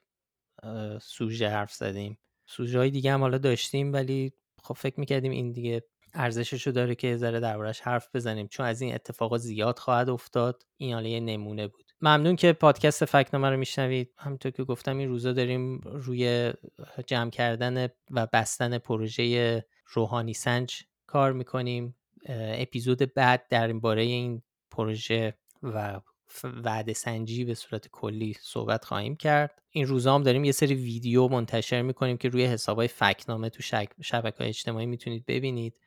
سوژه 1.01 1.49
حرف 1.49 1.73
زدیم. 1.73 2.19
سوژه 2.47 2.79
های 2.79 2.91
دیگه 2.91 3.13
هم 3.13 3.21
حالا 3.21 3.39
داشتیم 3.39 3.93
ولی 3.93 4.33
خب 4.63 4.75
فکر 4.75 5.01
می‌کردیم 5.01 5.33
این 5.33 5.53
دیگه 5.53 5.83
ارزششو 6.15 6.71
داره 6.71 6.95
که 6.95 7.17
ذره 7.17 7.41
دربارش 7.41 7.81
حرف 7.81 8.09
بزنیم. 8.15 8.49
چون 8.49 8.67
از 8.67 8.81
این 8.81 8.95
اتفاقات 8.95 9.41
زیاد 9.41 9.79
خواهد 9.79 10.09
افتاد. 10.09 10.63
این 10.77 10.95
حالا 10.95 11.09
یه 11.09 11.21
نمونه 11.21 11.69
بود. 11.69 11.93
ممنون 12.01 12.37
که 12.37 12.53
پادکست 12.53 13.05
فکنامه 13.05 13.51
رو 13.51 13.57
میشنوید. 13.57 14.15
همونطور 14.19 14.53
که 14.53 14.65
گفتم 14.65 14.99
این 14.99 15.09
روزا 15.09 15.33
داریم 15.33 15.79
روی 15.79 16.53
جمع 17.07 17.31
کردن 17.31 17.89
و 18.11 18.27
بستن 18.33 18.79
پروژه 18.79 19.65
روحانی 19.87 20.35
سنج 20.35 20.83
کار 21.07 21.33
می‌کنیم. 21.33 21.97
اپیزود 22.29 23.15
بعد 23.15 23.47
در 23.51 23.73
باره 23.73 24.03
این 24.03 24.43
پروژه 24.71 25.35
و 25.63 26.01
وعده 26.45 26.93
سنجی 26.93 27.45
به 27.45 27.55
صورت 27.55 27.89
کلی 27.89 28.37
صحبت 28.41 28.85
خواهیم 28.85 29.17
کرد. 29.17 29.63
این 29.71 29.87
روزا 29.87 30.15
هم 30.15 30.23
داریم 30.23 30.45
یه 30.45 30.53
سری 30.53 30.75
ویدیو 30.75 31.29
منتشر 31.29 31.83
می‌کنیم 31.83 32.17
که 32.17 32.29
روی 32.29 32.45
حسابای 32.45 32.89
فکنامه 32.89 33.51
تو 33.51 33.63
شبکه 34.03 34.39
های 34.39 34.49
اجتماعی 34.49 34.87
می‌تونید 34.87 35.27
ببینید. 35.27 35.81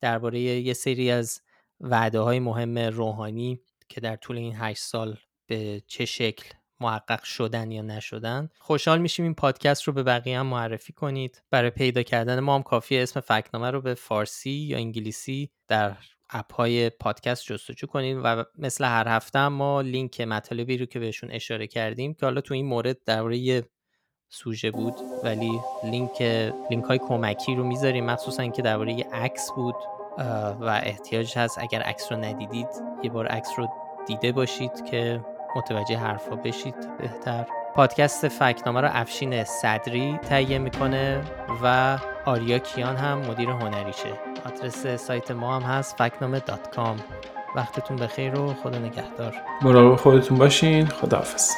درباره 0.00 0.40
یه 0.40 0.72
سری 0.72 1.10
از 1.10 1.40
وعده 1.80 2.20
های 2.20 2.38
مهم 2.38 2.78
روحانی 2.78 3.60
که 3.88 4.00
در 4.00 4.16
طول 4.16 4.36
این 4.36 4.54
هشت 4.56 4.82
سال 4.82 5.16
به 5.46 5.82
چه 5.86 6.04
شکل 6.04 6.54
محقق 6.80 7.22
شدن 7.22 7.70
یا 7.70 7.82
نشدن. 7.82 8.48
خوشحال 8.58 8.98
میشیم 8.98 9.24
این 9.24 9.34
پادکست 9.34 9.82
رو 9.82 9.92
به 9.92 10.02
بقیه 10.02 10.38
هم 10.38 10.46
معرفی 10.46 10.92
کنید. 10.92 11.42
برای 11.50 11.70
پیدا 11.70 12.02
کردن 12.02 12.40
ما 12.40 12.54
هم 12.54 12.62
کافی 12.62 12.98
اسم 12.98 13.20
فکنامه 13.20 13.70
رو 13.70 13.80
به 13.80 13.94
فارسی 13.94 14.50
یا 14.50 14.76
انگلیسی 14.76 15.50
در 15.68 15.96
اپ 16.32 16.54
های 16.54 16.90
پادکست 16.90 17.44
جستجو 17.44 17.86
کنید 17.86 18.18
و 18.24 18.44
مثل 18.58 18.84
هر 18.84 19.08
هفته 19.08 19.48
ما 19.48 19.80
لینک 19.80 20.20
مطالبی 20.20 20.78
رو 20.78 20.86
که 20.86 20.98
بهشون 20.98 21.30
اشاره 21.30 21.66
کردیم 21.66 22.14
که 22.14 22.26
حالا 22.26 22.40
تو 22.40 22.54
این 22.54 22.66
مورد 22.66 23.04
درباره 23.04 23.62
سوژه 24.28 24.70
بود 24.70 24.94
ولی 25.24 25.60
لینک 25.84 26.22
لینک 26.70 26.84
های 26.84 26.98
کمکی 26.98 27.54
رو 27.54 27.64
می‌ذاریم. 27.64 28.06
مخصوصا 28.06 28.46
که 28.46 28.62
درباره 28.62 28.92
یه 28.92 29.06
عکس 29.12 29.50
بود 29.56 29.74
و 30.60 30.80
احتیاج 30.84 31.38
هست 31.38 31.58
اگر 31.58 31.82
عکس 31.82 32.12
رو 32.12 32.18
ندیدید 32.18 32.68
یه 33.02 33.10
بار 33.10 33.26
عکس 33.26 33.50
رو 33.56 33.68
دیده 34.06 34.32
باشید 34.32 34.84
که 34.90 35.24
متوجه 35.56 35.96
حرفا 35.96 36.36
بشید 36.36 36.96
بهتر. 36.98 37.46
پادکست 37.74 38.28
فکنامه 38.28 38.80
رو 38.80 38.88
افشین 38.92 39.44
صدری 39.44 40.18
تهیه 40.18 40.58
می‌کنه 40.58 41.22
و 41.62 41.98
آریا 42.26 42.58
کیان 42.58 42.96
هم 42.96 43.18
مدیر 43.18 43.48
هنریشه. 43.48 44.29
آدرس 44.46 44.86
سایت 44.86 45.30
ما 45.30 45.56
هم 45.56 45.62
هست 45.62 45.96
فکنامه 45.98 46.40
وقتتون 47.56 47.96
بخیر 47.96 48.38
و 48.38 48.54
خدا 48.54 48.78
نگهدار. 48.78 49.34
مراقب 49.62 49.96
خودتون 49.96 50.38
باشین. 50.38 50.86
خداحافظ. 50.86 51.50